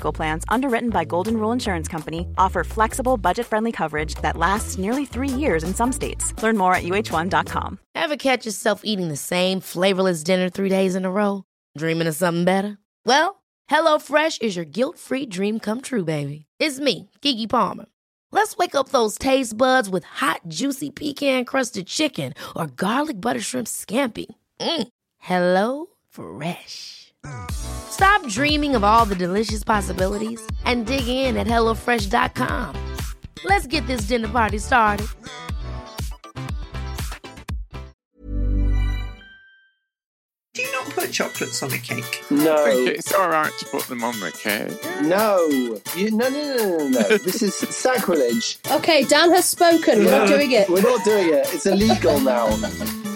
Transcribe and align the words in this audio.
Plans, 0.00 0.44
underwritten 0.48 0.90
by 0.90 1.04
Golden 1.04 1.36
Rule 1.36 1.52
Insurance 1.52 1.88
Company, 1.88 2.26
offer 2.38 2.64
flexible, 2.64 3.16
budget-friendly 3.16 3.72
coverage 3.72 4.14
that 4.22 4.36
lasts 4.36 4.78
nearly 4.78 5.04
three 5.04 5.28
years 5.28 5.64
in 5.64 5.74
some 5.74 5.92
states. 5.92 6.32
Learn 6.42 6.56
more 6.56 6.74
at 6.74 6.84
uh1.com. 6.84 7.78
Ever 7.94 8.16
catch 8.16 8.46
yourself 8.46 8.80
eating 8.84 9.08
the 9.08 9.16
same 9.16 9.60
flavorless 9.60 10.22
dinner 10.22 10.48
three 10.48 10.68
days 10.70 10.94
in 10.94 11.04
a 11.04 11.10
row? 11.10 11.44
Dreaming 11.76 12.06
of 12.06 12.14
something 12.14 12.44
better? 12.44 12.78
Well, 13.04 13.42
HelloFresh 13.70 14.42
is 14.42 14.56
your 14.56 14.64
guilt-free 14.64 15.26
dream 15.26 15.58
come 15.58 15.80
true, 15.80 16.04
baby. 16.04 16.46
It's 16.58 16.80
me, 16.80 17.10
Gigi 17.20 17.46
Palmer. 17.46 17.86
Let's 18.32 18.56
wake 18.56 18.74
up 18.74 18.90
those 18.90 19.18
taste 19.18 19.56
buds 19.56 19.88
with 19.88 20.04
hot, 20.04 20.42
juicy 20.48 20.90
pecan-crusted 20.90 21.86
chicken 21.86 22.34
or 22.54 22.66
garlic 22.66 23.20
butter 23.20 23.40
shrimp 23.40 23.66
scampi. 23.66 24.26
Mm. 24.60 24.88
Hello 25.18 25.86
Fresh. 26.10 26.95
Stop 27.50 28.26
dreaming 28.28 28.76
of 28.76 28.84
all 28.84 29.04
the 29.06 29.14
delicious 29.14 29.64
possibilities 29.64 30.40
and 30.64 30.86
dig 30.86 31.08
in 31.08 31.36
at 31.36 31.46
HelloFresh.com. 31.46 32.74
Let's 33.44 33.66
get 33.66 33.86
this 33.86 34.02
dinner 34.02 34.28
party 34.28 34.58
started. 34.58 35.06
Do 40.54 40.62
you 40.62 40.72
not 40.72 40.86
put 40.90 41.12
chocolates 41.12 41.62
on 41.62 41.70
a 41.72 41.78
cake? 41.78 42.22
No, 42.30 42.64
I 42.64 42.70
think 42.72 42.88
it's 42.88 43.12
all 43.12 43.28
right 43.28 43.52
to 43.58 43.64
put 43.66 43.82
them 43.84 44.02
on 44.02 44.18
the 44.20 44.32
cake. 44.32 44.72
no, 45.02 45.46
you, 45.94 46.10
no, 46.16 46.28
no, 46.28 46.56
no, 46.56 46.78
no, 46.78 46.88
no. 46.88 47.02
this 47.18 47.42
is 47.42 47.54
sacrilege. 47.54 48.58
Okay, 48.70 49.04
Dan 49.04 49.30
has 49.32 49.44
spoken. 49.44 49.98
We're 50.04 50.10
not 50.18 50.28
doing 50.28 50.52
it. 50.52 50.68
We're 50.70 50.80
not 50.80 51.04
doing 51.04 51.28
it. 51.28 51.46
It's 51.52 51.66
illegal 51.66 52.20
now. 52.20 52.48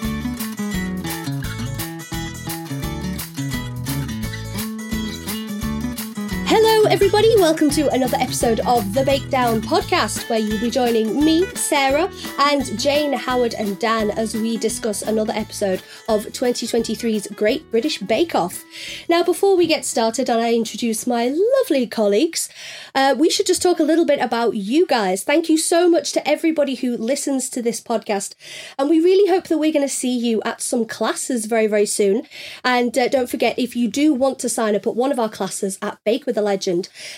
Hello, 6.81 6.93
everybody. 6.93 7.29
Welcome 7.37 7.69
to 7.73 7.91
another 7.91 8.17
episode 8.19 8.61
of 8.61 8.95
the 8.95 9.03
Bakedown 9.03 9.61
podcast, 9.61 10.27
where 10.31 10.39
you'll 10.39 10.59
be 10.59 10.71
joining 10.71 11.23
me, 11.23 11.45
Sarah, 11.55 12.11
and 12.39 12.81
Jane, 12.81 13.13
Howard, 13.13 13.53
and 13.53 13.79
Dan 13.79 14.11
as 14.13 14.35
we 14.35 14.57
discuss 14.57 15.03
another 15.03 15.35
episode 15.35 15.83
of 16.09 16.25
2023's 16.25 17.27
Great 17.37 17.71
British 17.71 17.99
Bake 17.99 18.35
Off. 18.35 18.65
Now, 19.11 19.23
before 19.23 19.59
we 19.59 19.67
get 19.67 19.85
started 19.85 20.31
and 20.31 20.41
I 20.41 20.55
introduce 20.55 21.07
my 21.07 21.29
lovely 21.29 21.87
colleagues, 21.87 22.49
uh, 22.95 23.15
we 23.19 23.29
should 23.29 23.45
just 23.45 23.61
talk 23.61 23.79
a 23.79 23.85
little 23.85 24.07
bit 24.07 24.19
about 24.19 24.57
you 24.57 24.87
guys. 24.87 25.23
Thank 25.23 25.51
you 25.51 25.59
so 25.59 25.87
much 25.87 26.13
to 26.13 26.27
everybody 26.27 26.77
who 26.77 26.97
listens 26.97 27.51
to 27.51 27.61
this 27.61 27.83
podcast, 27.83 28.35
and 28.79 28.89
we 28.89 29.01
really 29.01 29.29
hope 29.29 29.49
that 29.49 29.59
we're 29.59 29.71
going 29.71 29.87
to 29.87 29.95
see 29.95 30.17
you 30.17 30.41
at 30.47 30.63
some 30.63 30.87
classes 30.87 31.45
very, 31.45 31.67
very 31.67 31.85
soon. 31.85 32.23
And 32.65 32.97
uh, 32.97 33.09
don't 33.09 33.29
forget, 33.29 33.59
if 33.59 33.77
you 33.77 33.87
do 33.87 34.15
want 34.15 34.39
to 34.39 34.49
sign 34.49 34.75
up 34.75 34.87
at 34.87 34.97
one 34.97 35.13
of 35.13 35.21
our 35.21 35.29
classes 35.29 35.79
at 35.83 36.03
Bake 36.05 36.25
with 36.25 36.39
a 36.39 36.43
Legend, 36.43 36.70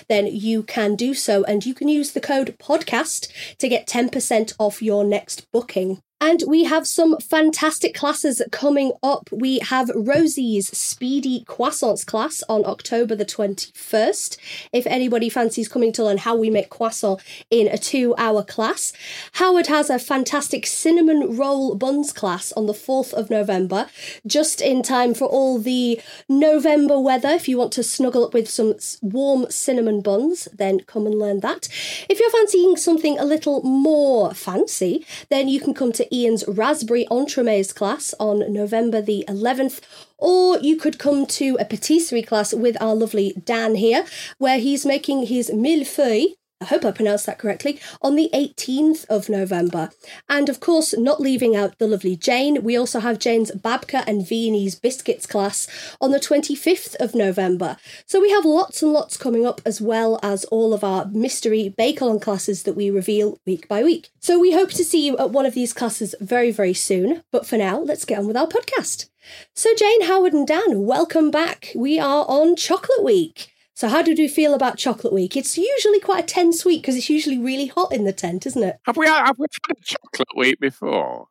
then 0.09 0.27
you 0.27 0.63
can 0.63 0.97
do 0.97 1.15
so, 1.15 1.45
and 1.45 1.65
you 1.65 1.75
can 1.75 1.89
use 1.89 2.13
the 2.13 2.21
code 2.21 2.57
podcast 2.59 3.29
to 3.59 3.69
get 3.69 3.87
10% 3.87 4.55
off 4.59 4.83
your 4.83 5.05
next 5.05 5.51
booking. 5.53 6.01
And 6.23 6.45
we 6.47 6.63
have 6.63 6.87
some 6.87 7.19
fantastic 7.19 7.97
classes 7.97 8.41
coming 8.53 8.93
up. 9.03 9.29
We 9.33 9.59
have 9.59 9.91
Rosie's 9.93 10.69
Speedy 10.69 11.45
Croissants 11.49 12.07
class 12.07 12.45
on 12.49 12.65
October 12.65 13.17
the 13.17 13.25
21st. 13.25 14.37
If 14.73 14.87
anybody 14.87 15.29
fancies 15.29 15.67
coming 15.67 15.91
to 15.95 16.05
learn 16.05 16.19
how 16.19 16.37
we 16.37 16.49
make 16.49 16.71
croissant 16.71 17.21
in 17.51 17.67
a 17.67 17.77
two 17.77 18.15
hour 18.19 18.45
class, 18.45 18.93
Howard 19.33 19.67
has 19.67 19.91
a 19.91 19.99
fantastic 19.99 20.65
cinnamon 20.65 21.37
roll 21.37 21.75
buns 21.75 22.13
class 22.13 22.53
on 22.53 22.67
the 22.67 22.73
4th 22.73 23.13
of 23.13 23.29
November, 23.29 23.89
just 24.25 24.61
in 24.61 24.85
time 24.85 25.15
for 25.15 25.25
all 25.25 25.59
the 25.59 26.01
November 26.29 27.01
weather. 27.01 27.31
If 27.31 27.49
you 27.49 27.59
want 27.59 27.73
to 27.73 27.83
snuggle 27.83 28.25
up 28.25 28.33
with 28.33 28.49
some 28.49 28.77
warm 29.03 29.51
cinnamon 29.51 30.01
buns, 30.03 30.47
then 30.55 30.85
come 30.87 31.05
and 31.05 31.19
learn 31.19 31.41
that. 31.41 31.67
If 32.09 32.21
you're 32.21 32.31
fancying 32.31 32.77
something 32.77 33.19
a 33.19 33.25
little 33.25 33.61
more 33.65 34.33
fancy, 34.35 35.05
then 35.29 35.49
you 35.49 35.59
can 35.59 35.75
come 35.75 35.91
to 35.95 36.12
Ian's 36.13 36.45
Raspberry 36.47 37.07
Entremets 37.11 37.75
class 37.75 38.15
on 38.21 38.53
November 38.53 39.01
the 39.01 39.25
11th. 39.29 39.81
Or 40.19 40.59
you 40.59 40.77
could 40.77 40.99
come 40.99 41.27
to 41.27 41.57
a 41.59 41.65
patisserie 41.65 42.23
class 42.23 42.53
with 42.53 42.77
our 42.81 42.95
lovely 42.95 43.35
Dan 43.45 43.77
here, 43.77 44.05
where 44.39 44.59
he's 44.59 44.85
making 44.85 45.27
his 45.27 45.51
millefeuille. 45.51 46.35
I 46.63 46.67
hope 46.67 46.85
I 46.85 46.93
pronounced 46.93 47.27
that 47.27 47.41
correctly, 47.41 47.81
on 48.01 48.15
the 48.15 48.31
18th 48.33 49.05
of 49.07 49.29
November. 49.29 49.91
And 50.29 50.49
of 50.49 50.61
course, 50.61 50.97
not 50.97 51.21
leaving 51.21 51.57
out 51.57 51.79
the 51.79 51.89
lovely 51.89 52.15
Jane, 52.15 52.63
we 52.63 52.77
also 52.77 53.01
have 53.01 53.19
Jane's 53.19 53.51
Babka 53.51 54.05
and 54.07 54.27
Viennese 54.27 54.77
Biscuits 54.77 55.27
class 55.27 55.67
on 56.01 56.13
the 56.13 56.21
25th 56.21 56.95
of 57.01 57.17
November. 57.17 57.77
So 58.07 58.21
we 58.21 58.31
have 58.31 58.45
lots 58.45 58.81
and 58.81 58.93
lots 58.93 59.17
coming 59.17 59.45
up, 59.45 59.61
as 59.67 59.81
well 59.81 60.21
as 60.23 60.45
all 60.45 60.73
of 60.73 60.85
our 60.85 61.07
mystery 61.07 61.75
bake-along 61.77 62.21
classes 62.21 62.63
that 62.63 62.77
we 62.77 62.91
reveal 62.91 63.39
week 63.45 63.67
by 63.67 63.83
week. 63.83 64.11
So 64.21 64.39
we 64.39 64.53
hope 64.53 64.71
to 64.71 64.85
see 64.85 65.05
you 65.05 65.19
at 65.19 65.31
one 65.31 65.47
of 65.47 65.55
these 65.55 65.73
classes 65.73 66.15
very, 66.21 66.53
very 66.53 66.75
soon. 66.75 67.25
But 67.33 67.45
for 67.45 67.57
now, 67.57 67.81
let's 67.81 68.05
get 68.05 68.21
on 68.21 68.29
with 68.29 68.37
our 68.37 68.47
podcast. 68.47 69.09
So, 69.55 69.75
Jane, 69.75 70.03
Howard, 70.03 70.33
and 70.33 70.47
Dan, 70.47 70.85
welcome 70.85 71.31
back. 71.31 71.73
We 71.75 71.99
are 71.99 72.25
on 72.29 72.57
Chocolate 72.57 73.03
Week. 73.03 73.52
So, 73.75 73.89
how 73.89 74.03
did 74.03 74.19
you 74.19 74.29
feel 74.29 74.55
about 74.55 74.77
Chocolate 74.77 75.13
Week? 75.13 75.37
It's 75.37 75.57
usually 75.57 75.99
quite 76.01 76.25
a 76.25 76.27
tense 76.27 76.65
week 76.65 76.83
because 76.83 76.95
it's 76.97 77.09
usually 77.11 77.39
really 77.39 77.67
hot 77.67 77.93
in 77.93 78.05
the 78.05 78.13
tent, 78.13 78.45
isn't 78.47 78.63
it? 78.63 78.77
Have 78.87 78.97
we 78.97 79.07
had, 79.07 79.25
have 79.27 79.39
we 79.39 79.47
had 79.69 79.77
a 79.79 79.83
chocolate 79.83 80.29
week 80.37 80.61
before? 80.61 81.27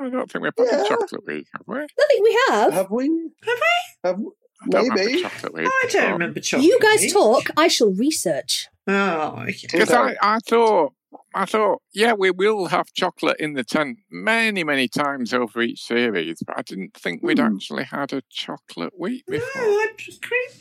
I 0.00 0.08
don't 0.10 0.30
think 0.30 0.44
we've 0.44 0.52
had 0.56 0.66
Yeah. 0.70 0.84
a 0.84 0.88
chocolate 0.88 1.26
week, 1.26 1.46
have 1.54 1.62
we? 1.66 1.78
I 1.80 1.86
think 2.08 2.24
we 2.24 2.38
have. 2.48 2.72
Have 2.74 2.90
we? 2.90 3.06
Have 3.44 3.58
we? 3.58 4.04
Have, 4.04 4.20
I 4.20 4.68
don't 4.70 4.82
remember 4.88 5.04
maybe. 5.04 5.22
chocolate 5.22 5.54
week. 5.54 5.66
Oh, 5.68 5.80
I 5.84 5.90
don't 5.90 6.12
remember 6.12 6.40
chocolate. 6.40 6.66
you 6.68 6.78
guys 6.80 7.00
week. 7.00 7.12
talk. 7.12 7.42
I 7.56 7.68
shall 7.68 7.90
research. 7.92 8.68
Oh, 8.86 9.36
okay. 9.48 9.66
Because 9.72 9.90
I, 9.90 10.14
I 10.22 10.38
thought, 10.46 10.92
I 11.34 11.44
thought, 11.44 11.82
yeah, 11.92 12.12
we 12.14 12.30
will 12.30 12.66
have 12.66 12.92
chocolate 12.94 13.38
in 13.38 13.52
the 13.54 13.64
tent 13.64 13.98
many, 14.10 14.64
many 14.64 14.88
times 14.88 15.32
over 15.32 15.60
each 15.62 15.82
series, 15.82 16.42
but 16.46 16.58
I 16.58 16.62
didn't 16.62 16.94
think 16.94 17.22
we'd 17.22 17.38
Hmm. 17.38 17.54
actually 17.54 17.84
had 17.84 18.12
a 18.12 18.22
chocolate 18.30 18.98
week 18.98 19.24
No, 19.28 19.38
before. 19.38 19.62
I, 19.62 19.88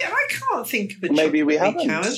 I 0.03 0.27
can't 0.29 0.67
think 0.67 0.97
of 0.97 1.09
a 1.09 1.13
Maybe 1.13 1.43
we 1.43 1.55
chocolate 1.57 1.75
week, 1.77 1.89
haven't. 1.89 2.05
Howard. 2.05 2.17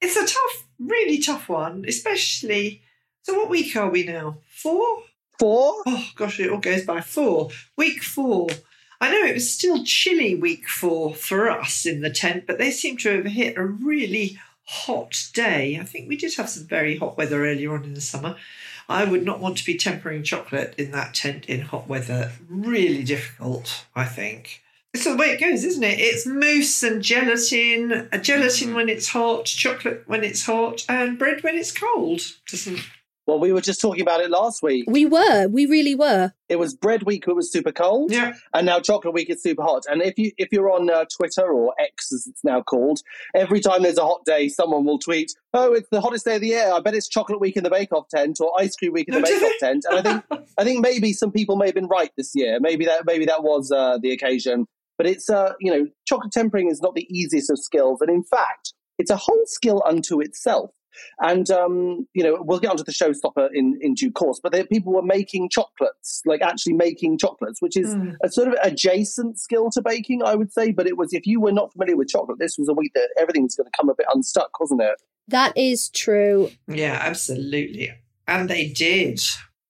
It's 0.00 0.16
a 0.16 0.26
tough, 0.26 0.66
really 0.78 1.18
tough 1.18 1.48
one, 1.48 1.84
especially. 1.86 2.82
So, 3.22 3.34
what 3.34 3.48
week 3.50 3.76
are 3.76 3.88
we 3.90 4.02
now? 4.04 4.38
Four? 4.50 5.04
Four? 5.38 5.82
Oh 5.86 6.08
gosh, 6.16 6.40
it 6.40 6.50
all 6.50 6.58
goes 6.58 6.84
by 6.84 7.00
four. 7.00 7.50
Week 7.76 8.02
four. 8.02 8.48
I 9.00 9.10
know 9.10 9.26
it 9.26 9.34
was 9.34 9.52
still 9.52 9.84
chilly 9.84 10.34
week 10.34 10.68
four 10.68 11.14
for 11.14 11.50
us 11.50 11.86
in 11.86 12.00
the 12.02 12.10
tent, 12.10 12.44
but 12.46 12.58
they 12.58 12.70
seem 12.70 12.96
to 12.98 13.10
have 13.16 13.26
hit 13.26 13.56
a 13.56 13.64
really 13.64 14.38
hot 14.72 15.28
day. 15.34 15.78
I 15.78 15.84
think 15.84 16.08
we 16.08 16.16
did 16.16 16.34
have 16.36 16.48
some 16.48 16.64
very 16.64 16.96
hot 16.96 17.18
weather 17.18 17.44
earlier 17.44 17.74
on 17.74 17.84
in 17.84 17.92
the 17.92 18.00
summer. 18.00 18.36
I 18.88 19.04
would 19.04 19.22
not 19.22 19.38
want 19.38 19.58
to 19.58 19.66
be 19.66 19.76
tempering 19.76 20.22
chocolate 20.22 20.74
in 20.78 20.92
that 20.92 21.14
tent 21.14 21.44
in 21.46 21.60
hot 21.60 21.88
weather. 21.88 22.32
Really 22.48 23.04
difficult, 23.04 23.84
I 23.94 24.06
think. 24.06 24.62
It's 24.94 25.04
the 25.04 25.14
way 25.14 25.26
it 25.26 25.40
goes, 25.40 25.64
isn't 25.64 25.82
it? 25.82 26.00
It's 26.00 26.26
mousse 26.26 26.82
and 26.82 27.02
gelatin, 27.02 28.08
a 28.12 28.18
gelatin 28.18 28.70
mm. 28.70 28.74
when 28.74 28.88
it's 28.88 29.08
hot, 29.08 29.44
chocolate 29.44 30.04
when 30.06 30.24
it's 30.24 30.44
hot, 30.46 30.84
and 30.88 31.18
bread 31.18 31.42
when 31.42 31.56
it's 31.56 31.72
cold. 31.72 32.22
Doesn't 32.50 32.80
Well, 33.26 33.38
we 33.38 33.52
were 33.52 33.60
just 33.60 33.80
talking 33.80 34.02
about 34.02 34.20
it 34.20 34.30
last 34.30 34.62
week. 34.62 34.84
We 34.88 35.06
were. 35.06 35.46
We 35.46 35.66
really 35.66 35.94
were. 35.94 36.32
It 36.48 36.58
was 36.58 36.74
bread 36.74 37.04
week. 37.04 37.24
It 37.28 37.34
was 37.34 37.52
super 37.52 37.70
cold, 37.70 38.10
yeah. 38.10 38.32
and 38.52 38.66
now 38.66 38.80
chocolate 38.80 39.14
week 39.14 39.30
is 39.30 39.42
super 39.42 39.62
hot. 39.62 39.84
And 39.88 40.02
if 40.02 40.18
you 40.18 40.32
if 40.38 40.48
you're 40.50 40.70
on 40.70 40.90
uh, 40.90 41.04
Twitter 41.04 41.52
or 41.52 41.72
X 41.78 42.12
as 42.12 42.26
it's 42.26 42.42
now 42.42 42.62
called, 42.62 43.00
every 43.34 43.60
time 43.60 43.84
there's 43.84 43.96
a 43.96 44.04
hot 44.04 44.24
day, 44.26 44.48
someone 44.48 44.84
will 44.84 44.98
tweet, 44.98 45.32
"Oh, 45.54 45.72
it's 45.72 45.88
the 45.90 46.00
hottest 46.00 46.24
day 46.24 46.34
of 46.34 46.40
the 46.40 46.48
year. 46.48 46.72
I 46.72 46.80
bet 46.80 46.94
it's 46.94 47.08
chocolate 47.08 47.40
week 47.40 47.56
in 47.56 47.62
the 47.62 47.70
Bake 47.70 47.92
Off 47.92 48.08
tent 48.08 48.38
or 48.40 48.52
ice 48.58 48.74
cream 48.74 48.92
week 48.92 49.08
in 49.08 49.14
the 49.14 49.20
Bake 49.20 49.40
Off 49.42 49.52
they? 49.60 49.66
tent." 49.66 49.84
And 49.88 49.98
I 49.98 50.02
think 50.02 50.44
I 50.58 50.64
think 50.64 50.80
maybe 50.80 51.12
some 51.12 51.30
people 51.30 51.56
may 51.56 51.66
have 51.66 51.76
been 51.76 51.86
right 51.86 52.10
this 52.16 52.32
year. 52.34 52.58
Maybe 52.60 52.86
that 52.86 53.04
maybe 53.06 53.26
that 53.26 53.44
was 53.44 53.70
uh, 53.70 53.98
the 54.02 54.10
occasion. 54.10 54.66
But 54.98 55.06
it's 55.06 55.30
uh, 55.30 55.52
you 55.60 55.70
know, 55.70 55.86
chocolate 56.06 56.32
tempering 56.32 56.68
is 56.70 56.82
not 56.82 56.96
the 56.96 57.06
easiest 57.08 57.50
of 57.50 57.58
skills, 57.60 58.00
and 58.00 58.10
in 58.10 58.24
fact, 58.24 58.74
it's 58.98 59.10
a 59.10 59.16
whole 59.16 59.42
skill 59.46 59.80
unto 59.86 60.20
itself. 60.20 60.70
And 61.20 61.50
um, 61.50 62.06
you 62.14 62.22
know, 62.22 62.38
we'll 62.40 62.58
get 62.60 62.70
onto 62.70 62.84
the 62.84 62.92
showstopper 62.92 63.48
in 63.52 63.78
in 63.80 63.94
due 63.94 64.10
course. 64.12 64.40
But 64.42 64.52
they, 64.52 64.64
people 64.64 64.92
were 64.92 65.02
making 65.02 65.48
chocolates, 65.50 66.22
like 66.26 66.42
actually 66.42 66.74
making 66.74 67.18
chocolates, 67.18 67.60
which 67.60 67.76
is 67.76 67.94
Mm. 67.94 68.16
a 68.22 68.30
sort 68.30 68.48
of 68.48 68.54
adjacent 68.62 69.38
skill 69.38 69.68
to 69.70 69.82
baking, 69.82 70.22
I 70.22 70.34
would 70.34 70.52
say. 70.52 70.72
But 70.72 70.86
it 70.86 70.96
was 70.96 71.12
if 71.12 71.26
you 71.26 71.40
were 71.40 71.52
not 71.52 71.72
familiar 71.72 71.96
with 71.96 72.08
chocolate, 72.08 72.38
this 72.38 72.56
was 72.58 72.68
a 72.68 72.72
week 72.74 72.92
that 72.94 73.08
everything 73.18 73.42
was 73.42 73.54
going 73.54 73.66
to 73.66 73.76
come 73.76 73.88
a 73.88 73.94
bit 73.94 74.06
unstuck, 74.12 74.58
wasn't 74.60 74.82
it? 74.82 75.00
That 75.28 75.56
is 75.56 75.88
true. 75.90 76.50
Yeah, 76.66 76.98
absolutely. 77.00 77.92
And 78.26 78.48
they 78.48 78.68
did. 78.68 79.20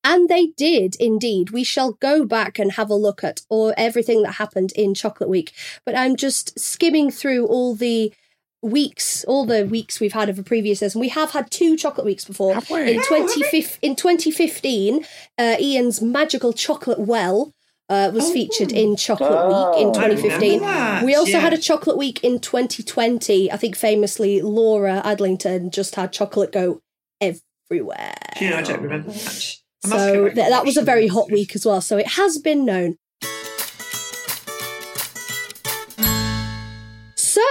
And 0.04 0.28
they 0.28 0.46
did 0.56 0.96
indeed. 0.98 1.50
We 1.50 1.62
shall 1.62 1.92
go 1.92 2.24
back 2.24 2.58
and 2.58 2.72
have 2.72 2.90
a 2.90 2.94
look 2.94 3.22
at 3.22 3.42
all 3.48 3.72
everything 3.76 4.22
that 4.22 4.32
happened 4.32 4.72
in 4.74 4.94
Chocolate 4.94 5.28
Week. 5.28 5.52
But 5.86 5.96
I'm 5.96 6.16
just 6.16 6.58
skimming 6.58 7.10
through 7.10 7.46
all 7.46 7.74
the 7.76 8.12
weeks, 8.62 9.24
all 9.24 9.44
the 9.44 9.66
weeks 9.66 9.98
we've 10.00 10.12
had 10.12 10.28
of 10.28 10.38
a 10.38 10.42
previous 10.42 10.78
season. 10.80 11.00
We 11.00 11.08
have 11.10 11.32
had 11.32 11.50
two 11.50 11.76
Chocolate 11.76 12.06
Weeks 12.06 12.24
before. 12.24 12.54
Have 12.54 12.70
we? 12.70 12.94
In 12.94 13.02
twenty 13.02 13.42
have 13.42 13.78
in 13.82 13.96
2015, 13.96 15.04
uh, 15.38 15.56
Ian's 15.60 16.00
magical 16.00 16.52
chocolate 16.52 16.98
well. 17.00 17.52
Uh, 17.88 18.10
was 18.14 18.30
Oh. 18.30 18.32
featured 18.32 18.72
in 18.72 18.96
Chocolate 18.96 19.30
Oh, 19.34 19.72
Week 19.72 19.82
in 19.86 19.92
2015. 19.92 21.04
We 21.04 21.14
also 21.14 21.38
had 21.38 21.52
a 21.52 21.58
chocolate 21.58 21.98
week 21.98 22.20
in 22.24 22.38
2020. 22.38 23.52
I 23.52 23.56
think 23.58 23.76
famously 23.76 24.40
Laura 24.40 25.02
Adlington 25.04 25.70
just 25.70 25.96
had 25.96 26.10
chocolate 26.10 26.52
go 26.52 26.80
everywhere. 27.20 28.14
Know, 28.40 28.56
I 28.56 28.62
don't 28.62 28.80
remember 28.80 29.10
that. 29.10 29.56
I 29.84 29.88
So 29.88 30.24
th- 30.30 30.34
that 30.36 30.64
was 30.64 30.76
a 30.78 30.82
very 30.82 31.08
hot 31.08 31.30
week 31.30 31.54
as 31.54 31.66
well. 31.66 31.80
So 31.82 31.98
it 31.98 32.06
has 32.06 32.38
been 32.38 32.64
known. 32.64 32.96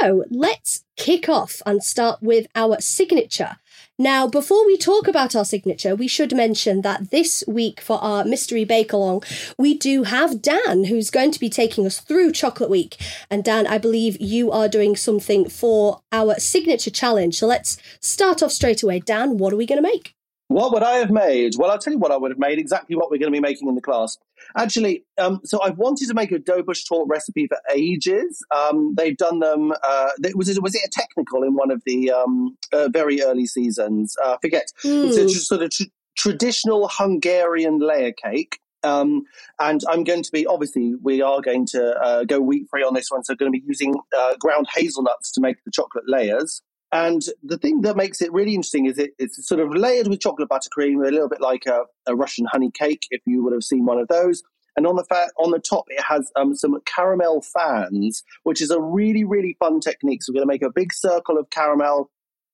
So 0.01 0.25
let's 0.31 0.83
kick 0.97 1.29
off 1.29 1.61
and 1.63 1.83
start 1.83 2.23
with 2.23 2.47
our 2.55 2.81
signature. 2.81 3.57
Now, 3.99 4.25
before 4.25 4.65
we 4.65 4.75
talk 4.75 5.07
about 5.07 5.35
our 5.35 5.45
signature, 5.45 5.95
we 5.95 6.07
should 6.07 6.35
mention 6.35 6.81
that 6.81 7.11
this 7.11 7.43
week 7.47 7.79
for 7.79 7.99
our 8.03 8.25
mystery 8.25 8.65
bake 8.65 8.91
along, 8.93 9.21
we 9.59 9.75
do 9.75 10.01
have 10.01 10.41
Dan 10.41 10.85
who's 10.85 11.11
going 11.11 11.29
to 11.29 11.39
be 11.39 11.51
taking 11.51 11.85
us 11.85 11.99
through 11.99 12.31
Chocolate 12.31 12.71
Week. 12.71 12.97
And 13.29 13.43
Dan, 13.43 13.67
I 13.67 13.77
believe 13.77 14.19
you 14.19 14.51
are 14.51 14.67
doing 14.67 14.95
something 14.95 15.47
for 15.47 16.01
our 16.11 16.33
signature 16.39 16.89
challenge. 16.89 17.37
So 17.37 17.45
let's 17.45 17.77
start 17.99 18.41
off 18.41 18.51
straight 18.51 18.81
away. 18.81 19.01
Dan, 19.01 19.37
what 19.37 19.53
are 19.53 19.57
we 19.57 19.67
going 19.67 19.83
to 19.83 19.87
make? 19.87 20.15
What 20.47 20.73
would 20.73 20.83
I 20.83 20.97
have 20.97 21.11
made? 21.11 21.53
Well, 21.57 21.69
I'll 21.69 21.77
tell 21.77 21.93
you 21.93 21.99
what 21.99 22.11
I 22.11 22.17
would 22.17 22.31
have 22.31 22.39
made. 22.39 22.57
Exactly 22.57 22.95
what 22.95 23.11
we're 23.11 23.19
going 23.19 23.31
to 23.31 23.37
be 23.37 23.39
making 23.39 23.69
in 23.69 23.75
the 23.75 23.81
class. 23.81 24.17
Actually, 24.57 25.05
um, 25.17 25.39
so 25.43 25.61
I've 25.61 25.77
wanted 25.77 26.07
to 26.07 26.13
make 26.13 26.31
a 26.31 26.39
Dobos 26.39 26.87
torte 26.87 27.09
recipe 27.09 27.47
for 27.47 27.57
ages. 27.73 28.43
Um, 28.55 28.93
they've 28.95 29.17
done 29.17 29.39
them. 29.39 29.71
Uh, 29.83 30.09
it 30.23 30.37
was 30.37 30.49
it 30.49 30.61
was 30.61 30.75
it 30.75 30.81
a 30.85 30.89
technical 30.91 31.43
in 31.43 31.55
one 31.55 31.71
of 31.71 31.81
the 31.85 32.11
um, 32.11 32.57
uh, 32.73 32.89
very 32.89 33.21
early 33.21 33.45
seasons? 33.45 34.15
Uh, 34.23 34.33
I 34.33 34.37
forget. 34.41 34.67
It's 34.83 35.17
a 35.17 35.21
Hmm. 35.23 35.27
sort 35.27 35.61
of 35.61 35.71
tr- 35.71 35.83
traditional 36.17 36.89
Hungarian 36.91 37.79
layer 37.79 38.11
cake. 38.11 38.59
Um, 38.83 39.23
and 39.59 39.81
I'm 39.87 40.03
going 40.03 40.23
to 40.23 40.31
be 40.31 40.47
obviously 40.47 40.95
we 41.03 41.21
are 41.21 41.39
going 41.39 41.67
to 41.67 41.93
uh, 42.01 42.23
go 42.23 42.41
wheat 42.41 42.67
free 42.69 42.83
on 42.83 42.95
this 42.95 43.11
one, 43.11 43.23
so 43.23 43.35
going 43.35 43.51
to 43.51 43.57
be 43.59 43.63
using 43.67 43.93
uh, 44.17 44.35
ground 44.39 44.67
hazelnuts 44.75 45.31
to 45.33 45.41
make 45.41 45.57
the 45.65 45.71
chocolate 45.71 46.05
layers. 46.07 46.63
And 46.91 47.21
the 47.41 47.57
thing 47.57 47.81
that 47.81 47.95
makes 47.95 48.21
it 48.21 48.33
really 48.33 48.53
interesting 48.53 48.85
is 48.85 48.97
it, 48.97 49.11
it's 49.17 49.47
sort 49.47 49.61
of 49.61 49.73
layered 49.73 50.07
with 50.07 50.19
chocolate 50.19 50.49
buttercream, 50.49 50.95
a 51.07 51.11
little 51.11 51.29
bit 51.29 51.39
like 51.41 51.65
a, 51.65 51.83
a 52.05 52.15
Russian 52.15 52.45
honey 52.51 52.69
cake, 52.69 53.07
if 53.11 53.21
you 53.25 53.43
would 53.43 53.53
have 53.53 53.63
seen 53.63 53.85
one 53.85 53.97
of 53.97 54.09
those. 54.09 54.43
And 54.75 54.87
on 54.87 54.95
the 54.95 55.05
fa- 55.05 55.29
on 55.37 55.51
the 55.51 55.59
top, 55.59 55.85
it 55.89 56.01
has 56.01 56.31
um, 56.35 56.55
some 56.55 56.77
caramel 56.85 57.41
fans, 57.41 58.23
which 58.43 58.61
is 58.61 58.71
a 58.71 58.79
really 58.79 59.23
really 59.23 59.55
fun 59.59 59.79
technique. 59.79 60.23
So 60.23 60.31
we're 60.31 60.39
going 60.39 60.47
to 60.47 60.53
make 60.53 60.63
a 60.63 60.71
big 60.73 60.93
circle 60.93 61.37
of 61.37 61.49
caramel. 61.49 62.09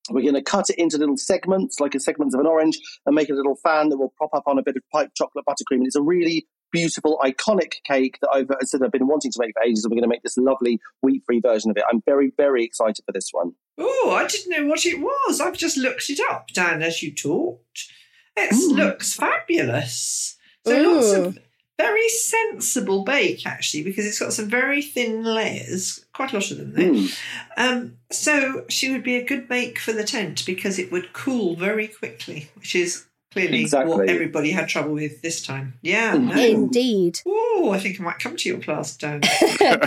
We're 0.09 0.21
going 0.21 0.33
to 0.35 0.41
cut 0.41 0.69
it 0.69 0.79
into 0.79 0.97
little 0.97 1.17
segments, 1.17 1.79
like 1.79 1.93
a 1.93 1.99
segments 1.99 2.33
of 2.33 2.39
an 2.39 2.47
orange, 2.47 2.79
and 3.05 3.13
make 3.13 3.29
a 3.29 3.33
little 3.33 3.55
fan 3.55 3.89
that 3.89 3.97
will 3.97 4.13
prop 4.17 4.33
up 4.33 4.43
on 4.47 4.57
a 4.57 4.63
bit 4.63 4.77
of 4.77 4.83
piped 4.91 5.15
chocolate 5.15 5.45
buttercream. 5.47 5.77
And 5.77 5.87
it's 5.87 5.95
a 5.95 6.01
really 6.01 6.47
beautiful, 6.71 7.17
iconic 7.23 7.75
cake 7.83 8.17
that 8.21 8.29
I've 8.29 8.47
sort 8.67 8.83
of 8.83 8.91
been 8.91 9.07
wanting 9.07 9.31
to 9.31 9.39
make 9.39 9.53
for 9.53 9.63
ages. 9.63 9.83
And 9.83 9.91
we're 9.91 9.95
going 9.95 10.09
to 10.09 10.13
make 10.13 10.23
this 10.23 10.37
lovely 10.37 10.79
wheat-free 11.01 11.39
version 11.41 11.71
of 11.71 11.77
it. 11.77 11.83
I'm 11.91 12.01
very, 12.05 12.31
very 12.37 12.63
excited 12.63 13.03
for 13.05 13.11
this 13.11 13.29
one. 13.31 13.53
Oh, 13.77 14.15
I 14.17 14.27
didn't 14.27 14.51
know 14.51 14.67
what 14.67 14.85
it 14.85 14.99
was. 14.99 15.39
I've 15.39 15.57
just 15.57 15.77
looked 15.77 16.09
it 16.09 16.19
up, 16.29 16.47
Dan, 16.53 16.81
as 16.81 17.01
you 17.03 17.13
talked. 17.13 17.91
It 18.35 18.51
Mm. 18.53 18.75
looks 18.75 19.13
fabulous. 19.15 20.37
So 20.65 20.75
Mm. 20.75 20.95
lots 20.95 21.11
of 21.13 21.39
very 21.79 22.09
sensible 22.09 23.03
bake, 23.03 23.45
actually, 23.45 23.83
because 23.83 24.05
it's 24.05 24.19
got 24.19 24.33
some 24.33 24.49
very 24.49 24.81
thin 24.81 25.23
layers, 25.23 26.05
quite 26.11 26.31
a 26.31 26.35
lot 26.35 26.49
of 26.49 26.57
them 26.57 26.73
there. 26.73 26.89
Mm. 26.89 27.17
Um, 27.55 27.97
so 28.11 28.65
she 28.67 28.91
would 28.91 29.03
be 29.03 29.15
a 29.15 29.23
good 29.23 29.47
bake 29.47 29.77
for 29.77 29.93
the 29.93 30.03
tent 30.03 30.43
because 30.45 30.79
it 30.79 30.91
would 30.91 31.13
cool 31.13 31.55
very 31.55 31.87
quickly, 31.87 32.49
which 32.55 32.75
is 32.75 33.05
clearly 33.37 33.57
what 33.63 33.81
Exactly. 33.83 34.09
everybody 34.09 34.51
had 34.51 34.67
trouble 34.67 34.93
with 34.93 35.21
this 35.21 35.41
time. 35.45 35.73
Yeah. 35.81 36.13
No. 36.17 36.33
Indeed. 36.35 37.19
Oh, 37.25 37.71
I 37.73 37.79
think 37.79 37.99
I 37.99 38.03
might 38.03 38.19
come 38.19 38.35
to 38.35 38.49
your 38.49 38.59
class, 38.59 38.95
Dan. 38.97 39.21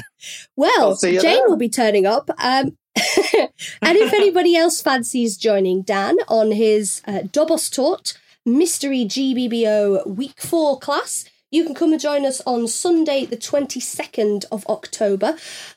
Well, 0.56 0.73
I'll 0.81 0.97
see 0.97 1.14
you 1.14 1.20
Jane 1.23 1.37
there. 1.37 1.49
will 1.49 1.56
be 1.56 1.69
turning 1.70 2.05
up. 2.06 2.29
Um, 2.38 2.76
and 2.97 3.97
if 3.97 4.12
anybody 4.12 4.56
else 4.56 4.82
fancies 4.82 5.37
joining 5.38 5.82
Dan 5.82 6.17
on 6.29 6.52
his 6.52 7.00
uh, 7.06 7.20
Dobos 7.32 7.70
Torte 7.75 8.19
Mystery 8.44 9.05
GBBO 9.06 10.06
Week 10.06 10.41
4 10.41 10.79
class, 10.79 11.25
you 11.50 11.64
can 11.64 11.75
come 11.75 11.93
and 11.93 12.00
join 12.00 12.25
us 12.25 12.41
on 12.47 12.69
Sunday, 12.69 13.25
the 13.25 13.37
22nd 13.37 14.44
of 14.52 14.67
October. 14.67 15.37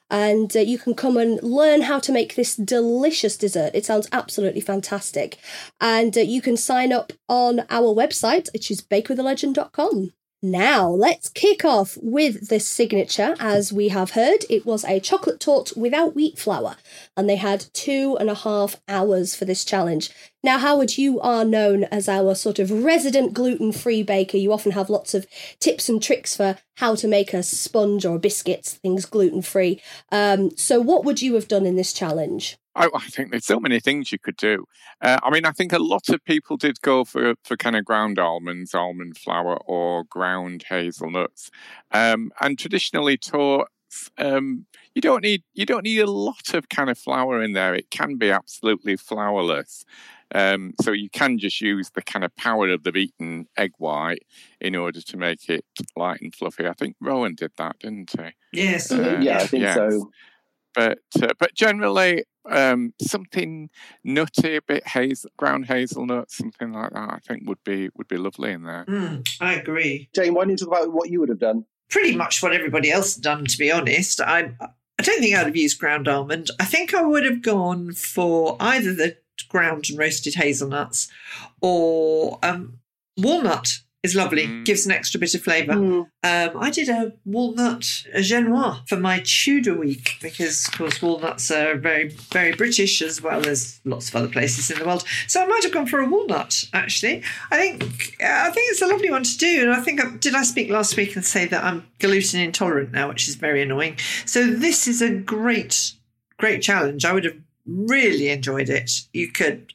And 0.10 0.56
uh, 0.56 0.60
you 0.60 0.78
can 0.78 0.94
come 0.94 1.18
and 1.18 1.42
learn 1.42 1.82
how 1.82 2.00
to 2.00 2.12
make 2.12 2.36
this 2.36 2.56
delicious 2.56 3.36
dessert. 3.38 3.72
It 3.74 3.86
sounds 3.86 4.08
absolutely 4.12 4.62
fantastic. 4.62 5.38
And 5.82 6.16
uh, 6.18 6.22
you 6.22 6.42
can 6.42 6.58
sign 6.58 6.94
up 6.94 7.14
on 7.28 7.62
our 7.70 7.94
website, 7.94 8.52
which 8.54 8.70
is 8.70 8.82
bakewithalegend.com. 8.82 10.14
Now, 10.46 10.90
let's 10.90 11.30
kick 11.30 11.64
off 11.64 11.98
with 12.02 12.50
the 12.50 12.60
signature. 12.60 13.34
As 13.40 13.72
we 13.72 13.88
have 13.88 14.12
heard, 14.12 14.40
it 14.50 14.66
was 14.66 14.84
a 14.84 15.00
chocolate 15.00 15.40
torte 15.40 15.72
without 15.78 16.16
wheat 16.16 16.38
flour, 16.38 16.76
and 17.16 17.30
they 17.30 17.38
had 17.38 17.68
two 17.72 18.18
and 18.20 18.30
a 18.30 18.36
half 18.36 18.76
hours 18.90 19.36
for 19.36 19.46
this 19.46 19.64
challenge. 19.64 20.10
Now, 20.44 20.58
Howard, 20.58 20.98
you 20.98 21.22
are 21.22 21.46
known 21.46 21.86
as 21.86 22.10
our 22.10 22.36
sort 22.36 22.60
of 22.60 22.84
resident 22.84 23.34
gluten 23.34 23.72
free 23.72 24.04
baker. 24.04 24.36
You 24.36 24.52
often 24.52 24.74
have 24.74 24.90
lots 24.90 25.14
of 25.14 25.26
tips 25.62 25.88
and 25.88 26.04
tricks 26.04 26.36
for 26.36 26.58
how 26.76 26.96
to 26.96 27.08
make 27.08 27.34
a 27.34 27.42
sponge 27.42 28.06
or 28.06 28.20
biscuits, 28.20 28.74
things 28.74 29.06
gluten 29.06 29.44
free. 29.44 29.82
Um, 30.12 30.58
so, 30.58 30.82
what 30.82 31.06
would 31.06 31.22
you 31.22 31.36
have 31.36 31.48
done 31.48 31.66
in 31.66 31.78
this 31.78 31.94
challenge? 31.94 32.58
I, 32.76 32.90
I 32.94 33.08
think 33.08 33.32
there's 33.32 33.46
so 33.46 33.60
many 33.60 33.80
things 33.80 34.12
you 34.12 34.20
could 34.20 34.38
do. 34.38 34.66
Uh, 35.02 35.20
I 35.22 35.30
mean, 35.30 35.46
I 35.46 35.52
think 35.52 35.74
a 35.74 35.80
lot 35.80 36.10
of 36.10 36.24
people 36.26 36.58
did 36.58 36.82
go 36.82 37.04
for 37.04 37.36
for 37.44 37.58
kind 37.58 37.76
of 37.76 37.86
ground 37.86 38.20
almonds, 38.20 38.74
almond 38.74 39.18
flour, 39.18 39.58
or 39.66 40.04
ground 40.06 40.66
hazelnuts. 40.70 41.52
Um, 41.92 42.32
and 42.42 42.58
traditionally, 42.58 43.18
tortes 43.18 43.70
um, 44.18 44.66
you 44.96 45.02
don't 45.02 45.24
need 45.24 45.44
you 45.54 45.66
don't 45.66 45.84
need 45.84 46.00
a 46.00 46.10
lot 46.10 46.54
of 46.54 46.70
kind 46.70 46.90
of 46.90 46.98
flour 46.98 47.42
in 47.42 47.54
there. 47.54 47.74
It 47.74 47.90
can 47.90 48.18
be 48.18 48.32
absolutely 48.32 48.98
flourless. 48.98 49.86
Um, 50.36 50.74
so 50.82 50.92
you 50.92 51.10
can 51.12 51.38
just 51.38 51.62
use 51.62 51.92
the 51.92 52.02
kind 52.02 52.26
of 52.26 52.36
power 52.36 52.68
of 52.70 52.84
the 52.84 52.92
beaten 52.92 53.48
egg 53.56 53.74
white 53.78 54.24
in 54.60 54.76
order 54.76 55.00
to 55.00 55.18
make 55.18 55.48
it 55.48 55.64
light 55.96 56.22
and 56.22 56.34
fluffy. 56.34 56.68
I 56.68 56.74
think 56.74 56.96
Rowan 57.00 57.36
did 57.36 57.52
that, 57.58 57.78
didn't 57.80 58.12
he? 58.20 58.32
Yes. 58.52 58.92
Uh, 58.92 59.20
yeah, 59.22 59.38
I 59.38 59.48
think 59.48 59.62
yes. 59.62 59.76
so. 59.76 60.12
But 60.74 61.00
uh, 61.22 61.34
but 61.40 61.54
generally 61.54 62.24
um, 62.50 62.94
something 63.02 63.70
nutty, 64.04 64.56
a 64.56 64.62
bit 64.62 64.88
hazel, 64.88 65.30
ground 65.38 65.66
hazelnut, 65.66 66.32
something 66.32 66.74
like 66.74 66.92
that. 66.92 67.14
I 67.14 67.20
think 67.20 67.48
would 67.48 67.64
be 67.64 67.90
would 67.96 68.08
be 68.08 68.18
lovely 68.18 68.52
in 68.52 68.64
there. 68.64 68.86
Mm, 68.88 69.28
I 69.40 69.54
agree. 69.54 70.10
Jane, 70.14 70.34
why 70.34 70.44
don't 70.44 70.52
you 70.52 70.58
talk 70.58 70.68
about 70.68 70.92
what 70.92 71.10
you 71.10 71.20
would 71.20 71.30
have 71.30 71.40
done? 71.40 71.66
pretty 71.94 72.16
much 72.16 72.42
what 72.42 72.54
everybody 72.54 72.92
else 72.92 73.16
had 73.16 73.24
done, 73.24 73.46
to 73.46 73.58
be 73.58 73.72
honest. 73.72 74.20
I 74.20 74.52
I 74.60 75.04
don't 75.04 75.20
think 75.20 75.36
I'd 75.36 75.46
have 75.46 75.56
used 75.56 75.80
ground 75.80 76.08
almond. 76.08 76.50
I 76.60 76.66
think 76.66 76.94
I 76.94 77.04
would 77.04 77.24
have 77.24 77.42
gone 77.42 77.94
for 77.94 78.58
either 78.60 78.94
the 78.94 79.18
ground 79.48 79.86
and 79.90 79.98
roasted 79.98 80.36
hazelnuts 80.36 81.08
or 81.62 82.40
um, 82.44 82.80
walnut 83.18 83.80
is 84.04 84.16
lovely, 84.16 84.46
Mm. 84.48 84.66
gives 84.66 84.86
an 84.86 84.92
extra 84.92 85.18
bit 85.18 85.34
of 85.34 85.42
flavour. 85.42 85.74
Hmm. 85.76 86.02
Um, 86.24 86.50
I 86.60 86.70
did 86.70 86.90
a 86.90 87.14
walnut 87.24 88.04
genoise 88.18 88.88
for 88.88 88.98
my 88.98 89.22
Tudor 89.26 89.76
week 89.76 90.18
because, 90.22 90.68
of 90.68 90.74
course, 90.74 91.02
walnuts 91.02 91.50
are 91.50 91.76
very, 91.78 92.10
very 92.32 92.52
British 92.52 93.02
as 93.02 93.22
well 93.22 93.48
as 93.48 93.80
lots 93.86 94.10
of 94.10 94.16
other 94.18 94.28
places 94.28 94.70
in 94.70 94.78
the 94.78 94.86
world. 94.86 95.06
So 95.28 95.42
I 95.42 95.46
might 95.46 95.64
have 95.64 95.72
gone 95.72 95.88
for 95.88 96.02
a 96.02 96.06
walnut. 96.10 96.66
Actually, 96.74 97.24
I 97.50 97.58
think 97.58 97.84
I 98.22 98.50
think 98.52 98.72
it's 98.72 98.82
a 98.82 98.88
lovely 98.88 99.10
one 99.10 99.24
to 99.24 99.38
do. 99.38 99.62
And 99.62 99.72
I 99.72 99.80
think 99.80 100.04
I, 100.04 100.10
did 100.18 100.36
I 100.36 100.44
speak 100.44 100.70
last 100.70 100.98
week 100.98 101.16
and 101.16 101.26
say 101.26 101.46
that 101.46 101.64
I'm 101.64 101.88
gluten 102.00 102.42
intolerant 102.42 102.92
now, 102.92 103.08
which 103.08 103.30
is 103.30 103.36
very 103.36 103.62
annoying. 103.62 103.98
So 104.26 104.46
this 104.48 104.86
is 104.86 105.02
a 105.02 105.10
great, 105.10 105.94
great 106.38 106.62
challenge. 106.62 107.06
I 107.06 107.14
would 107.14 107.24
have 107.24 107.38
really 107.66 108.28
enjoyed 108.28 108.70
it. 108.70 108.92
You 109.14 109.30
could 109.32 109.72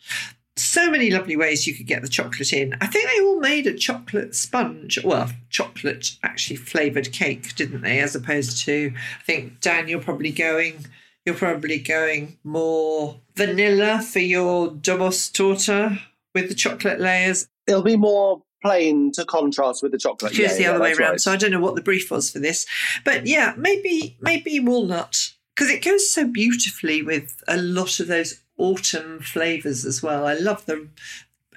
so 0.59 0.91
many 0.91 1.11
lovely 1.11 1.37
ways 1.37 1.67
you 1.67 1.75
could 1.75 1.87
get 1.87 2.03
the 2.03 2.09
chocolate 2.09 2.53
in. 2.53 2.77
I 2.81 2.87
think 2.87 3.09
they 3.09 3.21
all 3.21 3.41
made 3.41 3.67
a 3.67 3.75
chocolate 3.75 4.35
sponge, 4.35 5.03
well, 5.05 5.31
chocolate 5.51 6.17
actually 6.23 6.57
flavoured 6.57 7.13
cake, 7.13 7.55
didn't 7.55 7.83
they? 7.83 8.01
As 8.01 8.15
opposed 8.15 8.65
to, 8.67 8.93
I 9.21 9.23
think, 9.25 9.61
Dan, 9.61 9.89
you're 9.89 10.01
probably 10.01 10.31
going 10.33 10.87
you're 11.27 11.35
probably 11.37 11.79
going 11.79 12.39
more 12.43 13.21
vanilla 13.37 14.01
for 14.01 14.19
your 14.21 14.71
Dobos 14.71 15.31
torta 15.31 15.99
with 16.35 16.49
the 16.49 16.55
chocolate 16.55 17.01
layers. 17.01 17.47
It'll 17.67 17.83
be 17.83 17.99
more 17.99 18.43
plain 18.63 19.13
to 19.13 19.27
contrast 19.27 19.83
with 19.83 19.93
the 19.93 19.99
chocolate. 19.99 20.33
Choose 20.33 20.53
Yeah, 20.53 20.57
the 20.57 20.63
yeah, 20.63 20.71
other 20.71 20.81
way 20.81 20.93
around. 20.95 21.11
right. 21.11 21.21
So 21.21 21.31
I 21.33 21.37
don't 21.37 21.51
know 21.51 21.61
what 21.61 21.75
the 21.75 21.83
brief 21.83 22.11
was 22.11 22.31
for 22.31 22.39
this, 22.39 22.65
but 23.05 23.27
yeah, 23.27 23.53
maybe 23.59 24.17
maybe 24.23 24.59
walnut 24.59 25.33
because 25.55 25.71
it 25.71 25.85
goes 25.85 26.09
so 26.11 26.27
beautifully 26.27 27.03
with 27.03 27.43
a 27.47 27.59
lot 27.59 28.01
of 28.01 28.07
those 28.07 28.41
autumn 28.59 29.21
flavors 29.21 29.85
as 29.85 30.03
well. 30.03 30.27
I 30.27 30.35
love 30.35 30.67
the. 30.67 30.89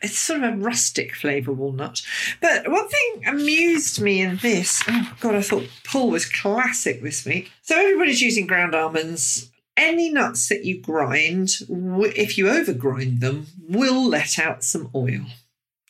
It's 0.02 0.18
sort 0.18 0.44
of 0.44 0.54
a 0.54 0.58
rustic 0.58 1.16
flavour 1.16 1.54
walnut. 1.54 2.02
But 2.42 2.68
one 2.68 2.88
thing 2.88 3.24
amused 3.28 4.02
me 4.02 4.22
in 4.22 4.38
this, 4.38 4.82
oh 4.88 5.14
God, 5.20 5.36
I 5.36 5.42
thought 5.44 5.70
Paul 5.84 6.10
was 6.10 6.26
classic 6.26 7.04
this 7.04 7.24
week. 7.24 7.52
So 7.62 7.78
everybody's 7.78 8.22
using 8.22 8.48
ground 8.48 8.74
almonds. 8.74 9.52
Any 9.78 10.12
nuts 10.12 10.50
that 10.50 10.66
you 10.66 10.82
grind, 10.82 11.52
if 11.70 12.38
you 12.38 12.46
overgrind 12.46 13.20
them, 13.20 13.48
will 13.70 14.08
let 14.08 14.40
out 14.40 14.64
some 14.64 14.90
oil. 14.96 15.26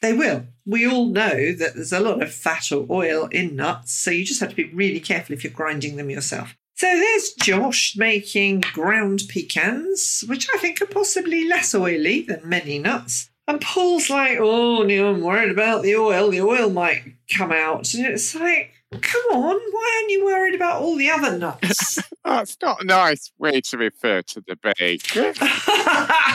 They 0.01 0.13
will. 0.13 0.47
We 0.65 0.85
all 0.85 1.07
know 1.07 1.53
that 1.53 1.75
there's 1.75 1.93
a 1.93 1.99
lot 1.99 2.21
of 2.21 2.33
fat 2.33 2.71
or 2.71 2.85
oil 2.89 3.27
in 3.27 3.55
nuts, 3.55 3.93
so 3.93 4.11
you 4.11 4.25
just 4.25 4.39
have 4.39 4.49
to 4.49 4.55
be 4.55 4.65
really 4.73 4.99
careful 4.99 5.33
if 5.33 5.43
you're 5.43 5.53
grinding 5.53 5.95
them 5.95 6.09
yourself. 6.09 6.55
So 6.81 6.87
there's 6.87 7.33
Josh 7.33 7.95
making 7.95 8.61
ground 8.73 9.21
pecans, 9.29 10.23
which 10.27 10.47
I 10.51 10.57
think 10.57 10.81
are 10.81 10.87
possibly 10.87 11.47
less 11.47 11.75
oily 11.75 12.23
than 12.23 12.41
many 12.43 12.79
nuts. 12.79 13.29
And 13.47 13.61
Paul's 13.61 14.09
like, 14.09 14.39
oh, 14.41 14.81
no, 14.81 15.11
I'm 15.11 15.21
worried 15.21 15.51
about 15.51 15.83
the 15.83 15.95
oil. 15.95 16.31
The 16.31 16.41
oil 16.41 16.71
might 16.71 17.03
come 17.37 17.51
out. 17.51 17.93
And 17.93 18.07
it's 18.07 18.33
like, 18.33 18.71
come 18.99 19.21
on, 19.31 19.57
why 19.57 19.99
aren't 19.99 20.09
you 20.09 20.25
worried 20.25 20.55
about 20.55 20.81
all 20.81 20.95
the 20.97 21.11
other 21.11 21.37
nuts? 21.37 21.99
That's 22.25 22.57
not 22.63 22.81
a 22.81 22.85
nice 22.85 23.31
way 23.37 23.61
to 23.61 23.77
refer 23.77 24.23
to 24.23 24.43
the 24.47 24.55
bake. 24.55 25.05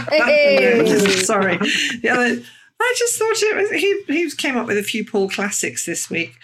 Hey. 0.08 0.86
Sorry. 1.24 1.56
The 1.56 2.08
other, 2.08 2.42
I 2.80 2.94
just 2.96 3.18
thought 3.18 3.42
it 3.42 3.56
was, 3.56 3.70
he, 3.72 4.02
he 4.06 4.30
came 4.30 4.56
up 4.56 4.68
with 4.68 4.78
a 4.78 4.84
few 4.84 5.04
Paul 5.04 5.28
classics 5.28 5.86
this 5.86 6.08
week. 6.08 6.36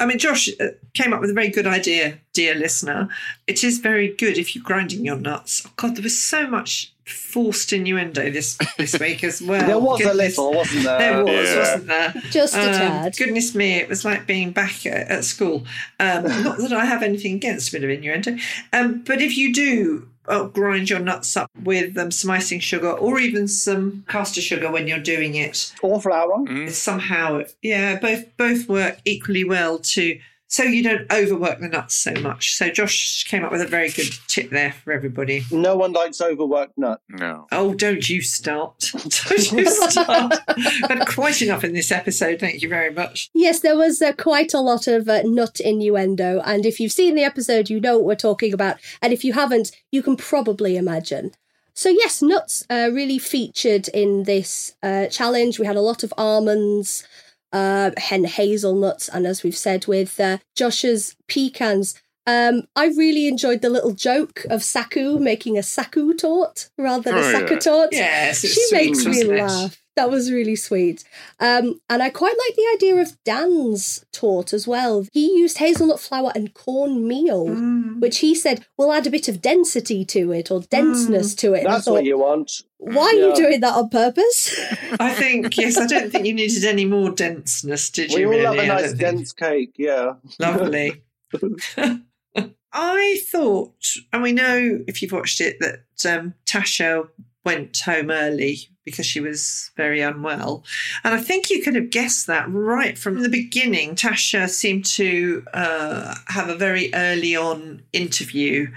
I 0.00 0.06
mean, 0.06 0.18
Josh 0.18 0.48
uh, 0.60 0.68
came 0.94 1.12
up 1.12 1.20
with 1.20 1.30
a 1.30 1.34
very 1.34 1.48
good 1.48 1.66
idea, 1.66 2.18
dear 2.32 2.54
listener. 2.54 3.08
It 3.46 3.64
is 3.64 3.78
very 3.78 4.08
good 4.14 4.38
if 4.38 4.54
you're 4.54 4.62
grinding 4.64 5.04
your 5.04 5.16
nuts. 5.16 5.64
Oh, 5.66 5.70
God, 5.76 5.96
there 5.96 6.02
was 6.04 6.20
so 6.20 6.46
much 6.46 6.92
forced 7.04 7.72
innuendo 7.72 8.30
this, 8.30 8.58
this 8.76 8.98
week 9.00 9.24
as 9.24 9.40
well. 9.42 9.66
There 9.66 9.78
was 9.78 10.00
a 10.00 10.04
Goodness. 10.04 10.36
little, 10.38 10.54
wasn't 10.54 10.84
there? 10.84 10.98
There 10.98 11.24
was, 11.24 11.48
Yeah. 11.50 11.58
wasn't 11.58 11.86
there? 11.88 12.14
Just 12.30 12.54
a 12.54 12.60
Um, 12.60 12.66
tad. 12.74 13.16
Goodness 13.16 13.54
me, 13.54 13.72
it 13.76 13.88
was 13.88 14.04
like 14.04 14.26
being 14.26 14.52
back 14.52 14.84
at, 14.86 15.08
at 15.08 15.24
school. 15.24 15.64
Um, 15.98 16.24
not 16.44 16.58
that 16.58 16.72
I 16.72 16.84
have 16.84 17.02
anything 17.02 17.34
against 17.34 17.70
a 17.70 17.72
bit 17.72 17.82
of 17.84 17.90
innuendo, 17.90 18.36
um, 18.72 19.02
but 19.04 19.20
if 19.20 19.36
you 19.36 19.52
do 19.52 20.08
grind 20.52 20.90
your 20.90 20.98
nuts 21.00 21.36
up 21.36 21.50
with 21.62 21.96
um, 21.96 22.10
some 22.10 22.30
icing 22.30 22.60
sugar 22.60 22.90
or 22.90 23.18
even 23.18 23.48
some 23.48 24.04
caster 24.08 24.40
sugar 24.40 24.70
when 24.70 24.86
you're 24.86 24.98
doing 24.98 25.34
it, 25.34 25.72
Or 25.82 26.00
flour. 26.00 26.38
Mm. 26.46 26.70
somehow, 26.70 27.42
yeah, 27.62 27.98
both 27.98 28.24
both 28.36 28.68
work 28.68 28.98
equally 29.04 29.44
well 29.44 29.78
to. 29.78 30.20
So 30.50 30.62
you 30.62 30.82
don't 30.82 31.12
overwork 31.12 31.60
the 31.60 31.68
nuts 31.68 31.94
so 31.94 32.12
much. 32.14 32.54
So 32.54 32.70
Josh 32.70 33.24
came 33.24 33.44
up 33.44 33.52
with 33.52 33.60
a 33.60 33.66
very 33.66 33.90
good 33.90 34.12
tip 34.28 34.48
there 34.48 34.72
for 34.72 34.92
everybody. 34.92 35.44
No 35.50 35.76
one 35.76 35.92
likes 35.92 36.22
overworked 36.22 36.78
nut. 36.78 37.02
No. 37.10 37.46
Oh, 37.52 37.74
don't 37.74 38.08
you 38.08 38.22
start. 38.22 38.90
Don't 38.92 39.52
you 39.52 39.70
start. 39.70 40.34
Had 40.88 41.06
quite 41.06 41.42
enough 41.42 41.64
in 41.64 41.74
this 41.74 41.92
episode. 41.92 42.40
Thank 42.40 42.62
you 42.62 42.68
very 42.68 42.92
much. 42.92 43.30
Yes, 43.34 43.60
there 43.60 43.76
was 43.76 44.00
uh, 44.00 44.12
quite 44.12 44.54
a 44.54 44.60
lot 44.60 44.86
of 44.86 45.08
uh, 45.08 45.22
nut 45.24 45.60
innuendo, 45.60 46.40
and 46.44 46.64
if 46.64 46.80
you've 46.80 46.92
seen 46.92 47.14
the 47.14 47.24
episode, 47.24 47.68
you 47.68 47.80
know 47.80 47.98
what 47.98 48.06
we're 48.06 48.14
talking 48.14 48.54
about, 48.54 48.78
and 49.02 49.12
if 49.12 49.24
you 49.24 49.34
haven't, 49.34 49.72
you 49.90 50.02
can 50.02 50.16
probably 50.16 50.76
imagine. 50.76 51.32
So 51.74 51.90
yes, 51.90 52.22
nuts 52.22 52.64
uh, 52.70 52.90
really 52.92 53.18
featured 53.18 53.88
in 53.88 54.24
this 54.24 54.74
uh, 54.82 55.06
challenge. 55.06 55.58
We 55.58 55.66
had 55.66 55.76
a 55.76 55.80
lot 55.80 56.02
of 56.02 56.12
almonds, 56.18 57.06
uh, 57.52 57.90
and 58.10 58.26
hazelnuts, 58.26 59.08
and 59.08 59.26
as 59.26 59.42
we've 59.42 59.56
said 59.56 59.86
with 59.86 60.18
uh, 60.20 60.38
Josh's 60.56 61.16
pecans. 61.28 62.00
Um, 62.26 62.64
I 62.76 62.88
really 62.88 63.26
enjoyed 63.26 63.62
the 63.62 63.70
little 63.70 63.92
joke 63.92 64.44
of 64.50 64.62
Saku 64.62 65.18
making 65.18 65.56
a 65.56 65.62
Saku 65.62 66.12
torte 66.12 66.68
rather 66.76 67.04
than 67.04 67.14
a 67.14 67.22
Oh, 67.22 67.30
yeah. 67.54 67.58
Torte. 67.58 67.92
Yes, 67.92 68.40
she 68.40 68.66
makes 68.70 69.06
me 69.06 69.24
laugh. 69.24 69.80
That 69.98 70.10
was 70.10 70.30
really 70.30 70.54
sweet. 70.54 71.02
Um, 71.40 71.80
and 71.90 72.02
I 72.04 72.08
quite 72.10 72.36
like 72.46 72.54
the 72.54 72.68
idea 72.72 72.94
of 73.02 73.16
Dan's 73.24 74.04
torte 74.12 74.52
as 74.52 74.64
well. 74.68 75.04
He 75.12 75.32
used 75.36 75.58
hazelnut 75.58 75.98
flour 75.98 76.30
and 76.36 76.54
cornmeal, 76.54 77.46
Mm. 77.48 78.00
which 78.00 78.18
he 78.18 78.32
said 78.36 78.64
will 78.76 78.92
add 78.92 79.08
a 79.08 79.10
bit 79.10 79.26
of 79.26 79.42
density 79.42 80.04
to 80.04 80.30
it 80.32 80.52
or 80.52 80.60
denseness 80.60 81.34
to 81.36 81.54
it. 81.54 81.60
And 81.60 81.68
I 81.68 81.72
That's 81.72 81.88
what 81.88 82.04
you 82.04 82.16
want. 82.18 82.62
why 82.78 83.06
are 83.06 83.12
you 83.12 83.34
doing 83.34 83.58
that 83.60 83.74
on 83.74 83.88
purpose? 83.88 84.56
I 85.00 85.12
think 85.14 85.56
yes. 85.56 85.76
I 85.76 85.86
don't 85.86 86.12
think 86.12 86.26
you 86.26 86.34
needed 86.34 86.64
any 86.64 86.84
more 86.84 87.10
denseness, 87.10 87.90
did 87.90 88.12
you? 88.12 88.28
We 88.28 88.36
you? 88.38 88.46
all 88.46 88.54
really? 88.54 88.68
love 88.68 88.78
a 88.78 88.78
I 88.78 88.80
nice 88.82 88.92
dense 88.92 89.32
cake, 89.32 89.74
yeah. 89.76 90.12
Lovely. 90.38 91.02
I 92.72 93.20
thought, 93.26 93.74
and 94.12 94.22
we 94.22 94.30
know 94.32 94.84
if 94.86 95.02
you've 95.02 95.12
watched 95.12 95.40
it, 95.40 95.56
that 95.60 95.80
um, 96.08 96.34
Tasha 96.46 97.08
went 97.44 97.78
home 97.80 98.10
early 98.10 98.68
because 98.90 99.06
she 99.06 99.20
was 99.20 99.70
very 99.76 100.00
unwell. 100.00 100.64
And 101.04 101.14
I 101.14 101.18
think 101.18 101.50
you 101.50 101.62
could 101.62 101.74
have 101.74 101.90
guessed 101.90 102.26
that 102.26 102.46
right 102.50 102.96
from 102.98 103.22
the 103.22 103.28
beginning. 103.28 103.94
Tasha 103.94 104.48
seemed 104.48 104.84
to 104.86 105.44
uh, 105.54 106.14
have 106.28 106.48
a 106.48 106.54
very 106.56 106.92
early 106.94 107.36
on 107.36 107.82
interview 107.92 108.68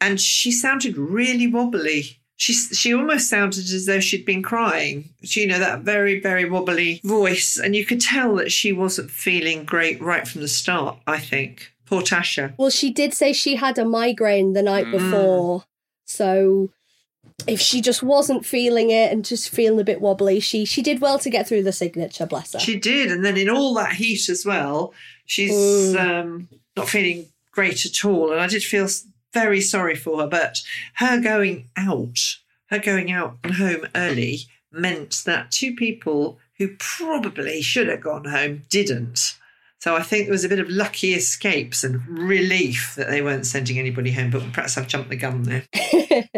and 0.00 0.20
she 0.20 0.50
sounded 0.52 0.96
really 0.98 1.46
wobbly. 1.46 2.18
She, 2.36 2.54
she 2.54 2.92
almost 2.92 3.28
sounded 3.28 3.60
as 3.70 3.86
though 3.86 4.00
she'd 4.00 4.24
been 4.24 4.42
crying. 4.42 5.10
She, 5.22 5.42
you 5.42 5.46
know, 5.46 5.60
that 5.60 5.82
very, 5.82 6.18
very 6.18 6.48
wobbly 6.48 7.00
voice. 7.04 7.56
And 7.56 7.76
you 7.76 7.86
could 7.86 8.00
tell 8.00 8.34
that 8.36 8.50
she 8.50 8.72
wasn't 8.72 9.12
feeling 9.12 9.64
great 9.64 10.02
right 10.02 10.26
from 10.26 10.40
the 10.40 10.48
start, 10.48 10.98
I 11.06 11.18
think. 11.18 11.72
Poor 11.86 12.02
Tasha. 12.02 12.54
well, 12.58 12.70
she 12.70 12.90
did 12.90 13.12
say 13.14 13.32
she 13.32 13.56
had 13.56 13.78
a 13.78 13.84
migraine 13.84 14.54
the 14.54 14.62
night 14.62 14.86
Mm. 14.86 14.92
before. 14.92 15.64
So 16.06 16.70
if 17.46 17.60
she 17.60 17.80
just 17.80 18.02
wasn't 18.02 18.46
feeling 18.46 18.90
it 18.90 19.10
and 19.12 19.24
just 19.24 19.48
feeling 19.48 19.80
a 19.80 19.84
bit 19.84 20.00
wobbly, 20.00 20.38
she 20.40 20.64
she 20.64 20.82
did 20.82 21.00
well 21.00 21.18
to 21.18 21.30
get 21.30 21.48
through 21.48 21.62
the 21.64 21.72
signature, 21.72 22.26
bless 22.26 22.52
her. 22.52 22.58
She 22.60 22.78
did. 22.78 23.10
And 23.10 23.24
then 23.24 23.36
in 23.36 23.48
all 23.48 23.74
that 23.74 23.94
heat 23.94 24.28
as 24.28 24.44
well, 24.46 24.92
she's 25.26 25.52
Mm. 25.52 26.00
um, 26.00 26.48
not 26.76 26.88
feeling 26.88 27.26
great 27.50 27.84
at 27.84 28.04
all. 28.04 28.30
And 28.32 28.40
I 28.40 28.46
did 28.46 28.62
feel 28.62 28.86
very 29.32 29.60
sorry 29.60 29.96
for 29.96 30.20
her. 30.20 30.26
But 30.28 30.58
her 30.94 31.20
going 31.20 31.68
out, 31.76 32.18
her 32.66 32.78
going 32.78 33.10
out 33.10 33.38
and 33.42 33.54
home 33.54 33.86
early 33.94 34.40
meant 34.70 35.22
that 35.26 35.50
two 35.50 35.74
people 35.74 36.38
who 36.58 36.68
probably 36.78 37.60
should 37.60 37.88
have 37.88 38.00
gone 38.02 38.24
home 38.26 38.62
didn't. 38.70 39.36
So 39.80 39.96
I 39.96 40.02
think 40.02 40.26
there 40.26 40.32
was 40.32 40.44
a 40.44 40.48
bit 40.48 40.60
of 40.60 40.68
lucky 40.68 41.12
escapes 41.12 41.82
and 41.82 42.06
relief 42.06 42.94
that 42.96 43.08
they 43.10 43.20
weren't 43.20 43.46
sending 43.46 43.80
anybody 43.80 44.12
home. 44.12 44.30
But 44.30 44.52
perhaps 44.52 44.78
I've 44.78 44.86
jumped 44.86 45.10
the 45.10 45.16
gun 45.16 45.42
there. 45.42 45.64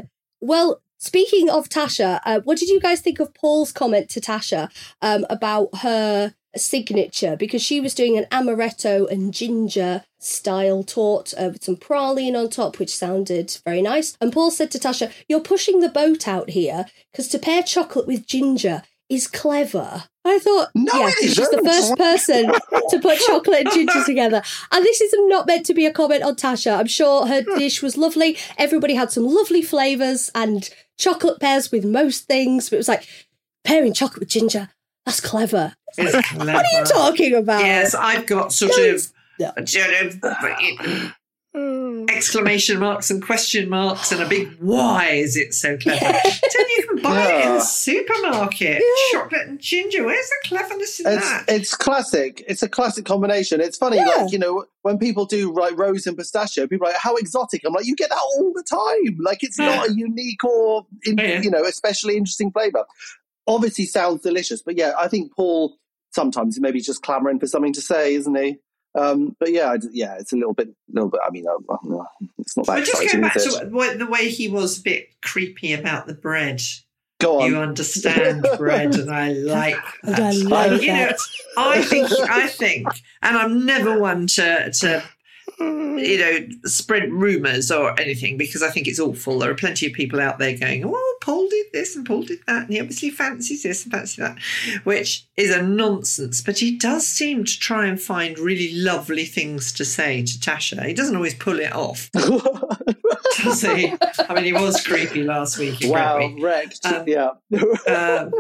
Well, 0.44 0.82
speaking 0.98 1.48
of 1.48 1.70
Tasha, 1.70 2.20
uh, 2.26 2.40
what 2.40 2.58
did 2.58 2.68
you 2.68 2.78
guys 2.78 3.00
think 3.00 3.18
of 3.18 3.32
Paul's 3.32 3.72
comment 3.72 4.10
to 4.10 4.20
Tasha 4.20 4.70
um, 5.00 5.24
about 5.30 5.78
her 5.78 6.34
signature? 6.54 7.34
Because 7.34 7.62
she 7.62 7.80
was 7.80 7.94
doing 7.94 8.18
an 8.18 8.26
amaretto 8.26 9.10
and 9.10 9.32
ginger 9.32 10.04
style 10.18 10.82
torte 10.82 11.32
uh, 11.32 11.48
with 11.50 11.64
some 11.64 11.76
praline 11.76 12.38
on 12.38 12.50
top, 12.50 12.78
which 12.78 12.94
sounded 12.94 13.56
very 13.64 13.80
nice. 13.80 14.18
And 14.20 14.34
Paul 14.34 14.50
said 14.50 14.70
to 14.72 14.78
Tasha, 14.78 15.10
You're 15.28 15.40
pushing 15.40 15.80
the 15.80 15.88
boat 15.88 16.28
out 16.28 16.50
here 16.50 16.84
because 17.10 17.28
to 17.28 17.38
pair 17.38 17.62
chocolate 17.62 18.06
with 18.06 18.26
ginger 18.26 18.82
is 19.08 19.26
clever. 19.26 20.04
I 20.25 20.38
thought, 20.38 20.68
No, 20.75 20.92
yes, 20.94 21.23
it 21.23 21.34
she's 21.34 21.50
the 21.50 21.62
first 21.62 21.96
person 21.96 22.46
to 22.90 22.99
put 22.99 23.18
chocolate 23.26 23.66
and 23.66 23.73
ginger 23.73 24.04
together. 24.04 24.42
And 24.73 24.84
this 24.84 25.00
is 25.00 25.14
not 25.28 25.46
meant 25.46 25.66
to 25.66 25.75
be 25.75 25.87
a 25.87 25.92
comment 25.92 26.23
on 26.23 26.37
Tasha. 26.37 26.78
I'm 26.78 26.87
sure 26.87 27.26
her 27.26 27.42
hmm. 27.42 27.58
dish 27.58 27.82
was 27.82 27.96
lovely. 27.96 28.38
Everybody 28.56 28.94
had 28.94 29.11
some 29.11 29.26
lovely 29.26 29.62
flavours 29.62 30.30
and 30.34 30.68
chocolate 30.96 31.40
pairs 31.40 31.70
with 31.70 31.84
most 31.84 32.25
things. 32.25 32.70
But 32.70 32.76
it 32.76 32.78
was 32.78 32.88
like 32.88 33.06
pairing 33.64 33.92
chocolate 33.92 34.20
with 34.20 34.30
ginger. 34.30 34.70
That's 35.04 35.20
clever. 35.20 35.75
It's 35.99 36.32
What 36.34 36.50
are 36.50 36.78
you 36.78 36.84
talking 36.87 37.34
about? 37.34 37.61
Yes, 37.61 37.94
I've 37.94 38.26
got 38.26 38.52
sort 38.52 38.73
No, 38.76 38.94
of 38.94 39.06
no. 39.38 41.11
Uh, 41.54 42.04
exclamation 42.08 42.78
marks 42.80 43.11
and 43.11 43.23
question 43.23 43.68
marks 43.68 44.11
and 44.11 44.20
a 44.23 44.28
big 44.28 44.49
why 44.61 45.06
is 45.11 45.37
it 45.37 45.54
so 45.54 45.76
clever? 45.76 46.00
Then 46.00 46.66
you 46.76 46.84
can 46.88 47.02
buy 47.02 47.23
it 47.32 47.46
in 47.46 47.52
the 47.54 47.61
supermarket. 47.61 48.82
Chocolate 49.12 49.46
and 49.49 49.61
ginger. 49.61 50.04
Where's 50.04 50.26
the 50.28 50.49
cleverness 50.49 51.00
in 51.00 51.06
It's 51.12 51.30
that? 51.30 51.44
it's 51.49 51.75
classic. 51.76 52.42
It's 52.49 52.62
a 52.62 52.68
classic 52.68 53.04
combination. 53.04 53.61
It's 53.61 53.76
funny, 53.76 53.99
Yeah. 53.99 54.06
like 54.06 54.32
you 54.32 54.38
know, 54.38 54.64
when 54.82 54.99
people 54.99 55.26
do 55.26 55.52
like 55.54 55.78
rose 55.78 56.06
and 56.06 56.16
pistachio, 56.16 56.66
people 56.66 56.87
are 56.87 56.90
like, 56.90 57.00
"How 57.00 57.16
exotic!" 57.16 57.62
I'm 57.64 57.73
like, 57.73 57.87
"You 57.87 57.94
get 57.96 58.11
that 58.11 58.18
all 58.18 58.52
the 58.54 58.64
time. 58.64 59.16
Like 59.20 59.42
it's 59.42 59.58
not 59.58 59.88
a 59.90 59.92
unique 59.94 60.42
or 60.44 60.87
Yeah. 61.06 61.40
you 61.40 61.50
know, 61.50 61.64
especially 61.64 62.16
interesting 62.16 62.50
flavor. 62.50 62.84
Obviously, 63.46 63.87
sounds 63.87 64.23
delicious, 64.23 64.62
but 64.62 64.76
yeah, 64.76 64.92
I 64.99 65.06
think 65.08 65.32
Paul 65.34 65.76
sometimes 66.12 66.58
maybe 66.61 66.80
just 66.80 67.02
clamoring 67.02 67.38
for 67.40 67.46
something 67.46 67.73
to 67.75 67.80
say, 67.80 68.14
isn't 68.14 68.34
he? 68.37 68.58
Um, 68.96 69.34
but 69.40 69.50
yeah, 69.52 69.70
I 69.70 69.76
d- 69.78 69.88
yeah, 69.92 70.16
it's 70.18 70.32
a 70.32 70.36
little 70.36 70.54
bit, 70.54 70.68
little 70.92 71.10
bit. 71.10 71.20
I 71.26 71.30
mean, 71.30 71.46
uh, 71.48 71.72
uh, 71.72 72.04
it's 72.38 72.56
not 72.56 72.66
that 72.66 72.72
But 72.76 72.84
just 72.84 73.02
exciting, 73.02 73.20
going 73.20 73.22
back 73.22 73.34
to 73.42 73.68
what- 73.70 73.98
the 73.98 74.06
way 74.06 74.28
he 74.28 74.48
was 74.48 74.78
a 74.78 74.82
bit 74.82 75.08
creepy 75.22 75.72
about 75.72 76.06
the 76.06 76.14
bread. 76.14 76.62
Go 77.20 77.40
on. 77.40 77.50
You 77.50 77.58
understand 77.58 78.46
bread, 78.58 78.94
and 78.96 79.10
I 79.10 79.32
like 79.32 79.76
that. 80.02 80.20
I 80.20 80.30
like 80.32 80.82
you 80.82 80.92
know. 80.92 81.12
I 81.56 81.80
think, 81.82 82.08
I 82.28 82.48
think, 82.48 82.88
and 83.22 83.36
I'm 83.36 83.64
never 83.64 83.98
one 83.98 84.26
to 84.28 84.70
to 84.80 85.02
you 85.58 86.18
know 86.18 86.68
spread 86.68 87.11
rumours 87.12 87.70
or 87.70 87.99
anything 88.00 88.37
because 88.37 88.62
I 88.62 88.70
think 88.70 88.87
it's 88.87 89.00
awful. 89.00 89.38
There 89.38 89.50
are 89.50 89.54
plenty 89.54 89.87
of 89.87 89.92
people 89.92 90.20
out 90.20 90.38
there 90.38 90.56
going, 90.56 90.84
"Oh, 90.84 91.18
Paul 91.20 91.49
did 91.49 91.66
this 91.73 91.96
and 91.96 92.06
Paul 92.06 92.23
did 92.23 92.40
that, 92.46 92.64
and 92.64 92.73
he 92.73 92.80
obviously 92.80 93.11
fancies 93.11 93.62
this 93.62 93.84
and 93.84 93.92
fancies 93.92 94.16
that," 94.16 94.38
which 94.84 95.26
is 95.37 95.54
a 95.54 95.62
nonsense. 95.62 96.40
But 96.40 96.58
he 96.58 96.76
does 96.76 97.06
seem 97.06 97.44
to 97.44 97.58
try 97.58 97.87
and 97.87 98.00
find 98.00 98.38
really 98.38 98.75
lovely 98.75 99.25
things 99.25 99.73
to 99.75 99.84
say 99.84 100.23
to 100.23 100.38
Tasha. 100.38 100.84
He 100.87 100.94
doesn't 100.94 101.16
always 101.16 101.34
pull 101.34 101.61
it 101.61 101.73
off, 101.73 102.11
does 102.12 103.62
he? 103.62 103.94
I 104.28 104.34
mean, 104.34 104.44
he 104.44 104.52
was 104.52 104.84
creepy 104.84 105.23
last 105.23 105.58
week. 105.58 105.78
wow, 105.82 106.30
wrecked. 106.40 106.84
Um, 106.84 107.04
yeah. 107.06 107.30
Um, 107.87 108.32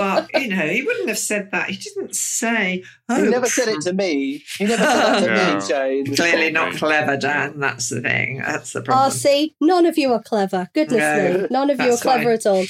but 0.00 0.42
you 0.42 0.48
know, 0.48 0.66
he 0.66 0.82
wouldn't 0.82 1.08
have 1.08 1.18
said 1.18 1.50
that. 1.52 1.70
He 1.70 1.76
didn't 1.76 2.14
say. 2.16 2.82
Oh, 3.08 3.22
he 3.22 3.28
never 3.30 3.46
said 3.46 3.68
it 3.68 3.80
to 3.82 3.92
me. 3.92 4.44
He 4.58 4.64
never 4.64 4.82
said 4.84 4.86
that 4.86 5.20
to 5.20 5.26
No. 5.26 5.54
me, 5.58 5.66
Jane. 6.06 6.16
Clearly 6.16 6.50
not 6.50 6.74
clever, 6.74 7.16
Dan. 7.16 7.58
That's 7.60 7.88
the 7.88 8.00
thing. 8.00 8.38
That's 8.38 8.72
the 8.72 8.80
Oh, 8.80 8.84
problem. 8.84 9.10
see, 9.12 9.54
none 9.60 9.86
of 9.86 9.98
you 9.98 10.12
are 10.12 10.22
clever. 10.22 10.68
Goodness 10.74 10.98
No, 10.98 11.38
me, 11.42 11.46
none 11.50 11.70
of 11.70 11.80
you 11.80 11.92
are 11.92 11.96
clever 11.98 12.24
fine. 12.24 12.32
at 12.32 12.46
all. 12.46 12.66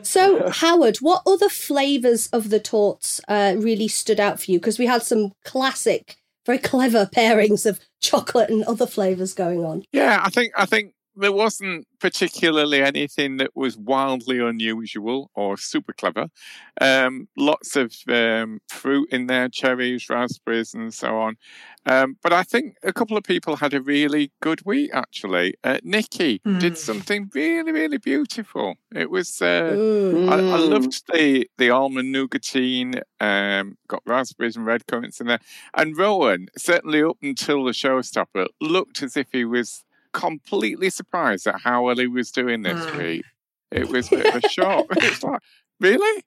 So, 0.02 0.50
Howard, 0.50 0.98
what 0.98 1.22
other 1.26 1.48
flavours 1.48 2.28
of 2.28 2.50
the 2.50 2.60
tortes 2.60 3.20
uh, 3.28 3.54
really 3.58 3.88
stood 3.88 4.20
out 4.20 4.40
for 4.40 4.50
you? 4.50 4.58
Because 4.58 4.78
we 4.78 4.86
had 4.86 5.02
some 5.02 5.32
classic, 5.44 6.16
very 6.44 6.58
clever 6.58 7.06
pairings 7.06 7.66
of 7.66 7.80
chocolate 8.00 8.50
and 8.50 8.62
other 8.64 8.86
flavours 8.86 9.34
going 9.34 9.64
on. 9.64 9.84
Yeah, 9.92 10.20
I 10.22 10.30
think 10.30 10.52
I 10.56 10.66
think 10.66 10.92
there 11.16 11.32
wasn't 11.32 11.86
particularly 12.00 12.82
anything 12.82 13.38
that 13.38 13.50
was 13.56 13.76
wildly 13.76 14.38
unusual 14.38 15.30
or 15.34 15.56
super 15.56 15.92
clever. 15.92 16.28
Um, 16.80 17.28
lots 17.36 17.76
of 17.76 17.94
um, 18.08 18.60
fruit 18.68 19.08
in 19.10 19.26
there, 19.26 19.48
cherries, 19.48 20.08
raspberries, 20.10 20.74
and 20.74 20.92
so 20.92 21.18
on. 21.18 21.36
Um, 21.86 22.16
but 22.22 22.32
I 22.32 22.42
think 22.42 22.76
a 22.82 22.92
couple 22.92 23.16
of 23.16 23.24
people 23.24 23.56
had 23.56 23.74
a 23.74 23.80
really 23.80 24.32
good 24.40 24.64
week. 24.64 24.90
Actually, 24.92 25.54
uh, 25.64 25.78
Nikki 25.82 26.42
Hmm. 26.44 26.58
did 26.58 26.76
something 26.76 27.30
really, 27.34 27.72
really 27.72 27.98
beautiful. 27.98 28.76
It 28.94 29.10
was. 29.10 29.40
Uh, 29.40 29.78
Mm. 30.12 30.28
I, 30.28 30.42
I 30.50 30.58
Mm. 30.58 30.70
loved 30.72 31.02
the 31.12 31.48
the 31.58 31.70
almond 31.70 32.14
nougatine. 32.14 33.00
Um, 33.20 33.76
got 33.88 34.02
raspberries 34.06 34.56
and 34.56 34.66
red 34.66 34.86
currants 34.86 35.20
in 35.20 35.26
there. 35.28 35.40
And 35.74 35.96
Rowan, 35.96 36.48
certainly 36.56 37.02
up 37.02 37.18
until 37.22 37.64
the 37.64 37.72
showstopper, 37.72 38.48
looked 38.60 39.02
as 39.02 39.16
if 39.16 39.28
he 39.32 39.44
was 39.44 39.84
completely 40.16 40.90
surprised 40.90 41.46
at 41.46 41.60
how 41.60 41.84
well 41.84 41.96
he 41.96 42.06
was 42.06 42.30
doing 42.30 42.62
this 42.62 42.84
Mm. 42.86 42.98
week. 42.98 43.24
It 43.70 43.88
was 43.88 44.06
a 44.12 44.16
bit 44.16 44.34
of 44.34 44.44
a 44.44 44.48
shock. 44.48 44.86
It's 44.96 45.22
like, 45.22 45.40
really? 45.80 46.22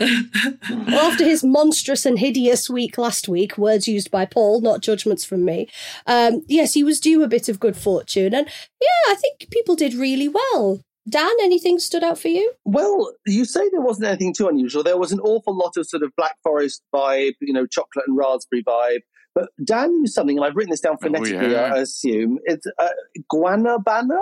After 0.00 1.24
his 1.24 1.42
monstrous 1.44 2.04
and 2.04 2.18
hideous 2.18 2.68
week 2.68 2.98
last 2.98 3.28
week, 3.28 3.56
words 3.56 3.86
used 3.88 4.10
by 4.10 4.24
Paul, 4.26 4.60
not 4.60 4.80
judgments 4.82 5.24
from 5.24 5.44
me, 5.44 5.68
um, 6.06 6.42
yes, 6.48 6.74
he 6.74 6.84
was 6.84 7.00
due 7.00 7.22
a 7.22 7.28
bit 7.28 7.48
of 7.48 7.60
good 7.60 7.76
fortune. 7.76 8.34
And 8.34 8.46
yeah, 8.80 9.12
I 9.12 9.14
think 9.14 9.48
people 9.50 9.76
did 9.76 9.94
really 9.94 10.28
well. 10.28 10.80
Dan, 11.08 11.30
anything 11.40 11.78
stood 11.78 12.04
out 12.04 12.18
for 12.18 12.28
you? 12.28 12.52
Well, 12.64 13.12
you 13.26 13.44
say 13.44 13.68
there 13.70 13.80
wasn't 13.80 14.06
anything 14.08 14.34
too 14.34 14.48
unusual. 14.48 14.82
There 14.84 14.98
was 14.98 15.12
an 15.12 15.20
awful 15.20 15.56
lot 15.56 15.76
of 15.76 15.88
sort 15.88 16.02
of 16.02 16.12
Black 16.16 16.36
Forest 16.42 16.82
vibe, 16.94 17.34
you 17.40 17.52
know, 17.52 17.66
chocolate 17.66 18.04
and 18.06 18.16
raspberry 18.16 18.62
vibe. 18.62 19.00
But 19.34 19.48
Dan 19.64 19.92
used 20.00 20.14
something, 20.14 20.36
and 20.36 20.44
I've 20.44 20.54
written 20.56 20.70
this 20.70 20.80
down 20.80 20.98
phonetically, 20.98 21.52
yeah. 21.52 21.74
I 21.74 21.78
assume. 21.78 22.38
It's 22.44 22.66
uh, 22.78 22.88
guanabana? 23.32 24.20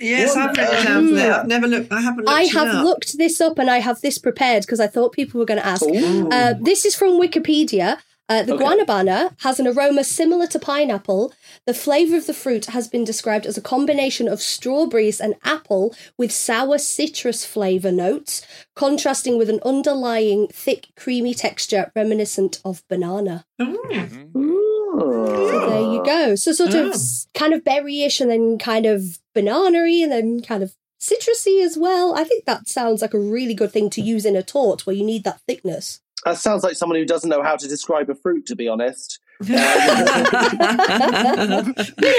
yes, 0.00 0.34
What 0.34 0.50
I've 0.50 0.56
written 0.56 0.74
it 0.80 0.84
down 0.84 1.14
there. 1.14 1.34
I've 1.34 1.46
never 1.46 1.66
looked. 1.68 1.92
I 1.92 2.00
haven't. 2.00 2.24
Looked 2.24 2.38
I 2.38 2.42
have 2.42 2.68
up. 2.68 2.84
looked 2.84 3.18
this 3.18 3.40
up 3.40 3.58
and 3.58 3.70
I 3.70 3.78
have 3.78 4.00
this 4.00 4.18
prepared 4.18 4.62
because 4.62 4.80
I 4.80 4.86
thought 4.86 5.12
people 5.12 5.38
were 5.38 5.46
going 5.46 5.60
to 5.60 5.66
ask. 5.66 5.84
Uh, 5.86 6.54
this 6.60 6.84
is 6.84 6.94
from 6.94 7.20
Wikipedia. 7.20 7.98
Uh, 8.30 8.42
the 8.42 8.54
Okay. 8.54 8.64
guanabana 8.64 9.34
has 9.40 9.58
an 9.58 9.66
aroma 9.66 10.04
similar 10.04 10.46
to 10.46 10.58
pineapple. 10.58 11.32
The 11.66 11.72
flavour 11.72 12.16
of 12.16 12.26
the 12.26 12.34
fruit 12.34 12.66
has 12.66 12.86
been 12.86 13.02
described 13.04 13.46
as 13.46 13.56
a 13.56 13.62
combination 13.62 14.28
of 14.28 14.42
strawberries 14.42 15.18
and 15.20 15.34
apple 15.44 15.94
with 16.18 16.30
sour 16.30 16.76
citrus 16.76 17.46
flavour 17.46 17.90
notes, 17.90 18.42
contrasting 18.76 19.38
with 19.38 19.48
an 19.48 19.60
underlying 19.64 20.48
thick, 20.48 20.88
creamy 20.94 21.32
texture 21.32 21.90
reminiscent 21.96 22.60
of 22.66 22.82
banana. 22.88 23.46
Mm. 23.60 24.36
Ooh. 24.36 25.48
So 25.50 25.70
there 25.70 25.80
you 25.80 26.02
go. 26.04 26.34
So 26.34 26.52
sort 26.52 26.74
of 26.74 26.90
s- 26.92 27.28
kind 27.34 27.54
of 27.54 27.64
berryish 27.64 28.20
and 28.20 28.30
then 28.30 28.58
kind 28.58 28.84
of 28.86 29.18
banana-y 29.34 30.00
and 30.02 30.12
then 30.12 30.40
kind 30.42 30.62
of 30.62 30.74
citrusy 31.00 31.64
as 31.64 31.78
well. 31.78 32.14
I 32.14 32.24
think 32.24 32.44
that 32.44 32.68
sounds 32.68 33.00
like 33.02 33.14
a 33.14 33.18
really 33.18 33.54
good 33.54 33.72
thing 33.72 33.88
to 33.90 34.02
use 34.02 34.24
in 34.26 34.36
a 34.36 34.42
torte 34.42 34.84
where 34.86 34.96
you 34.96 35.04
need 35.04 35.24
that 35.24 35.40
thickness. 35.46 36.00
That 36.24 36.38
sounds 36.38 36.64
like 36.64 36.76
someone 36.76 36.98
who 36.98 37.04
doesn't 37.04 37.30
know 37.30 37.42
how 37.42 37.56
to 37.56 37.68
describe 37.68 38.10
a 38.10 38.14
fruit, 38.14 38.46
to 38.46 38.56
be 38.56 38.68
honest. 38.68 39.20
Bit 39.40 39.56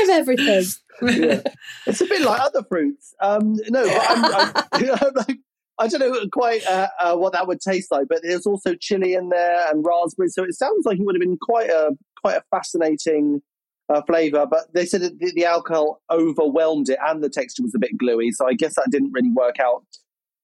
of 0.03 0.09
everything. 0.09 0.63
Yeah. 1.01 1.41
It's 1.85 2.01
a 2.01 2.05
bit 2.05 2.21
like 2.21 2.41
other 2.41 2.63
fruits. 2.63 3.13
Um, 3.21 3.55
no, 3.69 3.85
but 3.85 4.05
I'm, 4.09 4.25
I'm, 4.25 4.53
I'm 4.73 5.13
like, 5.15 5.37
I 5.79 5.87
don't 5.87 5.99
know 5.99 6.27
quite 6.31 6.65
uh, 6.65 6.89
uh, 6.99 7.15
what 7.15 7.33
that 7.33 7.47
would 7.47 7.61
taste 7.61 7.91
like, 7.91 8.07
but 8.09 8.21
there's 8.21 8.45
also 8.45 8.75
chili 8.75 9.13
in 9.13 9.29
there 9.29 9.69
and 9.69 9.85
raspberry, 9.85 10.29
so 10.29 10.43
it 10.43 10.53
sounds 10.53 10.85
like 10.85 10.99
it 10.99 11.05
would 11.05 11.15
have 11.15 11.21
been 11.21 11.37
quite 11.41 11.69
a 11.69 11.91
quite 12.21 12.35
a 12.35 12.43
fascinating 12.51 13.41
uh, 13.87 14.01
flavour. 14.01 14.45
But 14.45 14.73
they 14.73 14.85
said 14.85 15.01
that 15.01 15.19
the, 15.19 15.31
the 15.33 15.45
alcohol 15.45 16.01
overwhelmed 16.11 16.89
it, 16.89 16.99
and 17.05 17.23
the 17.23 17.29
texture 17.29 17.63
was 17.63 17.73
a 17.75 17.79
bit 17.79 17.97
gluey, 17.97 18.31
so 18.31 18.47
I 18.47 18.53
guess 18.53 18.75
that 18.75 18.89
didn't 18.91 19.13
really 19.13 19.31
work 19.31 19.59
out 19.59 19.83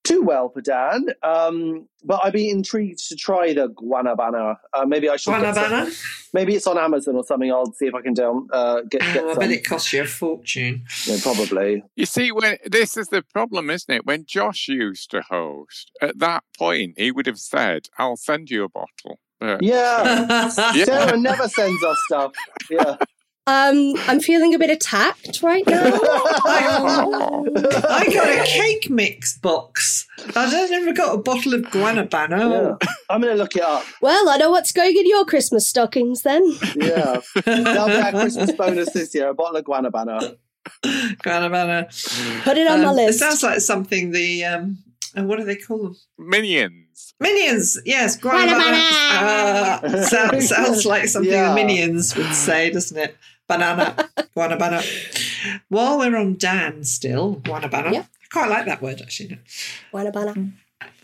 too 0.06 0.22
well 0.22 0.50
for 0.50 0.62
Dan. 0.62 1.08
Um, 1.24 1.88
but 2.04 2.22
I'd 2.24 2.34
be 2.34 2.50
intrigued 2.50 3.10
to 3.10 3.16
try 3.16 3.54
the 3.54 3.70
guanabana. 3.70 4.56
Uh, 4.74 4.86
maybe 4.86 5.10
I 5.10 5.16
should. 5.18 5.34
Guanabana? 5.34 5.92
Maybe 6.34 6.56
it's 6.56 6.68
on 6.68 6.78
Amazon 6.78 7.16
or 7.16 7.24
something. 7.24 7.52
I'll 7.52 7.72
see 7.74 7.88
if 7.88 7.96
I 7.96 8.02
can 8.02 8.14
down 8.14 8.48
uh, 8.54 8.82
get 8.90 9.02
get 9.02 9.24
Oh, 9.24 9.32
I 9.32 9.36
bet 9.36 9.52
it 9.52 9.66
costs 9.66 9.92
you 9.92 10.04
a 10.04 10.06
fortune. 10.06 10.86
Yeah, 11.06 11.18
probably. 11.22 11.84
You 11.96 12.06
see, 12.06 12.32
when 12.32 12.58
this 12.66 12.96
is 12.96 13.08
the 13.10 13.24
problem, 13.24 13.70
isn't 13.70 13.94
it? 13.94 14.06
When 14.06 14.26
Josh 14.26 14.68
used 14.68 15.12
to 15.12 15.22
host, 15.22 15.92
at 16.02 16.20
that 16.20 16.44
point, 16.58 16.94
he 16.98 17.12
would 17.12 17.26
have 17.26 17.40
said, 17.40 17.88
"I'll 17.98 18.18
send 18.18 18.50
you 18.52 18.64
a 18.64 18.70
bottle." 18.70 19.20
But 19.40 19.62
Yeah. 19.62 20.52
Yeah. 20.76 20.86
Sarah 20.86 21.18
never 21.18 21.48
sends 21.50 21.84
us 21.84 21.98
stuff. 22.06 22.32
Yeah. 22.70 22.98
Um, 23.48 23.94
I'm 24.08 24.20
feeling 24.20 24.56
a 24.56 24.58
bit 24.60 24.72
attacked 24.72 25.44
right 25.44 25.64
now. 25.68 25.84
I 26.46 28.10
got 28.12 28.28
a 28.28 28.44
cake 28.48 28.90
mix 28.90 29.38
box. 29.38 30.08
I 30.36 30.50
don't 30.50 30.72
never 30.72 30.94
got 30.94 31.14
a 31.14 31.18
bottle 31.20 31.54
of 31.54 31.62
guanabana. 31.64 32.78
yeah. 32.82 32.88
I'm 33.10 33.22
going 33.22 33.34
to 33.36 33.38
look 33.42 33.56
it 33.56 33.62
up. 33.62 33.84
well, 34.02 34.30
I 34.30 34.38
know 34.38 34.50
what's 34.50 34.72
going 34.72 34.98
in 34.98 35.08
your 35.08 35.26
Christmas 35.26 35.68
stockings 35.68 36.24
then. 36.24 36.44
Yeah. 36.76 37.22
That'll 37.46 37.88
be 37.88 37.94
our 37.96 38.12
Christmas 38.12 38.52
bonus 38.54 38.92
this 38.94 39.14
year 39.14 39.30
a 39.30 39.34
bottle 39.36 39.58
of 39.58 39.66
guanabana. 39.66 40.38
guanabana. 40.84 42.44
Put 42.44 42.58
it 42.58 42.68
on 42.68 42.82
my 42.82 42.88
Um, 42.90 42.96
list. 42.96 43.18
It 43.18 43.20
sounds 43.20 43.44
like 43.44 43.60
something 43.62 44.10
the 44.12 44.44
um, 44.46 44.80
uh, 45.16 45.24
what 45.24 45.38
do 45.38 45.46
they 45.46 45.56
call 45.56 45.84
them? 45.84 45.96
minions. 46.18 47.14
Minions. 47.20 47.80
Yes, 47.86 48.18
guanabana. 48.20 48.90
Uh, 49.84 50.04
sounds, 50.06 50.50
sounds 50.50 50.86
like 50.86 51.06
something 51.08 51.32
Yeah. 51.32 51.50
the 51.50 51.56
minions 51.56 52.16
would 52.16 52.34
say, 52.34 52.72
doesn't 52.72 52.98
it? 52.98 53.16
Banana, 53.48 54.10
guanabana. 54.36 54.82
While 55.70 56.00
we're 56.00 56.16
on 56.18 56.38
Dan, 56.38 56.84
still 56.84 57.38
guanabana. 57.38 57.94
Yeah. 57.94 58.00
I 58.02 58.28
quite 58.32 58.50
like 58.50 58.66
that 58.66 58.82
word 58.82 59.02
actually. 59.02 59.40
Guanabana. 59.94 60.34
Mm. 60.36 60.54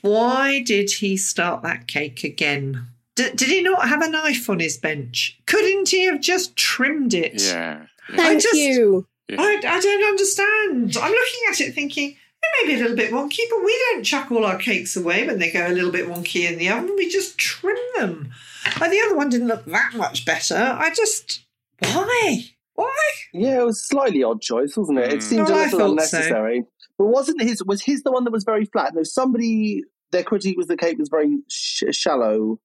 Why 0.02 0.62
did 0.64 0.90
he 0.92 1.18
start 1.18 1.64
that 1.64 1.88
cake 1.88 2.24
again? 2.24 2.88
D- 3.16 3.30
did 3.36 3.50
he 3.50 3.62
not 3.62 3.88
have 3.88 4.02
a 4.02 4.10
knife 4.10 4.50
on 4.50 4.60
his 4.60 4.78
bench? 4.78 5.40
Couldn't 5.46 5.90
he 5.90 6.06
have 6.06 6.22
just 6.22 6.56
trimmed 6.56 7.14
it? 7.14 7.42
Yeah. 7.44 7.86
yeah. 8.10 8.16
Thank 8.16 8.42
just- 8.42 8.56
you. 8.56 9.08
I, 9.38 9.62
I 9.66 9.80
don't 9.80 10.04
understand. 10.10 10.98
I'm 10.98 11.12
looking 11.12 11.40
at 11.50 11.62
it 11.62 11.74
thinking, 11.74 12.10
it 12.10 12.66
may 12.68 12.74
be 12.74 12.78
a 12.78 12.82
little 12.84 12.98
bit 12.98 13.14
wonky, 13.14 13.40
but 13.50 13.64
we 13.64 13.80
don't 13.92 14.04
chuck 14.04 14.30
all 14.30 14.44
our 14.44 14.58
cakes 14.58 14.98
away 14.98 15.26
when 15.26 15.40
they 15.40 15.50
go 15.52 15.66
a 15.66 15.72
little 15.72 15.92
bit 15.92 16.06
wonky 16.10 16.52
in 16.52 16.58
the 16.58 16.68
oven. 16.70 16.94
We 16.98 17.08
just 17.08 17.38
trim 17.38 17.78
them. 17.96 18.34
And 18.82 18.92
the 18.92 19.00
other 19.06 19.16
one 19.16 19.30
didn't 19.30 19.48
look 19.48 19.64
that 19.66 19.94
much 19.96 20.26
better. 20.26 20.58
I 20.58 20.90
just, 20.94 21.46
why? 21.82 22.44
Why? 22.76 22.98
Yeah, 23.34 23.62
it 23.62 23.66
was 23.66 23.80
a 23.82 23.86
slightly 23.86 24.24
odd 24.24 24.42
choice, 24.42 24.76
wasn't 24.78 25.00
it? 25.00 25.14
It 25.14 25.20
Mm. 25.20 25.24
seemed 25.24 25.50
Oh, 25.50 25.54
a 25.54 25.58
I 25.58 25.64
little 25.66 25.80
thought 25.80 25.90
unnecessary. 25.92 26.64
But 26.98 27.06
wasn't 27.08 27.42
his, 27.42 27.64
was 27.64 27.82
his 27.84 28.04
the 28.04 28.12
one 28.12 28.24
that 28.26 28.32
was 28.32 28.44
very 28.44 28.66
flat? 28.66 28.94
No, 28.94 29.04
somebody, 29.04 29.84
their 30.12 30.24
critique 30.24 30.58
was 30.58 30.68
the 30.68 30.78
cape 30.78 30.98
was 31.00 31.10
very 31.10 31.38
sh- 31.50 31.84
shallow. 31.92 32.60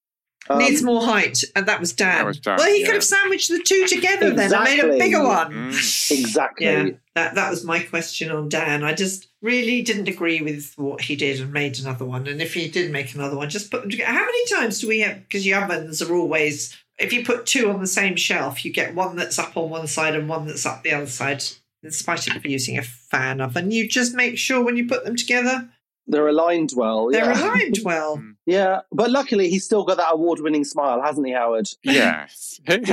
Um, 0.48 0.58
Needs 0.58 0.82
more 0.82 1.02
height. 1.02 1.42
And 1.56 1.66
that 1.66 1.80
was 1.80 1.92
Dan. 1.92 2.18
That 2.18 2.26
was 2.26 2.38
Dan, 2.38 2.56
well, 2.58 2.68
he 2.68 2.80
yeah. 2.80 2.86
could 2.86 2.94
have 2.94 3.04
sandwiched 3.04 3.48
the 3.48 3.60
two 3.64 3.84
together 3.88 4.30
then 4.30 4.54
and 4.54 4.64
made 4.64 4.78
a 4.78 4.96
bigger 4.96 5.22
one. 5.24 5.50
Mm. 5.72 6.10
Exactly. 6.12 6.66
Yeah, 6.66 6.90
that 7.16 7.34
that 7.34 7.50
was 7.50 7.64
my 7.64 7.80
question 7.80 8.30
on 8.30 8.48
Dan. 8.48 8.84
I 8.84 8.94
just 8.94 9.26
really 9.42 9.82
didn't 9.82 10.06
agree 10.06 10.40
with 10.42 10.72
what 10.76 11.00
he 11.00 11.16
did 11.16 11.40
and 11.40 11.52
made 11.52 11.80
another 11.80 12.04
one. 12.04 12.28
And 12.28 12.40
if 12.40 12.54
he 12.54 12.68
did 12.68 12.92
make 12.92 13.12
another 13.14 13.36
one, 13.36 13.50
just 13.50 13.72
put 13.72 13.80
them 13.82 13.90
together. 13.90 14.12
How 14.12 14.24
many 14.24 14.46
times 14.46 14.80
do 14.80 14.86
we 14.86 15.00
have? 15.00 15.16
Because 15.22 15.44
your 15.44 15.64
ovens 15.64 16.00
are 16.00 16.14
always 16.14 16.76
if 16.98 17.12
you 17.12 17.24
put 17.24 17.46
two 17.46 17.70
on 17.70 17.80
the 17.80 17.86
same 17.86 18.16
shelf, 18.16 18.64
you 18.64 18.72
get 18.72 18.94
one 18.94 19.16
that's 19.16 19.38
up 19.38 19.56
on 19.56 19.70
one 19.70 19.86
side 19.86 20.14
and 20.14 20.28
one 20.28 20.46
that's 20.46 20.66
up 20.66 20.82
the 20.82 20.92
other 20.92 21.06
side. 21.06 21.42
In 21.82 21.90
spite 21.92 22.26
of 22.34 22.44
using 22.44 22.78
a 22.78 22.82
fan 22.82 23.40
oven, 23.40 23.70
you 23.70 23.88
just 23.88 24.14
make 24.14 24.38
sure 24.38 24.64
when 24.64 24.76
you 24.76 24.88
put 24.88 25.04
them 25.04 25.14
together 25.14 25.68
They're 26.08 26.26
aligned 26.26 26.72
well. 26.74 27.10
they're 27.10 27.30
yeah. 27.30 27.44
aligned 27.44 27.78
well. 27.84 28.16
Hmm. 28.16 28.30
Yeah, 28.44 28.80
but 28.90 29.10
luckily 29.10 29.50
he's 29.50 29.64
still 29.64 29.84
got 29.84 29.98
that 29.98 30.12
award-winning 30.12 30.64
smile, 30.64 31.00
hasn't 31.02 31.26
he, 31.26 31.32
Howard? 31.32 31.68
Yes. 31.82 32.60
no, 32.68 32.76
I've 32.76 32.86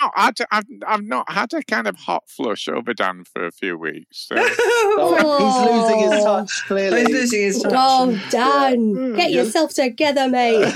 not 0.00 0.12
had 0.16 0.38
I've, 0.50 0.64
I've 0.86 1.04
not 1.04 1.30
had 1.30 1.52
a 1.54 1.62
kind 1.62 1.86
of 1.86 1.96
hot 1.96 2.24
flush 2.28 2.68
over 2.68 2.94
Dan 2.94 3.24
for 3.24 3.44
a 3.46 3.52
few 3.52 3.76
weeks. 3.76 4.26
So. 4.28 4.34
Oh, 4.38 5.38
he's 5.38 5.70
losing 5.70 6.12
his 6.12 6.24
touch 6.24 6.64
clearly. 6.66 7.00
He's 7.00 7.10
losing 7.10 7.40
his 7.42 7.62
touch. 7.62 7.72
Oh, 7.76 8.20
Dan, 8.30 8.92
get 8.92 8.96
mm, 8.96 9.18
Yeah. 9.18 9.28
yourself 9.42 9.74
together, 9.74 10.28
mate. 10.28 10.74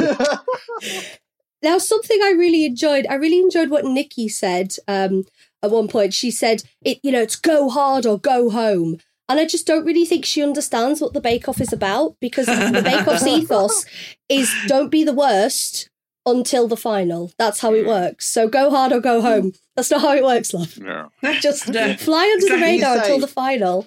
Now, 1.63 1.79
something 1.79 2.19
I 2.23 2.31
really 2.31 2.65
enjoyed, 2.65 3.07
I 3.09 3.15
really 3.15 3.39
enjoyed 3.39 3.71
what 3.71 3.85
Nikki 3.85 4.29
said 4.29 4.75
um, 4.89 5.25
at 5.63 5.71
one 5.71 5.89
point. 5.89 6.13
She 6.15 6.31
said, 6.31 6.63
"It, 6.83 6.99
you 7.03 7.13
know, 7.13 7.23
it's 7.23 7.37
go 7.37 7.69
hard 7.71 8.05
or 8.07 8.19
go 8.19 8.51
home." 8.51 8.99
And 9.29 9.39
I 9.41 9.47
just 9.47 9.67
don't 9.67 9.85
really 9.87 10.05
think 10.05 10.25
she 10.25 10.43
understands 10.43 11.01
what 11.01 11.15
the 11.15 11.21
Bake 11.21 11.49
Off 11.49 11.61
is 11.61 11.73
about 11.73 12.17
because 12.21 12.47
the 12.47 12.83
Bake 12.85 13.07
Off's 13.07 13.27
ethos 13.27 13.87
is 14.29 14.53
don't 14.67 14.91
be 14.91 15.05
the 15.05 15.13
worst 15.15 15.89
until 16.27 16.69
the 16.69 16.77
final. 16.77 17.33
That's 17.39 17.61
how 17.61 17.73
it 17.75 17.87
works. 17.87 18.27
So 18.29 18.49
go 18.49 18.71
hard 18.71 18.93
or 18.93 19.01
go 19.01 19.23
home. 19.23 19.53
That's 19.75 19.91
not 19.91 20.03
how 20.03 20.13
it 20.15 20.23
works, 20.23 20.53
love. 20.53 20.79
No. 20.79 21.09
Just 21.41 21.69
No. 21.69 21.95
fly 21.95 22.25
under 22.35 22.47
the 22.47 22.55
Exactly 22.55 22.73
radar 22.73 22.97
until 22.99 23.19
the 23.21 23.27
final. 23.27 23.87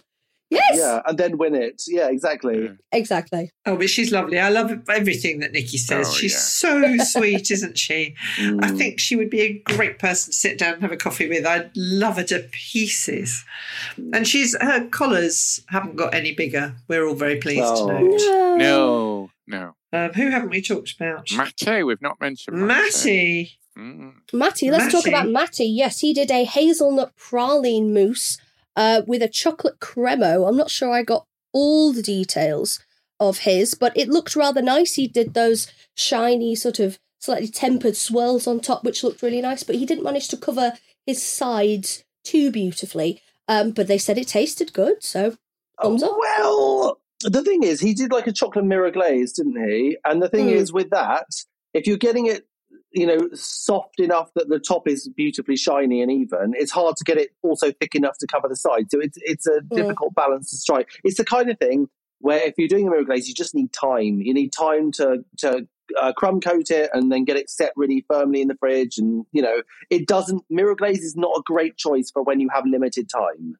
Yes, 0.55 0.79
yeah, 0.79 1.01
and 1.05 1.17
then 1.17 1.37
win 1.37 1.55
it. 1.55 1.83
Yeah, 1.87 2.09
exactly. 2.09 2.71
exactly. 2.91 3.51
Oh, 3.65 3.75
but 3.77 3.89
she's 3.89 4.11
lovely. 4.11 4.39
I 4.39 4.49
love 4.49 4.71
everything 4.89 5.39
that 5.39 5.51
Nikki 5.51 5.77
says. 5.77 6.07
Oh, 6.09 6.13
she's 6.13 6.33
yeah. 6.33 6.39
so 6.39 6.97
sweet, 7.03 7.51
isn't 7.51 7.77
she? 7.77 8.15
Mm. 8.37 8.63
I 8.63 8.69
think 8.71 8.99
she 8.99 9.15
would 9.15 9.29
be 9.29 9.41
a 9.41 9.53
great 9.75 9.99
person 9.99 10.31
to 10.31 10.37
sit 10.37 10.57
down 10.57 10.73
and 10.75 10.81
have 10.81 10.91
a 10.91 10.97
coffee 10.97 11.27
with. 11.29 11.45
I'd 11.45 11.71
love 11.75 12.17
her 12.17 12.23
to 12.25 12.47
pieces. 12.51 13.43
And 14.13 14.27
she's 14.27 14.55
her 14.59 14.87
collars 14.87 15.61
haven't 15.69 15.95
got 15.95 16.13
any 16.13 16.33
bigger. 16.33 16.75
We're 16.87 17.05
all 17.07 17.15
very 17.15 17.37
pleased 17.37 17.63
Oh. 17.65 17.87
to 17.87 17.93
note. 17.93 18.57
No, 18.57 19.29
no. 19.47 19.75
Um, 19.93 20.11
who 20.13 20.29
haven't 20.29 20.49
we 20.49 20.61
talked 20.61 20.93
about? 20.99 21.27
Matty, 21.35 21.83
we've 21.83 22.01
not 22.01 22.19
mentioned 22.19 22.57
Matty. 22.57 22.67
Matty. 22.67 23.51
Mm. 23.77 24.13
Matty, 24.33 24.71
let's 24.71 24.91
talk 24.91 25.05
about 25.07 25.27
Matty. 25.29 25.65
Yes, 25.65 25.99
he 25.99 26.13
did 26.13 26.31
a 26.31 26.45
hazelnut 26.45 27.13
praline 27.17 27.89
mousse 27.93 28.37
uh, 28.75 29.01
with 29.07 29.21
a 29.21 29.27
chocolate 29.27 29.79
cremeux. 29.79 30.47
I'm 30.47 30.57
not 30.57 30.69
sure 30.71 30.91
I 30.91 31.03
got 31.03 31.25
all 31.53 31.93
the 31.93 32.01
details 32.03 32.79
of 33.19 33.39
his, 33.39 33.73
but 33.75 33.95
it 33.95 34.09
looked 34.09 34.35
rather 34.35 34.61
nice. 34.61 34.95
He 34.95 35.07
did 35.07 35.33
those 35.33 35.67
shiny, 35.95 36.55
sort 36.55 36.79
of 36.79 36.99
slightly 37.19 37.47
tempered 37.47 37.95
swirls 37.95 38.45
on 38.45 38.59
top, 38.59 38.83
which 38.83 39.03
looked 39.03 39.21
really 39.21 39.41
nice, 39.41 39.63
but 39.63 39.75
he 39.75 39.85
didn't 39.85 40.03
manage 40.03 40.27
to 40.29 40.37
cover 40.37 40.73
his 41.05 41.23
sides 41.23 42.03
too 42.23 42.51
beautifully. 42.51 43.21
Um, 43.47 43.71
but 43.71 43.87
they 43.87 43.97
said 43.97 44.17
it 44.17 44.27
tasted 44.27 44.73
good, 44.73 45.03
so 45.03 45.37
thumbs 45.81 46.03
up. 46.03 46.11
Well, 46.19 46.99
the 47.21 47.43
thing 47.43 47.63
is, 47.63 47.79
he 47.79 47.93
did 47.93 48.11
like 48.11 48.27
a 48.27 48.33
chocolate 48.33 48.65
mirror 48.65 48.91
glaze, 48.91 49.33
didn't 49.33 49.69
he? 49.69 49.97
And 50.03 50.21
the 50.21 50.29
thing 50.29 50.47
Mm. 50.47 50.53
is, 50.55 50.73
with 50.73 50.89
that, 50.89 51.27
if 51.73 51.87
you're 51.87 51.97
getting 51.97 52.25
it, 52.25 52.45
you 52.91 53.05
know, 53.05 53.29
soft 53.33 53.99
enough 53.99 54.31
that 54.35 54.49
the 54.49 54.59
top 54.59 54.87
is 54.87 55.09
beautifully 55.09 55.55
shiny 55.57 56.01
and 56.01 56.11
even, 56.11 56.53
it's 56.55 56.71
hard 56.71 56.95
to 56.97 57.03
get 57.03 57.17
it 57.17 57.29
also 57.43 57.71
thick 57.71 57.95
enough 57.95 58.17
to 58.19 58.27
cover 58.27 58.47
the 58.47 58.55
side. 58.55 58.91
So 58.91 58.99
it's 58.99 59.17
it's 59.21 59.47
a 59.47 59.61
Mm. 59.61 59.75
difficult 59.75 60.15
balance 60.15 60.49
to 60.51 60.57
strike. 60.57 60.89
It's 61.03 61.17
the 61.17 61.25
kind 61.25 61.49
of 61.49 61.57
thing 61.59 61.87
where 62.19 62.39
if 62.39 62.55
you're 62.57 62.67
doing 62.67 62.87
a 62.87 62.89
mirror 62.91 63.03
glaze, 63.03 63.27
you 63.27 63.33
just 63.33 63.53
need 63.55 63.71
time. 63.73 64.21
You 64.21 64.33
need 64.33 64.51
time 64.53 64.91
to 64.93 65.23
to 65.37 65.67
uh, 65.99 66.13
crumb 66.13 66.41
coat 66.41 66.71
it 66.71 66.89
and 66.93 67.11
then 67.11 67.25
get 67.25 67.37
it 67.37 67.49
set 67.49 67.71
really 67.75 68.03
firmly 68.09 68.41
in 68.41 68.47
the 68.47 68.55
fridge. 68.55 68.97
And 68.97 69.25
you 69.31 69.41
know, 69.41 69.61
it 69.89 70.07
doesn't. 70.07 70.43
Mirror 70.49 70.75
glaze 70.75 71.01
is 71.03 71.15
not 71.15 71.37
a 71.37 71.41
great 71.45 71.77
choice 71.77 72.09
for 72.11 72.23
when 72.23 72.39
you 72.39 72.49
have 72.53 72.65
limited 72.65 73.09
time. 73.09 73.55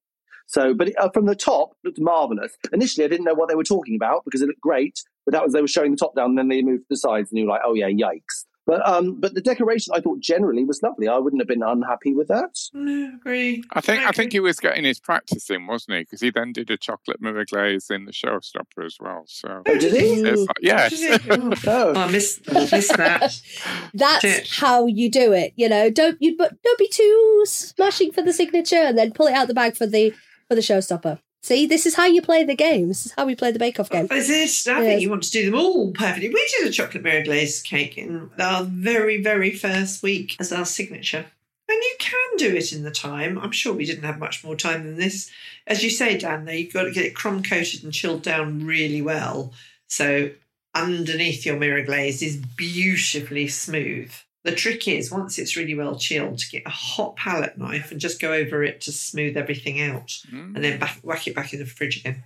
So, 0.47 0.73
but 0.75 0.91
uh, 0.99 1.09
from 1.09 1.25
the 1.25 1.35
top, 1.35 1.71
it 1.71 1.87
looked 1.87 1.99
marvelous. 1.99 2.55
Initially, 2.71 3.03
I 3.03 3.07
didn't 3.07 3.25
know 3.25 3.33
what 3.33 3.49
they 3.49 3.55
were 3.55 3.63
talking 3.63 3.95
about 3.95 4.23
because 4.25 4.41
it 4.41 4.47
looked 4.47 4.61
great, 4.61 5.03
but 5.25 5.31
that 5.33 5.43
was 5.43 5.53
they 5.53 5.61
were 5.61 5.67
showing 5.67 5.91
the 5.91 5.97
top 5.97 6.15
down, 6.15 6.29
and 6.31 6.37
then 6.37 6.49
they 6.49 6.61
moved 6.61 6.83
to 6.83 6.87
the 6.91 6.97
sides, 6.97 7.31
and 7.31 7.39
you 7.39 7.45
were 7.45 7.51
like, 7.51 7.61
oh 7.65 7.73
yeah, 7.73 7.89
yikes. 7.89 8.45
But 8.67 8.87
um, 8.87 9.19
but 9.19 9.35
the 9.35 9.41
decoration 9.41 9.93
I 9.95 9.99
thought 10.01 10.19
generally 10.21 10.65
was 10.65 10.81
lovely. 10.81 11.07
I 11.07 11.17
wouldn't 11.19 11.39
have 11.41 11.47
been 11.47 11.61
unhappy 11.61 12.15
with 12.15 12.29
that. 12.29 12.57
No, 12.73 13.11
agree. 13.15 13.63
I 13.73 13.81
think 13.81 14.03
I 14.03 14.11
think 14.11 14.31
he 14.31 14.39
was 14.39 14.59
getting 14.59 14.83
his 14.83 14.99
practice 14.99 15.49
in, 15.51 15.67
wasn't 15.67 15.97
he? 15.97 16.01
Because 16.03 16.21
he 16.21 16.31
then 16.31 16.51
did 16.51 16.71
a 16.71 16.77
chocolate 16.77 17.21
mirror 17.21 17.45
glaze 17.45 17.91
in 17.91 18.05
the 18.05 18.11
showstopper 18.11 18.83
as 18.85 18.97
well. 18.99 19.23
So 19.27 19.61
Oh, 19.67 19.77
did 19.77 19.93
he? 19.93 20.21
it's 20.21 20.39
like- 20.41 20.57
yes, 20.61 20.97
Did? 20.99 21.21
Oh, 21.29 21.53
Oh, 21.67 21.93
I 21.93 22.11
missed, 22.11 22.51
missed 22.51 22.97
that. 22.97 23.39
That's 23.93 24.21
Shit. 24.21 24.49
how 24.49 24.87
you 24.87 25.11
do 25.11 25.31
it. 25.31 25.53
You 25.55 25.69
know, 25.69 25.89
don't 25.91 26.17
you 26.19 26.35
but 26.35 26.53
don't 26.63 26.79
be 26.79 26.87
too 26.87 27.43
smashing 27.45 28.11
for 28.13 28.21
the 28.23 28.33
signature 28.33 28.75
and 28.77 28.97
then 28.97 29.11
pull 29.11 29.27
it 29.27 29.33
out 29.33 29.47
the 29.47 29.53
bag 29.53 29.75
for 29.77 29.85
the 29.85 30.11
for 30.47 30.55
the 30.55 30.61
showstopper. 30.61 31.19
See, 31.45 31.67
this 31.67 31.85
is 31.85 31.93
how 31.93 32.07
you 32.07 32.23
play 32.23 32.43
the 32.43 32.55
game. 32.55 32.87
This 32.87 33.05
is 33.05 33.11
how 33.11 33.27
we 33.27 33.35
play 33.35 33.51
the 33.51 33.59
Bake 33.59 33.79
Off 33.79 33.91
game. 33.91 34.07
Is 34.09 34.31
it? 34.31 34.67
I 34.67 34.81
Yes. 34.81 34.87
think 34.87 35.01
you 35.01 35.11
want 35.11 35.21
to 35.21 35.29
do 35.31 35.45
them 35.45 35.53
all 35.53 35.91
perfectly. 35.91 36.29
We 36.29 36.49
did 36.57 36.67
a 36.67 36.71
chocolate 36.71 37.03
mirror 37.03 37.23
glaze 37.23 37.61
cake 37.61 37.99
in 37.99 38.31
our 38.39 38.63
very, 38.63 39.21
very 39.21 39.51
first 39.51 40.01
week 40.01 40.35
as 40.39 40.51
our 40.51 40.65
signature. 40.65 41.27
And 41.69 41.77
you 41.77 41.95
can 41.99 42.37
do 42.37 42.55
it 42.55 42.73
in 42.73 42.81
the 42.81 42.89
time. 42.89 43.37
I'm 43.37 43.51
sure 43.51 43.73
we 43.75 43.85
didn't 43.85 44.05
have 44.05 44.17
much 44.17 44.43
more 44.43 44.55
time 44.55 44.85
than 44.85 44.95
this. 44.97 45.29
As 45.67 45.83
you 45.83 45.91
say, 45.91 46.17
Dan, 46.17 46.45
though, 46.45 46.51
you've 46.51 46.73
got 46.73 46.85
to 46.85 46.91
get 46.91 47.05
it 47.05 47.13
crumb 47.15 47.43
coated 47.43 47.83
and 47.83 47.93
chilled 47.93 48.23
down 48.23 48.65
really 48.65 49.03
well. 49.03 49.53
So 49.87 50.31
underneath 50.73 51.45
your 51.45 51.57
mirror 51.57 51.83
glaze 51.83 52.23
is 52.23 52.37
beautifully 52.37 53.47
smooth. 53.49 54.11
The 54.45 54.51
trick 54.55 54.87
is, 54.87 55.11
once 55.11 55.39
it's 55.39 55.55
really 55.57 55.73
well 55.73 55.97
chilled, 55.97 56.37
to 56.37 56.49
get 56.49 56.63
a 56.67 56.69
hot 56.69 57.15
palette 57.15 57.57
knife 57.57 57.91
and 57.91 57.99
just 57.99 58.21
go 58.21 58.31
over 58.31 58.63
it 58.63 58.79
to 58.81 58.91
smooth 58.91 59.35
everything 59.35 59.81
out 59.81 60.07
Mm. 60.31 60.55
and 60.55 60.63
then 60.63 60.79
back, 60.79 60.99
whack 61.01 61.27
it 61.27 61.35
back 61.35 61.51
in 61.51 61.59
the 61.59 61.65
fridge 61.65 61.97
again 61.97 62.23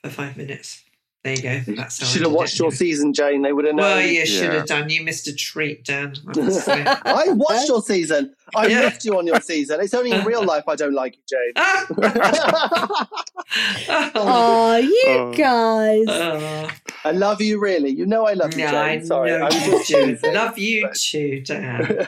for 0.00 0.08
five 0.08 0.36
minutes. 0.36 0.81
There 1.24 1.36
you 1.36 1.42
go. 1.42 1.60
That's 1.76 2.00
how 2.00 2.06
I 2.06 2.10
should 2.10 2.22
have 2.22 2.32
watched 2.32 2.54
it. 2.54 2.58
your 2.60 2.72
season, 2.72 3.12
Jane. 3.12 3.42
They 3.42 3.52
would 3.52 3.64
have 3.64 3.76
known. 3.76 3.98
Well, 3.98 4.00
you 4.00 4.26
should 4.26 4.46
Yeah. 4.52 4.54
have 4.54 4.66
done. 4.66 4.90
You 4.90 5.04
missed 5.04 5.28
a 5.28 5.32
treat, 5.34 5.84
Dan. 5.84 6.14
I 6.26 6.40
must 6.40 6.64
say. 6.64 6.82
I 6.84 7.26
watched 7.28 7.68
your 7.68 7.80
season. 7.80 8.34
I 8.56 8.66
Yeah. 8.66 8.80
left 8.80 9.04
you 9.04 9.16
on 9.16 9.28
your 9.28 9.40
season. 9.40 9.78
It's 9.80 9.94
only 9.94 10.10
in 10.10 10.24
real 10.24 10.42
life 10.44 10.64
I 10.66 10.74
don't 10.74 10.94
like 10.94 11.14
you, 11.16 11.22
Jane. 11.30 11.52
oh, 14.16 14.76
you 14.82 15.04
Oh. 15.08 15.32
guys. 15.34 16.06
oh. 16.08 16.68
I 17.04 17.10
love 17.12 17.40
you, 17.40 17.60
really. 17.60 17.90
You 17.90 18.04
know 18.06 18.26
I 18.26 18.32
love 18.34 18.54
you, 18.54 18.60
Yeah, 18.60 18.70
Jane. 18.72 19.00
I 19.02 19.04
Sorry, 19.04 19.30
know 19.30 19.44
I'm 19.44 19.50
just 19.52 19.88
do. 19.88 20.06
teasing. 20.06 20.34
Love 20.34 20.58
you 20.58 20.88
too, 20.92 21.40
Dan. 21.40 22.06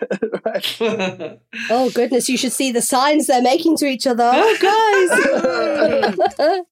Oh 1.70 1.90
goodness, 1.94 2.28
you 2.28 2.36
should 2.36 2.52
see 2.52 2.70
the 2.72 2.82
signs 2.82 3.26
they're 3.28 3.40
making 3.42 3.76
to 3.78 3.86
each 3.86 4.06
other. 4.06 4.30
Oh 4.34 4.56
guys. 6.38 6.64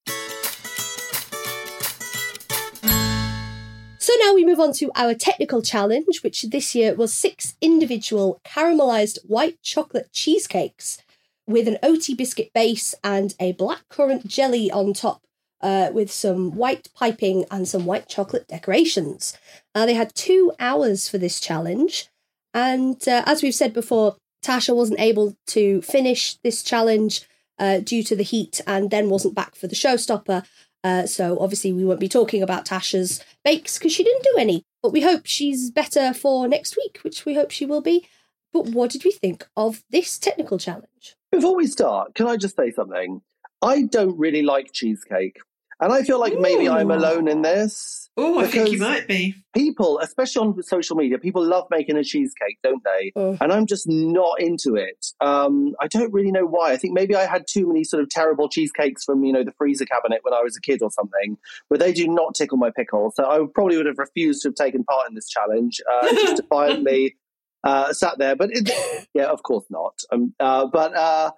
So 4.13 4.19
now 4.27 4.35
we 4.35 4.45
move 4.45 4.61
on 4.61 4.75
to 4.75 4.91
our 4.95 5.15
technical 5.15 5.63
challenge, 5.63 6.23
which 6.23 6.43
this 6.43 6.75
year 6.75 6.95
was 6.95 7.15
six 7.15 7.57
individual 7.63 8.43
caramelized 8.45 9.19
white 9.25 9.63
chocolate 9.63 10.13
cheesecakes 10.13 10.99
with 11.47 11.67
an 11.67 11.79
OT 11.83 12.13
biscuit 12.15 12.53
base 12.53 12.95
and 13.03 13.35
a 13.41 13.55
blackcurrant 13.55 14.27
jelly 14.27 14.71
on 14.71 14.93
top, 14.93 15.23
uh, 15.63 15.89
with 15.95 16.13
some 16.13 16.55
white 16.55 16.91
piping 16.95 17.47
and 17.51 17.67
some 17.67 17.87
white 17.87 18.07
chocolate 18.07 18.47
decorations. 18.49 19.35
Uh, 19.75 19.87
they 19.87 19.95
had 19.95 20.15
two 20.15 20.53
hours 20.61 21.09
for 21.09 21.17
this 21.17 21.41
challenge, 21.41 22.11
and 22.53 23.09
uh, 23.09 23.23
as 23.25 23.43
we've 23.43 23.55
said 23.55 23.73
before, 23.73 24.17
Tasha 24.45 24.77
wasn't 24.77 25.01
able 25.01 25.39
to 25.47 25.81
finish 25.81 26.37
this 26.45 26.63
challenge 26.63 27.27
uh, 27.59 27.79
due 27.79 28.03
to 28.03 28.15
the 28.15 28.25
heat 28.25 28.61
and 28.67 28.91
then 28.91 29.09
wasn't 29.09 29.35
back 29.35 29.55
for 29.55 29.69
the 29.69 29.75
showstopper. 29.75 30.45
Uh, 30.85 31.07
so 31.07 31.39
obviously 31.39 31.73
we 31.73 31.85
won't 31.85 32.01
be 32.01 32.09
talking 32.09 32.43
about 32.43 32.67
Tasha's 32.67 33.23
bakes 33.45 33.79
because 33.79 33.93
she 33.93 34.05
didn't 34.05 34.25
do 34.25 34.37
any. 34.39 34.65
But 34.83 34.93
we 34.93 35.01
hope 35.01 35.23
she's 35.25 35.71
better 35.71 36.13
for 36.13 36.49
next 36.49 36.77
week, 36.77 36.99
which 37.03 37.25
we 37.25 37.35
hope 37.35 37.51
she 37.51 37.67
will 37.67 37.83
be. 37.83 38.09
But 38.53 38.67
what 38.69 38.91
did 38.91 39.05
we 39.05 39.13
think 39.13 39.47
of 39.57 39.83
this 39.91 40.19
technical 40.19 40.59
challenge? 40.59 41.15
Before 41.31 41.57
we 41.57 41.67
start, 41.67 42.15
can 42.15 42.27
I 42.27 42.37
just 42.37 42.57
say 42.57 42.71
something? 42.71 43.23
I 43.63 43.83
don't 43.83 44.19
really 44.19 44.43
like 44.43 44.73
cheesecake. 44.73 45.39
And 45.83 45.93
I 45.93 46.05
feel 46.05 46.21
like 46.21 46.39
maybe 46.39 46.69
I'm 46.69 46.93
alone 46.93 47.27
in 47.27 47.43
this. 47.43 48.09
oh, 48.17 48.39
I 48.39 48.47
think 48.47 48.71
you 48.71 48.79
might 48.79 49.09
be. 49.09 49.35
People, 49.53 49.99
especially 49.99 50.47
on 50.47 50.63
social 50.63 50.95
media, 50.95 51.19
people 51.19 51.45
love 51.45 51.67
making 51.73 51.97
a 51.97 52.05
cheesecake, 52.05 52.59
don't 52.63 52.85
they? 52.85 53.11
Oh. 53.17 53.37
And 53.41 53.53
I'm 53.53 53.67
just 53.67 53.89
not 53.89 54.41
into 54.41 54.77
it. 54.77 55.07
Um, 55.21 55.75
I 55.81 55.89
don't 55.89 56.13
really 56.13 56.31
know 56.31 56.47
why. 56.47 56.71
I 56.71 56.77
think 56.77 56.95
maybe 56.95 57.17
I 57.17 57.27
had 57.27 57.47
too 57.51 57.67
many 57.67 57.83
sort 57.83 58.01
of 58.01 58.11
terrible 58.11 58.49
cheesecakes 58.49 59.03
from, 59.03 59.25
you 59.25 59.33
know, 59.33 59.43
the 59.43 59.51
freezer 59.59 59.85
cabinet 59.85 60.21
when 60.23 60.33
I 60.33 60.43
was 60.43 60.57
a 60.57 60.61
kid 60.61 60.83
or 60.83 60.91
something, 60.93 61.37
but 61.69 61.81
they 61.81 61.93
do 61.93 62.07
not 62.07 62.37
tickle 62.37 62.59
my 62.59 62.71
pickle. 62.71 63.13
So 63.17 63.29
I 63.29 63.45
probably 63.53 63.77
would 63.77 63.87
have 63.87 63.99
refused 63.99 64.43
to 64.43 64.49
have 64.51 64.55
taken 64.55 64.85
part 64.85 65.09
in 65.09 65.17
this 65.17 65.29
challenge, 65.29 65.81
uh, 65.91 66.09
just 66.13 66.37
defiantly 66.43 67.17
uh, 67.65 67.93
sat 67.93 68.19
there. 68.19 68.37
But 68.37 68.51
it, 68.53 68.71
yeah, 69.15 69.27
of 69.27 69.43
course 69.43 69.65
not. 69.71 70.01
Um, 70.13 70.35
uh, 70.41 70.67
but 70.67 70.95
uh, 70.97 71.31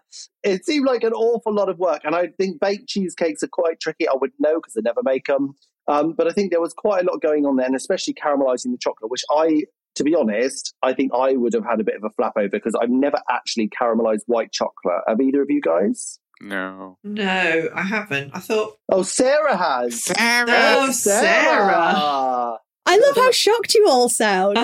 it 0.43 0.65
seemed 0.65 0.87
like 0.87 1.03
an 1.03 1.13
awful 1.13 1.55
lot 1.55 1.69
of 1.69 1.79
work. 1.79 2.03
And 2.05 2.15
I 2.15 2.29
think 2.39 2.61
baked 2.61 2.89
cheesecakes 2.89 3.43
are 3.43 3.49
quite 3.49 3.81
tricky. 3.81 4.09
I 4.09 4.15
wouldn't 4.15 4.41
know 4.41 4.57
because 4.57 4.75
I 4.77 4.81
never 4.83 5.03
make 5.03 5.27
them. 5.27 5.55
Um, 5.87 6.15
but 6.17 6.27
I 6.27 6.31
think 6.31 6.51
there 6.51 6.63
was 6.63 6.73
quite 6.73 7.03
a 7.05 7.07
lot 7.11 7.21
going 7.21 7.45
on 7.45 7.57
there, 7.57 7.67
and 7.67 7.77
especially 7.77 8.15
caramelizing 8.15 8.73
the 8.73 8.79
chocolate, 8.81 9.11
which 9.11 9.25
I 9.31 9.65
to 9.97 10.03
be 10.05 10.15
honest, 10.15 10.75
I 10.83 10.93
think 10.93 11.13
I 11.15 11.35
would 11.35 11.53
have 11.55 11.65
had 11.65 11.81
a 11.81 11.85
bit 11.85 11.95
of 11.95 12.03
a 12.05 12.11
flap 12.11 12.33
over 12.37 12.49
because 12.49 12.75
I've 12.75 12.91
never 12.91 13.19
actually 13.31 13.69
caramelized 13.69 14.23
white 14.27 14.51
chocolate. 14.51 15.03
Have 15.07 15.21
either 15.21 15.43
of 15.43 15.51
you 15.51 15.61
guys? 15.61 16.19
No. 16.41 16.99
No, 17.05 17.69
I 17.73 17.83
haven't. 17.83 18.33
I 18.35 18.41
thought, 18.41 18.77
Oh, 18.89 19.03
Sarah 19.03 19.57
has. 19.57 20.03
Sarah! 20.05 20.47
Oh, 20.49 20.91
Sarah. 20.91 22.59
I 22.87 22.99
love 22.99 23.17
how 23.17 23.31
shocked 23.33 23.75
you 23.75 23.87
all 23.89 24.09
sound. 24.09 24.57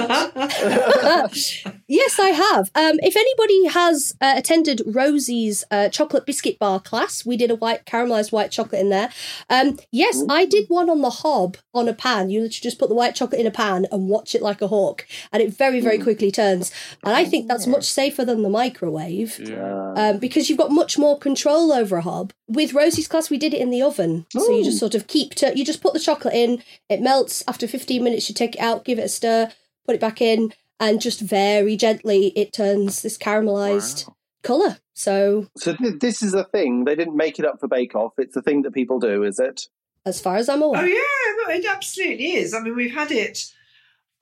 yes, 1.88 2.18
I 2.18 2.28
have. 2.28 2.70
Um, 2.74 2.98
if 3.02 3.16
anybody 3.16 3.66
has 3.68 4.14
uh, 4.20 4.34
attended 4.36 4.82
Rosie's 4.86 5.64
uh, 5.70 5.88
chocolate 5.88 6.26
biscuit 6.26 6.58
bar 6.58 6.80
class, 6.80 7.24
we 7.24 7.36
did 7.36 7.50
a 7.50 7.54
white 7.56 7.86
caramelized 7.86 8.32
white 8.32 8.50
chocolate 8.50 8.80
in 8.80 8.90
there. 8.90 9.10
Um, 9.48 9.78
yes, 9.90 10.22
I 10.28 10.44
did 10.44 10.66
one 10.68 10.90
on 10.90 11.00
the 11.00 11.10
hob 11.10 11.56
on 11.74 11.88
a 11.88 11.94
pan. 11.94 12.30
You 12.30 12.40
literally 12.42 12.60
just 12.62 12.78
put 12.78 12.88
the 12.88 12.94
white 12.94 13.14
chocolate 13.14 13.40
in 13.40 13.46
a 13.46 13.50
pan 13.50 13.86
and 13.90 14.08
watch 14.08 14.34
it 14.34 14.42
like 14.42 14.60
a 14.62 14.68
hawk, 14.68 15.06
and 15.32 15.42
it 15.42 15.52
very, 15.56 15.80
very 15.80 15.98
quickly 15.98 16.30
turns. 16.30 16.70
And 17.04 17.14
I 17.16 17.24
think 17.24 17.48
that's 17.48 17.66
much 17.66 17.84
safer 17.84 18.24
than 18.24 18.42
the 18.42 18.50
microwave 18.50 19.38
Yeah. 19.38 19.92
um, 19.96 20.18
because 20.18 20.48
you've 20.48 20.58
got 20.58 20.70
much 20.70 20.98
more 20.98 21.18
control 21.18 21.72
over 21.72 21.96
a 21.96 22.02
hob. 22.02 22.32
With 22.48 22.74
Rosie's 22.74 23.08
class, 23.08 23.30
we 23.30 23.38
did 23.38 23.54
it 23.54 23.60
in 23.60 23.70
the 23.70 23.82
oven, 23.82 24.26
so 24.32 24.50
you 24.50 24.64
just 24.64 24.78
sort 24.78 24.94
of 24.94 25.06
keep 25.06 25.34
to 25.36 25.56
you 25.56 25.64
just 25.64 25.80
put 25.80 25.92
the 25.92 26.00
chocolate 26.00 26.34
in, 26.34 26.62
it 26.88 27.00
melts 27.00 27.42
after 27.48 27.66
fifteen 27.68 28.02
minutes. 28.02 28.09
You 28.14 28.34
take 28.34 28.54
it 28.56 28.60
out, 28.60 28.84
give 28.84 28.98
it 28.98 29.04
a 29.04 29.08
stir, 29.08 29.50
put 29.86 29.94
it 29.94 30.00
back 30.00 30.20
in, 30.20 30.52
and 30.78 31.00
just 31.00 31.20
very 31.20 31.76
gently 31.76 32.28
it 32.36 32.52
turns 32.52 33.02
this 33.02 33.18
caramelized 33.18 34.08
Wow. 34.08 34.16
color. 34.42 34.76
So, 34.94 35.46
So 35.56 35.74
th- 35.74 35.98
this 36.00 36.22
is 36.22 36.34
a 36.34 36.44
thing. 36.44 36.84
They 36.84 36.94
didn't 36.94 37.16
make 37.16 37.38
it 37.38 37.44
up 37.44 37.58
for 37.60 37.68
Bake 37.68 37.94
Off. 37.94 38.12
It's 38.18 38.36
a 38.36 38.42
thing 38.42 38.62
that 38.62 38.72
people 38.74 38.98
do, 38.98 39.22
is 39.22 39.38
it? 39.38 39.68
as 40.06 40.18
far 40.18 40.36
as 40.36 40.48
I'm 40.48 40.62
aware. 40.62 40.82
Oh 40.82 40.86
yeah, 40.86 41.54
it 41.56 41.66
absolutely 41.66 42.32
is. 42.32 42.54
I 42.54 42.60
mean, 42.60 42.74
we've 42.74 42.94
had 42.94 43.12
it 43.12 43.52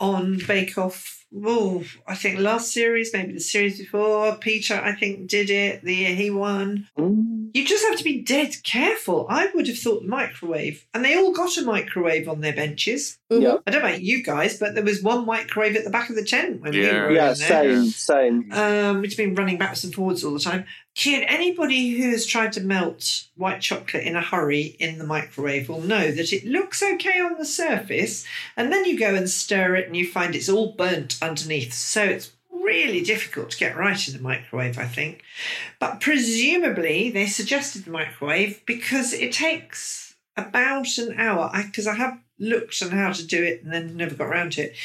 on 0.00 0.38
Bake 0.46 0.76
Off. 0.76 1.24
Oh, 1.44 1.84
I 2.06 2.16
think 2.16 2.40
last 2.40 2.72
series, 2.72 3.12
maybe 3.12 3.32
the 3.34 3.40
series 3.40 3.78
before. 3.78 4.34
Peter, 4.36 4.74
I 4.74 4.92
think, 4.96 5.28
did 5.28 5.50
it 5.50 5.82
the 5.84 5.94
year 5.94 6.14
he 6.16 6.30
won. 6.30 6.88
Mm. 6.98 7.37
You 7.54 7.64
just 7.64 7.84
have 7.88 7.96
to 7.98 8.04
be 8.04 8.20
dead 8.22 8.54
careful. 8.62 9.26
I 9.28 9.48
would 9.54 9.66
have 9.68 9.78
thought 9.78 10.04
microwave, 10.04 10.86
and 10.94 11.04
they 11.04 11.16
all 11.16 11.32
got 11.32 11.56
a 11.56 11.62
microwave 11.62 12.28
on 12.28 12.40
their 12.40 12.52
benches. 12.52 13.18
Mhm. 13.30 13.42
Yeah. 13.42 13.56
I 13.66 13.70
don't 13.70 13.82
know 13.82 13.88
about 13.88 14.02
you 14.02 14.22
guys, 14.22 14.58
but 14.58 14.74
there 14.74 14.84
was 14.84 15.02
one 15.02 15.26
microwave 15.26 15.76
at 15.76 15.84
the 15.84 15.90
back 15.90 16.10
of 16.10 16.16
the 16.16 16.24
tent 16.24 16.60
when 16.60 16.72
we 16.72 16.84
Yeah. 16.84 17.04
were 17.06 17.12
Yeah, 17.12 17.32
in 17.32 17.38
there. 17.38 17.48
same, 17.82 17.86
same. 17.90 18.52
um, 18.52 19.00
which 19.00 19.12
has 19.12 19.16
been 19.16 19.34
running 19.34 19.58
backwards 19.58 19.84
and 19.84 19.94
forwards 19.94 20.24
all 20.24 20.32
the 20.34 20.40
time. 20.40 20.64
Kid, 20.94 21.24
anybody 21.28 21.90
who 21.90 22.10
has 22.10 22.26
tried 22.26 22.52
to 22.54 22.60
melt 22.60 23.24
white 23.36 23.60
chocolate 23.60 24.02
in 24.02 24.16
a 24.16 24.20
hurry 24.22 24.76
in 24.80 24.98
the 24.98 25.04
microwave 25.06 25.68
will 25.68 25.80
know 25.80 26.10
that 26.10 26.32
it 26.32 26.44
looks 26.44 26.82
okay 26.82 27.20
on 27.20 27.36
the 27.38 27.44
surface, 27.44 28.24
and 28.56 28.72
then 28.72 28.84
you 28.84 28.98
go 28.98 29.14
and 29.14 29.30
stir 29.30 29.76
it 29.76 29.86
and 29.86 29.96
you 29.96 30.06
find 30.06 30.34
it's 30.34 30.48
all 30.48 30.72
burnt 30.72 31.16
underneath. 31.22 31.72
So 31.72 32.02
it's 32.04 32.32
really 32.62 33.02
difficult 33.02 33.50
to 33.50 33.58
get 33.58 33.76
right 33.76 34.08
in 34.08 34.14
the 34.14 34.22
microwave, 34.22 34.78
I 34.78 34.86
think. 34.86 35.22
But 35.78 36.00
presumably 36.00 37.10
they 37.10 37.26
suggested 37.26 37.84
the 37.84 37.90
microwave 37.90 38.62
because 38.66 39.12
it 39.12 39.32
takes 39.32 40.16
about 40.36 40.98
an 40.98 41.18
hour. 41.18 41.50
Because 41.54 41.86
I, 41.86 41.94
have 41.94 42.18
looked 42.38 42.82
on 42.82 42.90
how 42.90 43.12
to 43.12 43.26
do 43.26 43.42
it 43.42 43.62
and 43.62 43.72
then 43.72 43.96
never 43.96 44.14
got 44.14 44.28
around 44.28 44.52
to 44.52 44.62
it 44.62 44.76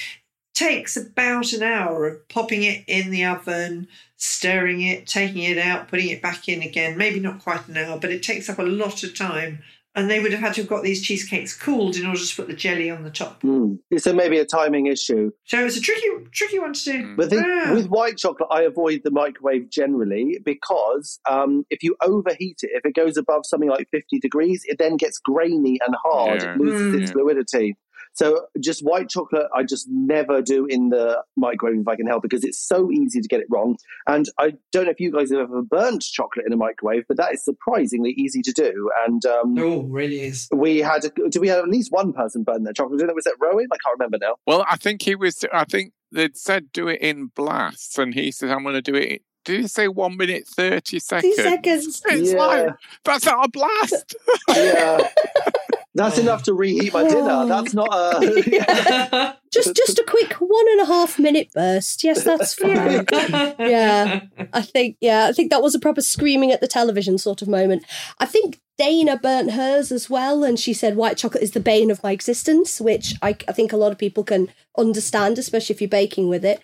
takes 0.54 0.96
about 0.96 1.52
an 1.54 1.64
hour 1.64 2.08
of 2.08 2.28
popping 2.30 2.64
it 2.64 2.84
in 2.88 3.10
the 3.10 3.26
oven, 3.26 3.88
stirring 4.18 4.82
it, 4.82 5.08
taking 5.08 5.44
it 5.44 5.58
out, 5.58 5.88
putting 5.88 6.10
it 6.10 6.22
back 6.22 6.48
in 6.48 6.62
again. 6.62 6.98
Maybe 6.98 7.20
not 7.20 7.44
quite 7.44 7.68
an 7.68 7.78
hour, 7.78 7.98
but 8.00 8.12
it 8.12 8.24
takes 8.24 8.50
up 8.50 8.60
a 8.60 8.64
lot 8.64 9.04
of 9.04 9.18
time. 9.18 9.64
And 9.95 10.10
they 10.10 10.19
would 10.19 10.32
have 10.32 10.41
had 10.41 10.56
to 10.56 10.62
have 10.62 10.69
got 10.69 10.82
these 10.84 11.03
cheesecakes 11.03 11.56
cooled 11.56 11.95
in 11.97 12.06
order 12.08 12.19
to 12.19 12.36
put 12.36 12.47
the 12.47 12.53
jelly 12.56 12.89
on 12.89 13.03
the 13.03 13.12
top. 13.12 13.41
Mm. 13.43 13.77
So 13.97 14.12
maybe 14.12 14.39
a 14.39 14.45
timing 14.45 14.88
issue. 14.88 15.32
So 15.45 15.63
it's 15.63 15.77
a 15.77 15.82
tricky, 15.82 16.08
tricky 16.32 16.58
one 16.58 16.73
to 16.73 16.84
do. 16.84 17.15
But 17.15 17.27
I 17.27 17.29
think 17.29 17.45
Ah. 17.45 17.73
with 17.75 17.88
white 17.89 18.17
chocolate, 18.17 18.49
I 18.51 18.63
avoid 18.63 19.01
the 19.03 19.12
microwave 19.12 19.69
generally 19.69 20.39
because 20.43 21.19
um, 21.29 21.63
if 21.69 21.84
you 21.84 21.95
overheat 22.01 22.60
it, 22.63 22.71
if 22.73 22.86
it 22.86 22.95
goes 22.95 23.17
above 23.17 23.45
something 23.45 23.69
like 23.69 23.88
50 23.91 24.17
degrees, 24.19 24.63
it 24.65 24.77
then 24.79 24.97
gets 24.97 25.19
grainy 25.19 25.79
and 25.86 25.95
hard. 26.03 26.41
Yeah. 26.41 26.53
It 26.56 26.60
loses 26.60 26.95
Mm. 26.95 27.01
its 27.03 27.12
fluidity. 27.12 27.75
So 28.13 28.45
just 28.60 28.82
white 28.82 29.10
chocolate, 29.10 29.47
I 29.56 29.63
just 29.63 29.88
never 29.89 30.41
do 30.41 30.65
in 30.65 30.89
the 30.89 31.23
microwave 31.36 31.80
if 31.82 31.88
I 31.88 31.95
can 31.95 32.06
help 32.08 32.21
because 32.21 32.43
it's 32.43 32.60
so 32.60 32.91
easy 32.91 33.21
to 33.21 33.28
get 33.28 33.39
it 33.39 33.47
wrong. 33.49 33.78
And 34.08 34.30
I 34.39 34.54
don't 34.71 34.86
know 34.86 34.91
if 34.91 34.99
you 34.99 35.12
guys 35.12 35.32
have 35.32 35.39
ever 35.39 35.62
burnt 35.63 36.02
chocolate 36.04 36.45
in 36.45 36.54
a 36.54 36.58
microwave, 36.58 37.06
but 37.08 37.17
that 37.17 37.34
is 37.34 37.43
surprisingly 37.43 38.12
easy 38.12 38.41
to 38.43 38.52
do. 38.52 38.91
And 39.08 39.26
um, 39.26 39.58
Oh, 39.58 39.82
really 39.84 40.21
is. 40.21 40.47
we 40.54 40.78
had, 40.80 41.06
a, 41.06 41.30
do 41.30 41.39
we 41.41 41.47
have 41.47 41.60
at 41.63 41.69
least 41.69 41.91
one 41.91 42.13
person 42.13 42.43
burn 42.43 42.63
their 42.63 42.73
chocolate? 42.73 43.02
Was 43.15 43.23
that 43.26 43.36
Rowan? 43.41 43.67
I 43.71 43.78
can't 43.84 43.97
remember 43.99 44.17
now. 44.21 44.36
Well, 44.45 44.65
I 44.69 44.78
think 44.78 45.02
he 45.02 45.15
was. 45.15 45.43
I 45.52 45.63
think 45.65 45.93
they'd 46.12 46.38
said 46.38 46.71
do 46.71 46.88
it 46.88 47.02
in 47.02 47.28
blasts, 47.36 47.97
and 47.97 48.13
he 48.13 48.32
said, 48.32 48.49
"I'm 48.52 48.62
going 48.63 48.76
to 48.76 48.82
do 48.82 48.95
it." 48.95 49.23
Did 49.45 49.62
he 49.62 49.67
say 49.67 49.88
one 49.88 50.15
minute 50.17 50.47
thirty 50.47 50.99
seconds? 50.99 51.36
two 51.36 51.41
seconds. 51.43 52.02
It's 52.06 52.32
Yeah. 52.34 52.38
like 52.38 52.73
that's 53.04 53.26
not 53.26 53.45
a 53.45 53.49
blast. 53.49 54.15
Yeah. 54.49 55.10
That's 55.95 56.17
enough 56.17 56.43
to 56.43 56.53
reheat 56.53 56.91
my 56.91 57.08
dinner. 57.08 57.29
Oh. 57.29 57.47
That's 57.47 57.73
not 57.73 57.89
a. 57.91 59.38
Just, 59.53 59.75
just 59.75 59.99
a 59.99 60.03
quick 60.03 60.34
one 60.34 60.65
and 60.71 60.82
a 60.82 60.86
half 60.86 61.19
minute 61.19 61.51
burst. 61.53 62.03
Yes, 62.03 62.23
that's 62.23 62.56
fine. 62.56 63.06
Yeah. 63.12 64.21
I 64.51 64.63
think, 64.63 64.97
yeah, 64.99 65.27
I 65.27 65.32
think 65.32 65.51
that 65.51 65.62
was 65.62 65.75
a 65.75 65.79
proper 65.79 66.01
screaming 66.01 66.51
at 66.51 66.60
the 66.60 66.67
television 66.67 67.19
sort 67.19 67.43
of 67.43 67.47
moment. 67.47 67.84
I 68.17 68.25
think 68.25 68.60
Dana 68.79 69.15
burnt 69.15 69.51
hers 69.51 69.91
as 69.91 70.10
well, 70.10 70.43
and 70.43 70.60
she 70.60 70.73
said 70.73 70.95
white 70.95 71.17
chocolate 71.17 71.43
is 71.43 71.51
the 71.51 71.60
bane 71.60 71.91
of 71.91 72.01
my 72.01 72.12
existence, 72.12 72.82
which 72.82 73.13
I, 73.21 73.38
I 73.47 73.51
think 73.51 73.71
a 73.71 73.77
lot 73.77 73.91
of 73.91 73.99
people 73.99 74.23
can 74.23 74.49
understand, 74.75 75.38
especially 75.38 75.75
if 75.75 75.82
you're 75.82 75.88
baking 75.88 76.29
with 76.29 76.43
it. 76.43 76.63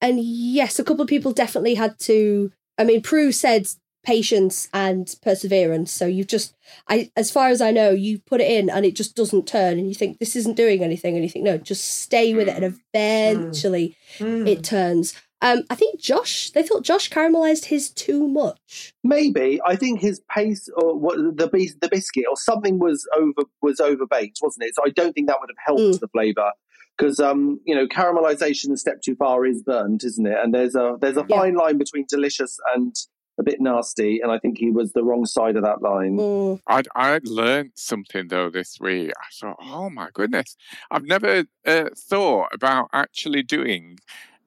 And 0.00 0.18
yes, 0.20 0.80
a 0.80 0.84
couple 0.84 1.02
of 1.02 1.08
people 1.08 1.30
definitely 1.30 1.76
had 1.76 2.00
to. 2.00 2.50
I 2.76 2.82
mean, 2.82 3.00
Prue 3.00 3.30
said 3.30 3.68
patience 4.04 4.68
and 4.72 5.14
perseverance. 5.22 5.90
So 5.92 6.06
you've 6.06 6.26
just, 6.28 6.54
I, 6.88 7.10
as 7.16 7.30
far 7.30 7.48
as 7.48 7.60
I 7.60 7.70
know, 7.70 7.90
you 7.90 8.18
put 8.20 8.40
it 8.40 8.50
in 8.50 8.70
and 8.70 8.84
it 8.86 8.94
just 8.94 9.16
doesn't 9.16 9.46
turn, 9.48 9.78
and 9.78 9.88
you 9.88 9.94
think 9.94 10.18
this 10.18 10.36
isn't 10.36 10.56
doing 10.56 10.82
anything, 10.84 11.14
and 11.14 11.24
you 11.24 11.30
think 11.30 11.44
no, 11.44 11.58
just 11.58 11.84
stay 12.02 12.34
with 12.34 12.48
it, 12.48 12.54
and 12.62 12.64
eventually 12.64 13.96
Mm. 14.18 14.46
it 14.48 14.62
turns. 14.64 15.14
Um, 15.42 15.64
I 15.68 15.74
think 15.74 16.00
Josh, 16.00 16.50
they 16.52 16.62
thought 16.62 16.84
Josh 16.84 17.10
caramelized 17.10 17.66
his 17.66 17.90
too 17.90 18.26
much. 18.28 18.94
Maybe 19.02 19.60
I 19.64 19.76
think 19.76 20.00
his 20.00 20.20
pace 20.30 20.68
or 20.76 20.96
what 20.98 21.16
the 21.18 21.48
the 21.80 21.88
biscuit 21.88 22.24
or 22.30 22.36
something 22.36 22.78
was 22.78 23.06
over 23.16 23.42
was 23.60 23.78
overbaked, 23.78 24.36
wasn't 24.42 24.64
it? 24.66 24.74
So 24.74 24.82
I 24.86 24.90
don't 24.90 25.12
think 25.12 25.26
that 25.28 25.36
would 25.40 25.50
have 25.50 25.64
helped 25.66 25.96
Mm. 25.96 26.00
the 26.00 26.08
flavour 26.08 26.52
because 26.96 27.20
um 27.20 27.60
you 27.66 27.74
know 27.74 27.86
caramelization 27.86 28.72
a 28.72 28.76
step 28.78 29.02
too 29.02 29.16
far 29.16 29.44
is 29.44 29.62
burnt, 29.62 30.04
isn't 30.04 30.26
it? 30.26 30.38
And 30.42 30.54
there's 30.54 30.74
a 30.76 30.96
there's 31.00 31.18
a 31.18 31.26
Yeah. 31.28 31.36
fine 31.40 31.56
line 31.56 31.76
between 31.76 32.06
delicious 32.08 32.58
and 32.74 32.94
a 33.38 33.42
bit 33.42 33.60
nasty, 33.60 34.20
and 34.20 34.30
I 34.30 34.38
think 34.38 34.58
he 34.58 34.70
was 34.70 34.92
the 34.92 35.04
wrong 35.04 35.26
side 35.26 35.56
of 35.56 35.62
that 35.62 35.82
line. 35.82 36.16
Mm. 36.18 36.60
I'd 36.66 36.88
I'd 36.94 37.26
learned 37.26 37.72
something 37.74 38.28
though 38.28 38.50
this 38.50 38.78
week. 38.80 39.12
I 39.18 39.26
thought, 39.32 39.56
oh 39.60 39.90
my 39.90 40.08
goodness, 40.12 40.56
I've 40.90 41.04
never 41.04 41.44
uh, 41.66 41.90
thought 41.96 42.48
about 42.52 42.90
actually 42.92 43.42
doing 43.42 43.98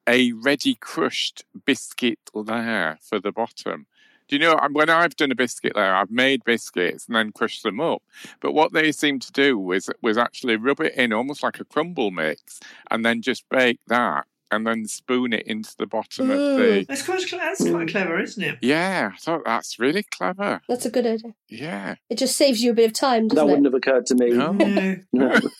a 0.08 0.32
ready 0.32 0.74
crushed 0.74 1.44
biscuit 1.66 2.18
layer 2.32 2.98
for 3.02 3.20
the 3.20 3.32
bottom. 3.32 3.86
Do 4.28 4.36
you 4.36 4.40
know 4.40 4.58
when 4.72 4.90
I've 4.90 5.16
done 5.16 5.32
a 5.32 5.34
biscuit 5.34 5.74
layer, 5.74 5.94
I've 5.94 6.10
made 6.10 6.44
biscuits 6.44 7.06
and 7.06 7.16
then 7.16 7.32
crushed 7.32 7.62
them 7.62 7.80
up. 7.80 8.02
But 8.40 8.52
what 8.52 8.74
they 8.74 8.92
seemed 8.92 9.22
to 9.22 9.32
do 9.32 9.58
was 9.58 9.88
was 10.02 10.18
actually 10.18 10.56
rub 10.56 10.80
it 10.80 10.94
in 10.94 11.12
almost 11.12 11.42
like 11.42 11.60
a 11.60 11.64
crumble 11.64 12.10
mix, 12.10 12.60
and 12.90 13.04
then 13.04 13.22
just 13.22 13.48
bake 13.48 13.80
that, 13.88 14.26
and 14.50 14.66
then 14.66 14.86
spoon 14.86 15.32
it 15.32 15.46
into 15.46 15.74
the 15.78 15.86
bottom 15.86 16.30
of 16.30 16.38
the. 16.38 16.84
That's 16.88 17.02
quite, 17.04 17.24
that's 17.30 17.68
quite 17.68 17.88
clever, 17.88 18.20
isn't 18.20 18.42
it? 18.42 18.58
Yeah, 18.62 19.10
I 19.14 19.16
thought 19.18 19.42
that's 19.44 19.78
really 19.78 20.02
clever. 20.02 20.60
That's 20.68 20.86
a 20.86 20.90
good 20.90 21.06
idea. 21.06 21.34
Yeah. 21.48 21.96
It 22.10 22.18
just 22.18 22.36
saves 22.36 22.62
you 22.62 22.70
a 22.70 22.74
bit 22.74 22.86
of 22.86 22.92
time, 22.94 23.28
That 23.28 23.34
doesn't 23.36 23.48
wouldn't 23.48 23.66
it? 23.66 23.72
have 23.72 23.74
occurred 23.74 24.06
to 24.06 24.14
me. 24.14 24.30
No. 24.30 24.52
No. 25.12 25.30
No. 25.32 25.40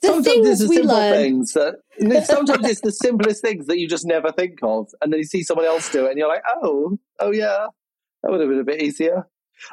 The 0.00 0.06
sometimes 0.08 0.24
things 0.26 0.48
it's 0.48 0.60
the 0.62 0.68
we 0.68 0.76
simple 0.76 0.96
learn. 0.96 1.12
things 1.12 1.52
that 1.52 1.74
sometimes 2.26 2.66
it's 2.66 2.80
the 2.80 2.90
simplest 2.92 3.42
things 3.42 3.66
that 3.66 3.78
you 3.78 3.86
just 3.86 4.06
never 4.06 4.32
think 4.32 4.58
of, 4.62 4.88
and 5.02 5.12
then 5.12 5.18
you 5.18 5.24
see 5.24 5.42
someone 5.42 5.66
else 5.66 5.92
do 5.92 6.06
it, 6.06 6.10
and 6.12 6.18
you're 6.18 6.28
like, 6.28 6.42
oh, 6.62 6.98
oh 7.18 7.30
yeah, 7.30 7.66
that 8.22 8.30
would 8.32 8.40
have 8.40 8.48
been 8.48 8.58
a 8.58 8.64
bit 8.64 8.80
easier. 8.80 9.28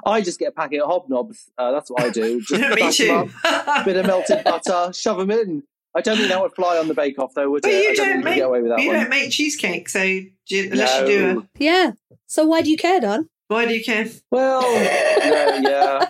I 0.06 0.20
just 0.20 0.40
get 0.40 0.50
a 0.50 0.52
packet 0.52 0.82
of 0.82 0.90
hobnobs. 0.90 1.46
Uh, 1.58 1.72
that's 1.72 1.90
what 1.90 2.04
I 2.04 2.10
do. 2.10 2.42
Just 2.42 2.76
Me 2.76 2.92
too. 2.92 3.30
up, 3.46 3.86
bit 3.86 3.96
of 3.96 4.06
melted 4.06 4.44
butter, 4.44 4.92
shove 4.92 5.20
them 5.20 5.32
in. 5.32 5.64
I 5.98 6.02
don't 6.02 6.16
think 6.18 6.30
that 6.30 6.42
would 6.42 6.54
fly 6.54 6.78
on 6.78 6.88
the 6.88 6.94
bake 6.94 7.18
off 7.20 7.34
though, 7.34 7.50
would 7.50 7.64
But 7.64 7.72
it? 7.72 7.84
you 7.84 7.90
I 7.90 7.94
don't 7.96 7.96
don't 7.96 8.06
think 8.08 8.18
you 8.20 8.24
make 8.26 8.36
get 8.36 8.46
away 8.46 8.62
with 8.62 8.72
that 8.72 8.80
you 8.82 8.88
one. 8.88 8.96
don't 8.98 9.10
make 9.10 9.32
cheesecake, 9.32 9.90
so 9.90 10.00
do 10.04 10.28
you, 10.56 10.70
unless 10.72 11.00
you 11.02 11.08
do 11.08 11.34
No. 11.34 11.40
a. 11.40 11.48
Yeah. 11.58 11.92
So 12.28 12.46
why 12.46 12.62
do 12.62 12.70
you 12.70 12.78
care, 12.78 13.00
Don? 13.02 13.30
Why 13.48 13.66
do 13.66 13.74
you 13.74 13.84
care? 13.84 14.08
Well, 14.30 14.62
yeah, 14.84 15.60
yeah. 15.62 16.06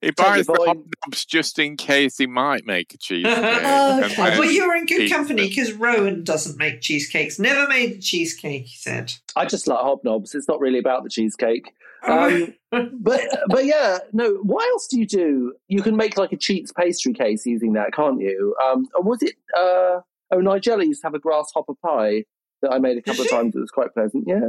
He 0.00 0.10
buys 0.10 0.46
the 0.46 0.52
point. 0.54 0.86
hobnobs 1.08 1.24
just 1.26 1.58
in 1.58 1.76
case 1.76 2.18
he 2.18 2.26
might 2.26 2.66
make 2.66 2.92
a 2.92 2.98
cheesecake. 2.98 3.34
Oh, 3.64 4.02
okay. 4.04 4.38
Well, 4.38 4.50
you're 4.50 4.76
in 4.76 4.84
good 4.84 5.08
company 5.10 5.48
because 5.48 5.72
Rowan 5.72 6.24
doesn't 6.24 6.58
make 6.58 6.80
cheesecakes. 6.82 7.38
Never 7.38 7.66
made 7.68 7.92
a 7.92 7.98
cheesecake, 7.98 8.66
he 8.66 8.76
said. 8.76 9.14
I 9.36 9.46
just 9.46 9.66
like 9.68 9.78
hobnobs. 9.78 10.34
It's 10.34 10.48
not 10.48 10.60
really 10.60 10.78
about 10.80 11.04
the 11.04 11.08
cheesecake. 11.10 11.72
Um, 12.06 12.54
but 13.00 13.22
but 13.48 13.64
yeah, 13.64 13.98
no. 14.12 14.34
What 14.42 14.68
else 14.70 14.88
do 14.88 14.98
you 14.98 15.06
do? 15.06 15.54
You 15.68 15.82
can 15.82 15.96
make 15.96 16.16
like 16.16 16.32
a 16.32 16.36
cheats 16.36 16.72
pastry 16.72 17.12
case 17.12 17.46
using 17.46 17.74
that, 17.74 17.92
can't 17.92 18.20
you? 18.20 18.54
Um, 18.64 18.86
or 18.94 19.02
was 19.02 19.22
it? 19.22 19.34
Uh, 19.56 20.00
Oh, 20.34 20.38
Nigella 20.38 20.84
used 20.84 21.02
to 21.02 21.06
have 21.06 21.14
a 21.14 21.18
grasshopper 21.18 21.74
pie 21.74 22.24
that 22.62 22.72
I 22.72 22.78
made 22.78 22.96
a 22.98 23.02
couple 23.02 23.22
of 23.22 23.30
times. 23.30 23.54
It 23.54 23.60
was 23.60 23.70
quite 23.70 23.92
pleasant. 23.94 24.24
Yeah. 24.26 24.40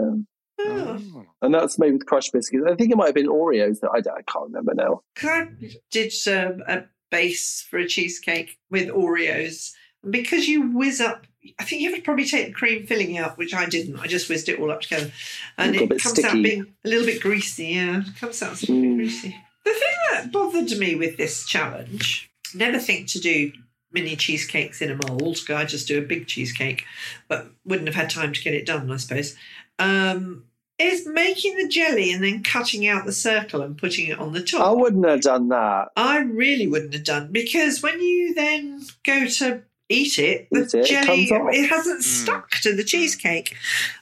Oh. 0.59 1.25
And 1.41 1.53
that's 1.53 1.77
made 1.77 1.93
with 1.93 2.05
crushed 2.05 2.33
biscuits. 2.33 2.65
I 2.67 2.75
think 2.75 2.91
it 2.91 2.97
might 2.97 3.07
have 3.07 3.15
been 3.15 3.27
Oreos 3.27 3.81
that 3.81 3.89
I, 3.91 3.97
I 3.97 4.21
can't 4.23 4.45
remember 4.47 4.73
now. 4.73 5.01
I 5.21 5.47
did 5.91 6.13
um, 6.27 6.63
a 6.67 6.85
base 7.11 7.61
for 7.69 7.77
a 7.77 7.87
cheesecake 7.87 8.57
with 8.71 8.87
Oreos. 8.89 9.71
Because 10.09 10.47
you 10.47 10.71
whiz 10.71 11.01
up, 11.01 11.27
I 11.59 11.63
think 11.63 11.81
you 11.81 11.89
have 11.89 11.97
to 11.99 12.03
probably 12.03 12.25
take 12.25 12.47
the 12.47 12.53
cream 12.53 12.85
filling 12.85 13.17
out, 13.17 13.37
which 13.37 13.53
I 13.53 13.65
didn't. 13.65 13.99
I 13.99 14.07
just 14.07 14.29
whizzed 14.29 14.49
it 14.49 14.59
all 14.59 14.71
up 14.71 14.81
together. 14.81 15.11
And 15.57 15.75
it 15.75 15.89
bit 15.89 16.01
comes 16.01 16.23
out 16.23 16.33
being 16.33 16.73
a 16.83 16.87
little 16.89 17.05
bit 17.05 17.21
greasy. 17.21 17.67
Yeah, 17.67 18.01
it 18.01 18.15
comes 18.19 18.41
out 18.41 18.61
a 18.63 18.71
little 18.71 18.75
bit 18.75 18.91
Mm. 18.91 18.95
greasy. 18.97 19.35
The 19.63 19.71
thing 19.73 19.93
that 20.11 20.31
bothered 20.31 20.77
me 20.77 20.95
with 20.95 21.17
this 21.17 21.45
challenge, 21.45 22.29
never 22.53 22.79
think 22.79 23.07
to 23.09 23.19
do 23.19 23.51
mini 23.91 24.15
cheesecakes 24.15 24.81
in 24.81 24.91
a 24.91 24.95
mould. 24.95 25.39
I 25.49 25.65
just 25.65 25.87
do 25.87 25.97
a 25.97 26.01
big 26.01 26.27
cheesecake, 26.27 26.83
but 27.27 27.47
wouldn't 27.65 27.87
have 27.87 27.95
had 27.95 28.09
time 28.09 28.33
to 28.33 28.41
get 28.41 28.53
it 28.53 28.65
done, 28.65 28.91
I 28.91 28.97
suppose. 28.97 29.35
Um, 29.79 30.45
is 30.77 31.07
making 31.07 31.55
the 31.57 31.67
jelly 31.69 32.11
and 32.11 32.21
then 32.23 32.43
cutting 32.43 32.85
out 32.85 33.05
the 33.05 33.13
circle 33.13 33.61
and 33.61 33.77
putting 33.77 34.07
it 34.07 34.19
on 34.19 34.33
the 34.33 34.43
top. 34.43 34.61
I 34.61 34.71
wouldn't 34.71 35.05
have 35.07 35.21
done 35.21 35.47
that. 35.49 35.87
I 35.95 36.19
really 36.19 36.67
wouldn't 36.67 36.93
have 36.93 37.05
done 37.05 37.31
because 37.31 37.81
when 37.81 38.01
you 38.01 38.33
then 38.33 38.81
go 39.05 39.25
to 39.25 39.63
eat 39.89 40.17
it, 40.19 40.47
the 40.51 40.61
Eat 40.61 40.73
it, 40.73 40.75
it 40.75 40.85
jelly 40.87 41.27
comes 41.27 41.31
off. 41.31 41.53
it 41.53 41.69
hasn't 41.69 41.99
Mm. 42.01 42.03
stuck 42.03 42.49
to 42.61 42.75
the 42.75 42.83
cheesecake. 42.83 43.55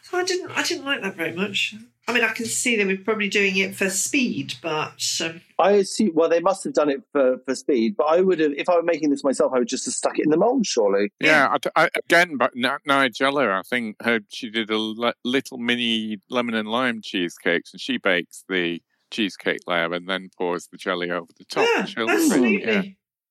So 0.04 0.18
I 0.18 0.24
didn't 0.24 0.52
I 0.52 0.64
didn't 0.64 0.86
like 0.86 1.02
that 1.02 1.16
very 1.16 1.34
much. 1.34 1.76
I 2.06 2.12
mean, 2.14 2.24
I 2.26 2.34
can 2.34 2.46
see 2.46 2.76
they 2.76 2.84
were 2.84 2.98
probably 2.98 3.30
doing 3.30 3.56
it 3.56 3.76
for 3.78 3.90
speed, 3.90 4.56
but 4.62 5.02
um, 5.24 5.40
I 5.58 5.72
assume, 5.72 6.12
well, 6.14 6.28
they 6.28 6.42
must 6.42 6.62
have 6.66 6.74
done 6.74 6.90
it 6.90 7.02
for, 7.14 7.38
for 7.46 7.56
speed, 7.56 7.96
but 7.96 8.08
I 8.08 8.20
would 8.20 8.42
have, 8.42 8.52
if 8.58 8.68
I 8.68 8.76
were 8.76 8.84
making 8.84 9.10
this 9.10 9.24
myself, 9.24 9.54
I 9.56 9.60
would 9.60 9.70
just 9.70 9.86
have 9.86 9.94
stuck 9.94 10.20
it 10.20 10.26
in 10.26 10.30
the 10.30 10.36
mold, 10.36 10.66
surely. 10.66 11.14
Yeah, 11.22 11.48
I 11.50 11.58
d 11.60 11.70
I 11.78 11.90
again, 11.96 12.36
but 12.36 12.54
Ni- 12.56 12.68
Nigella, 12.86 13.50
I 13.58 13.62
think 13.62 13.96
her, 14.04 14.20
she 14.30 14.50
did 14.50 14.70
a 14.70 14.78
li- 14.78 15.14
little 15.24 15.58
mini 15.60 16.18
lemon 16.30 16.56
and 16.56 16.68
lime 16.68 17.00
cheesecakes, 17.02 17.72
and 17.72 17.80
she 17.80 17.98
bakes 17.98 18.44
the 18.50 18.82
cheesecake 19.10 19.62
layer 19.66 19.94
and 19.94 20.10
then 20.10 20.30
pours 20.38 20.68
the 20.68 20.78
jelly 20.78 21.10
over 21.10 21.32
the 21.38 21.46
top. 21.46 21.66
yeah, 21.74 21.86
She'll 21.86 22.08
do 22.08 22.12
it, 22.12 22.16
absolutely. 22.18 22.66
yeah. 22.66 22.82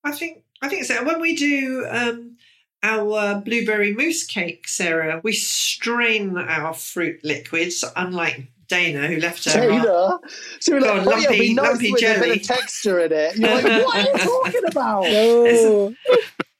I 0.03 0.13
think 0.13 0.45
I 0.63 0.69
think 0.69 0.85
so. 0.85 1.05
When 1.05 1.21
we 1.21 1.35
do 1.37 1.87
um, 1.91 2.37
our 2.83 3.41
blueberry 3.41 3.93
mousse 3.95 4.25
cake, 4.25 4.67
Sarah, 4.69 5.21
we 5.23 5.33
strain 5.33 6.37
our 6.39 6.73
fruit 6.73 7.21
liquids, 7.25 7.85
unlike 7.97 8.47
Dana, 8.69 9.07
who 9.09 9.17
left 9.17 9.45
her. 9.45 9.61
Dana. 9.61 10.19
So 10.61 10.73
we're 10.73 10.81
like, 10.81 11.03
on, 11.03 11.09
oh, 11.09 11.17
yeah, 11.17 11.29
it'd 11.31 11.39
be 11.41 11.55
lumpy- 11.55 11.55
nice 11.55 11.67
lumpy 11.67 11.93
with 11.93 12.03
a 12.03 12.07
jelly. 12.07 12.29
bit 12.31 12.41
of 12.41 12.47
texture 12.47 13.01
in 13.01 13.13
it. 13.13 13.37
You're 13.37 13.51
like, 13.55 13.65
what 13.87 13.97
are 13.97 14.01
you 14.03 14.19
talking 14.19 14.65
about? 14.67 15.05
Oh, 15.07 15.95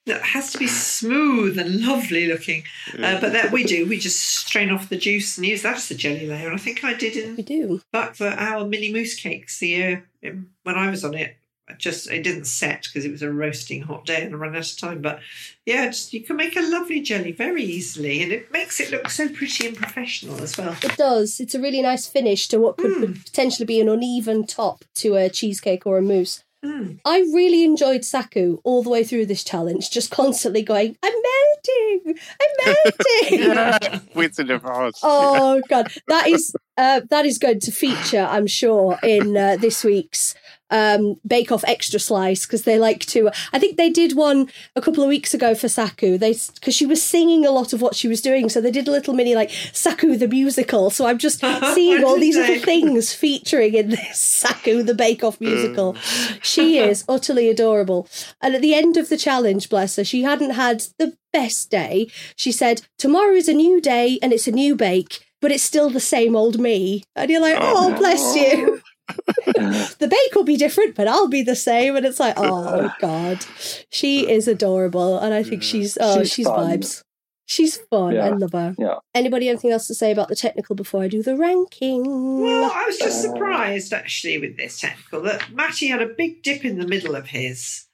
It 0.05 0.21
has 0.21 0.51
to 0.53 0.59
be 0.59 0.67
smooth 0.67 1.57
and 1.61 1.81
lovely 1.87 2.27
looking. 2.27 2.65
Uh, 2.93 3.21
but 3.21 3.33
that 3.35 3.53
we 3.53 3.63
do, 3.63 3.87
we 3.87 4.01
just 4.01 4.19
strain 4.21 4.71
off 4.71 4.89
the 4.89 4.97
juice 4.97 5.39
and 5.39 5.47
use 5.47 5.63
that 5.63 5.77
as 5.77 5.89
the 5.89 5.95
jelly 5.95 6.27
layer. 6.27 6.47
And 6.49 6.57
I 6.57 6.59
think 6.59 6.83
I 6.83 6.93
did 6.93 7.17
in 7.17 7.37
we 7.37 7.45
do. 7.45 7.81
but 7.93 8.17
for 8.17 8.27
our 8.27 8.67
mini 8.67 8.93
mousse 8.93 9.15
cakes 9.15 9.61
the 9.61 9.69
year 9.69 10.09
um, 10.27 10.49
when 10.65 10.75
I 10.75 10.91
was 10.91 11.05
on 11.05 11.15
it. 11.15 11.37
I 11.73 11.77
Just 11.77 12.11
it 12.11 12.23
didn't 12.23 12.45
set 12.45 12.83
because 12.83 13.05
it 13.05 13.11
was 13.11 13.23
a 13.23 13.33
roasting 13.33 13.83
hot 13.83 14.05
day 14.05 14.23
and 14.23 14.35
I 14.35 14.39
ran 14.39 14.55
out 14.55 14.71
of 14.71 14.79
time. 14.79 15.01
But 15.01 15.21
yeah, 15.67 15.87
just, 15.87 16.13
you 16.13 16.23
can 16.23 16.37
make 16.37 16.57
a 16.57 16.61
lovely 16.61 17.01
jelly 17.01 17.33
very 17.33 17.63
easily, 17.63 18.23
and 18.23 18.33
it 18.33 18.53
makes 18.53 18.81
it 18.81 18.91
look 18.91 19.09
so 19.11 19.29
pretty 19.29 19.67
and 19.67 19.77
professional 19.77 20.41
as 20.43 20.59
well. 20.59 20.77
It 20.83 20.97
does. 20.97 21.41
It's 21.41 21.55
a 21.55 21.61
really 21.61 21.83
nice 21.83 22.07
finish 22.07 22.49
to 22.49 22.59
what 22.59 22.77
could 22.77 23.25
potentially 23.25 23.67
be 23.67 23.81
an 23.81 23.89
uneven 23.89 24.47
top 24.47 24.85
to 24.97 25.17
a 25.17 25.31
cheesecake 25.31 25.87
or 25.87 25.99
a 25.99 26.03
mousse. 26.03 26.43
Mm. 26.65 27.01
I 27.05 27.19
really 27.33 27.65
enjoyed 27.65 28.05
Saku 28.05 28.61
all 28.63 28.85
the 28.85 28.91
way 28.91 29.03
through 29.03 29.27
this 29.27 29.43
challenge, 29.43 29.91
just 29.91 30.13
constantly 30.13 30.63
going, 30.63 30.97
I'm 31.03 31.13
melting, 31.13 32.19
I'm 32.41 32.75
melting. 33.31 33.41
Yeah, 33.41 33.99
Wizard 34.15 34.51
of 34.51 34.65
Oz. 34.65 34.95
Oh 35.03 35.61
god, 35.69 35.93
that 36.07 36.29
is 36.29 36.55
uh, 36.83 37.01
that 37.11 37.25
is 37.25 37.39
going 37.39 37.61
to 37.61 37.71
feature, 37.71 38.27
I'm 38.29 38.49
sure, 38.49 38.99
in 39.05 39.37
uh, 39.37 39.57
this 39.57 39.85
week's 39.85 40.35
um, 40.69 41.21
Bake 41.25 41.53
Off 41.53 41.63
Extra 41.65 42.01
Slice 42.01 42.45
because 42.45 42.65
they 42.65 42.77
like 42.77 43.07
to. 43.07 43.31
I 43.53 43.61
think 43.61 43.77
they 43.77 43.89
did 43.89 44.17
one 44.17 44.49
a 44.75 44.81
couple 44.81 45.05
of 45.05 45.09
weeks 45.09 45.33
ago 45.33 45.55
for 45.55 45.69
Saku. 45.69 46.19
They 46.19 46.35
because 46.55 46.75
she 46.75 46.87
was 46.87 47.01
singing 47.01 47.47
a 47.47 47.53
lot 47.53 47.73
of 47.73 47.83
what 47.83 47.95
she 47.95 48.09
was 48.09 48.21
doing, 48.21 48.49
so 48.49 48.61
they 48.61 48.73
did 48.73 48.89
a 48.89 48.91
little 48.91 49.15
mini 49.15 49.37
like 49.37 49.51
Saku 49.73 50.17
the 50.17 50.27
musical. 50.27 50.91
So 50.91 51.07
I'm 51.07 51.19
just 51.19 51.41
seeing 51.75 52.03
all 52.03 52.19
these 52.19 52.37
little 52.37 52.59
things 52.65 53.13
featuring 53.13 53.75
in 53.75 53.91
this 53.91 54.19
Saku 54.19 54.83
the 54.83 54.95
Bake 54.95 55.23
Off 55.23 55.41
musical. 55.41 55.95
She 56.43 56.79
is 56.79 57.05
utterly 57.09 57.49
adorable. 57.49 58.09
And 58.41 58.57
at 58.57 58.61
the 58.61 58.75
end 58.75 58.97
of 58.97 59.09
the 59.09 59.17
challenge, 59.17 59.69
bless 59.69 59.95
her, 59.97 60.05
she 60.05 60.23
hadn't 60.23 60.51
had 60.51 60.83
the 60.99 61.17
best 61.33 61.71
day. 61.71 62.09
She 62.35 62.51
said, 62.51 62.83
Tomorrow 62.99 63.35
is 63.35 63.49
a 63.49 63.55
new 63.55 63.81
day 63.81 64.19
and 64.21 64.33
it's 64.33 64.49
a 64.49 64.53
new 64.53 64.75
bake, 64.75 65.32
but 65.43 65.53
it's 65.53 65.63
still 65.63 65.91
the 65.91 66.01
same 66.01 66.35
old 66.35 66.59
me. 66.59 67.05
And 67.15 67.31
you're 67.31 67.43
like, 67.43 67.59
Oh, 67.61 67.93
oh 67.93 67.99
bless 67.99 68.35
you. 68.35 68.81
the 69.47 70.09
bake 70.09 70.35
will 70.35 70.45
be 70.45 70.57
different, 70.57 70.95
but 70.95 71.09
I'll 71.09 71.29
be 71.29 71.43
the 71.43 71.57
same. 71.57 71.97
And 71.97 72.07
it's 72.07 72.21
like, 72.21 72.35
Oh, 72.39 72.91
God. 73.01 73.45
She 73.91 74.31
is 74.31 74.49
adorable. 74.49 75.19
And 75.19 75.35
I 75.35 75.43
think 75.43 75.63
she's, 75.63 75.99
oh, 76.01 76.21
she's, 76.21 76.33
She's 76.33 76.47
vibes. 76.47 77.03
She's 77.45 77.77
fun. 77.77 78.19
I 78.19 78.31
love 78.31 78.53
her. 78.53 78.75
Yeah. 78.79 78.99
Anybody 79.15 79.49
anything 79.49 79.73
else 79.73 79.87
to 79.89 79.95
say 79.95 80.11
about 80.11 80.29
the 80.29 80.37
technical 80.37 80.75
before 80.75 81.03
I 81.03 81.09
do 81.09 81.23
the 81.23 81.37
ranking? 81.37 82.41
Well, 82.41 82.71
I 82.73 82.87
was 82.87 82.97
just 82.97 83.27
uh, 83.27 83.33
surprised 83.33 83.93
actually 83.93 84.39
with 84.39 84.57
this 84.57 84.81
technical 84.81 85.21
that 85.23 85.53
Matty 85.53 85.89
had 85.89 86.01
a 86.01 86.07
big 86.07 86.43
dip 86.43 86.65
in 86.65 86.79
the 86.79 86.87
middle 86.87 87.15
of 87.15 87.27
his, 87.27 87.87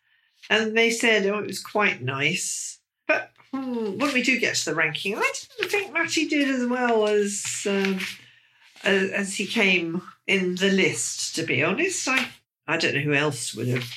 and 0.48 0.76
they 0.76 0.90
said, 0.90 1.26
"Oh, 1.26 1.38
it 1.38 1.46
was 1.46 1.60
quite 1.60 2.02
nice." 2.02 2.77
But 3.52 3.58
hmm, 3.62 3.98
when 3.98 4.12
we 4.12 4.22
do 4.22 4.38
get 4.38 4.56
to 4.56 4.64
the 4.66 4.74
ranking, 4.74 5.16
I 5.16 5.32
didn't 5.58 5.70
think 5.70 5.92
Matty 5.92 6.26
did 6.28 6.48
as 6.48 6.66
well 6.66 7.06
as 7.08 7.66
um, 7.68 7.98
as, 8.84 9.10
as 9.10 9.34
he 9.36 9.46
came 9.46 10.02
in 10.26 10.54
the 10.56 10.70
list. 10.70 11.34
To 11.36 11.42
be 11.44 11.62
honest, 11.62 12.06
I 12.08 12.28
I 12.66 12.76
don't 12.76 12.94
know 12.94 13.00
who 13.00 13.14
else 13.14 13.54
would 13.54 13.68
have 13.68 13.88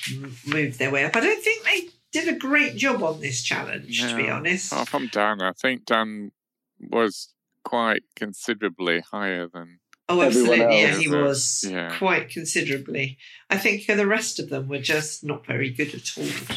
moved 0.46 0.78
their 0.78 0.90
way 0.90 1.04
up. 1.04 1.14
I 1.16 1.20
don't 1.20 1.42
think 1.44 1.64
they 1.64 1.88
did 2.12 2.28
a 2.34 2.38
great 2.38 2.76
job 2.76 3.02
on 3.02 3.20
this 3.20 3.42
challenge. 3.42 4.00
To 4.08 4.16
be 4.16 4.26
No. 4.26 4.34
honest, 4.34 4.72
Apart 4.72 4.88
from 4.88 5.06
Dan, 5.08 5.42
I 5.42 5.52
think 5.52 5.84
Dan 5.84 6.32
was 6.80 7.34
quite 7.64 8.02
considerably 8.16 9.00
higher 9.12 9.46
than. 9.48 9.78
Oh, 10.08 10.20
absolutely. 10.20 10.58
Yeah, 10.58 10.96
he 10.98 11.08
was 11.08 11.64
Yeah. 11.66 11.96
quite 11.96 12.28
considerably. 12.28 13.18
I 13.48 13.56
think 13.56 13.86
the 13.86 14.06
rest 14.06 14.38
of 14.40 14.48
them 14.50 14.68
were 14.68 14.80
just 14.80 15.22
not 15.24 15.46
very 15.46 15.70
good 15.70 15.94
at 15.94 16.18
all. 16.18 16.56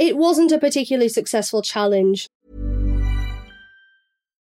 It 0.00 0.16
wasn't 0.16 0.50
a 0.52 0.58
particularly 0.58 1.08
successful 1.10 1.62
challenge. 1.62 2.27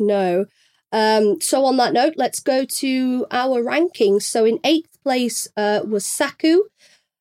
No. 0.00 0.46
Um, 0.92 1.40
so 1.40 1.64
on 1.64 1.76
that 1.76 1.92
note, 1.92 2.14
let's 2.16 2.40
go 2.40 2.64
to 2.64 3.26
our 3.30 3.62
rankings. 3.62 4.22
So 4.22 4.44
in 4.44 4.58
eighth 4.64 5.00
place 5.02 5.46
uh, 5.56 5.80
was 5.86 6.04
Saku. 6.04 6.64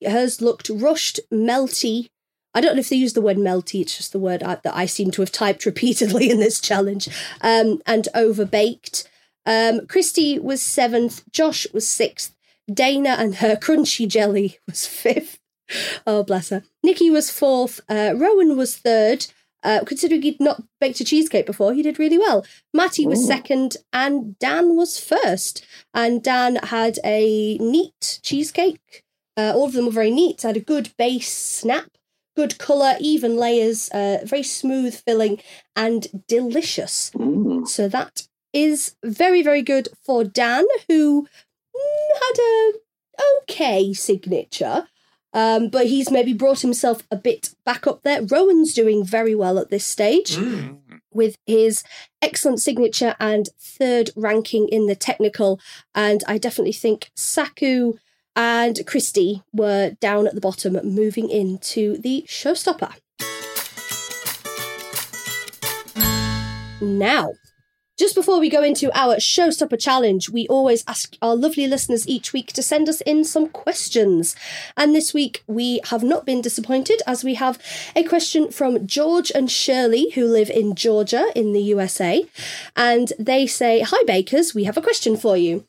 Hers 0.05 0.41
looked 0.41 0.69
rushed, 0.69 1.19
melty. 1.31 2.09
I 2.53 2.61
don't 2.61 2.75
know 2.75 2.79
if 2.79 2.89
they 2.89 2.95
use 2.95 3.13
the 3.13 3.21
word 3.21 3.37
melty. 3.37 3.81
It's 3.81 3.97
just 3.97 4.11
the 4.11 4.19
word 4.19 4.41
I, 4.41 4.55
that 4.55 4.75
I 4.75 4.85
seem 4.85 5.11
to 5.11 5.21
have 5.21 5.31
typed 5.31 5.65
repeatedly 5.67 6.29
in 6.29 6.39
this 6.39 6.59
challenge. 6.59 7.07
Um, 7.41 7.81
and 7.85 8.07
overbaked. 8.15 9.07
Um, 9.45 9.85
Christy 9.87 10.39
was 10.39 10.61
seventh. 10.61 11.23
Josh 11.31 11.67
was 11.73 11.87
sixth. 11.87 12.35
Dana 12.71 13.15
and 13.17 13.35
her 13.35 13.55
crunchy 13.55 14.07
jelly 14.07 14.59
was 14.67 14.87
fifth. 14.87 15.39
Oh, 16.07 16.23
bless 16.23 16.49
her. 16.49 16.63
Nikki 16.83 17.11
was 17.11 17.29
fourth. 17.29 17.79
Uh, 17.87 18.13
Rowan 18.15 18.57
was 18.57 18.77
third. 18.77 19.27
Uh, 19.61 19.81
considering 19.85 20.21
he'd 20.21 20.39
not 20.39 20.63
baked 20.79 20.99
a 21.01 21.03
cheesecake 21.03 21.45
before, 21.45 21.73
he 21.73 21.83
did 21.83 21.99
really 21.99 22.17
well. 22.17 22.45
Matty 22.73 23.05
was 23.05 23.21
Ooh. 23.21 23.27
second, 23.27 23.77
and 23.91 24.37
Dan 24.39 24.75
was 24.75 24.99
first. 24.99 25.65
And 25.93 26.23
Dan 26.23 26.55
had 26.55 26.99
a 27.03 27.57
neat 27.57 28.19
cheesecake. 28.23 29.03
Uh, 29.35 29.53
all 29.53 29.65
of 29.65 29.73
them 29.73 29.85
were 29.85 29.91
very 29.91 30.11
neat. 30.11 30.41
Had 30.41 30.57
a 30.57 30.61
good 30.61 30.91
base 30.97 31.31
snap, 31.31 31.91
good 32.35 32.57
colour, 32.57 32.95
even 32.99 33.35
layers, 33.37 33.89
uh, 33.89 34.19
very 34.23 34.43
smooth 34.43 34.95
filling, 34.95 35.41
and 35.75 36.25
delicious. 36.27 37.11
Mm. 37.11 37.67
So 37.67 37.87
that 37.89 38.27
is 38.53 38.95
very, 39.03 39.41
very 39.41 39.61
good 39.61 39.89
for 40.03 40.23
Dan, 40.23 40.65
who 40.87 41.27
mm, 41.75 42.19
had 42.21 42.39
a 42.39 42.73
okay 43.41 43.93
signature. 43.93 44.87
Um, 45.33 45.69
but 45.69 45.85
he's 45.87 46.09
maybe 46.09 46.33
brought 46.33 46.61
himself 46.61 47.03
a 47.11 47.15
bit 47.15 47.53
back 47.63 47.85
up 47.85 48.01
there. 48.03 48.23
Rowan's 48.23 48.73
doing 48.73 49.03
very 49.05 49.35
well 49.35 49.59
at 49.59 49.69
this 49.69 49.85
stage 49.85 50.35
Mm. 50.35 50.79
with 51.13 51.37
his 51.45 51.83
excellent 52.21 52.61
signature 52.61 53.15
and 53.19 53.49
third 53.59 54.09
ranking 54.15 54.67
in 54.69 54.87
the 54.87 54.95
technical. 54.95 55.59
And 55.93 56.23
I 56.27 56.37
definitely 56.39 56.73
think 56.73 57.11
Saku 57.15 57.93
and 58.35 58.79
Christy 58.87 59.43
were 59.53 59.91
down 59.99 60.25
at 60.25 60.33
the 60.33 60.41
bottom, 60.41 60.73
moving 60.83 61.29
into 61.29 61.97
the 61.97 62.25
showstopper. 62.27 62.93
Now, 66.81 67.33
just 67.99 68.15
before 68.15 68.39
we 68.39 68.49
go 68.49 68.63
into 68.63 68.89
our 68.97 69.17
showstopper 69.17 69.77
challenge, 69.77 70.29
we 70.29 70.47
always 70.47 70.85
ask 70.87 71.17
our 71.21 71.35
lovely 71.35 71.67
listeners 71.67 72.07
each 72.07 72.31
week 72.31 72.53
to 72.53 72.63
send 72.63 72.87
us 72.87 73.01
in 73.01 73.25
some 73.25 73.49
questions. 73.49 74.37
And 74.77 74.95
this 74.95 75.13
week 75.13 75.43
we 75.47 75.81
have 75.89 76.01
not 76.01 76.25
been 76.25 76.41
disappointed 76.41 77.01
as 77.05 77.25
we 77.25 77.33
have 77.33 77.61
a 77.97 78.03
question 78.03 78.51
from 78.51 78.87
George 78.87 79.33
and 79.35 79.51
Shirley, 79.51 80.11
who 80.11 80.25
live 80.25 80.49
in 80.49 80.75
Georgia 80.75 81.27
in 81.35 81.51
the 81.51 81.61
USA. 81.61 82.25
And 82.73 83.11
they 83.19 83.45
say, 83.45 83.81
Hi, 83.81 84.03
bakers, 84.07 84.55
we 84.55 84.63
have 84.63 84.77
a 84.77 84.81
question 84.81 85.17
for 85.17 85.35
you. 85.35 85.65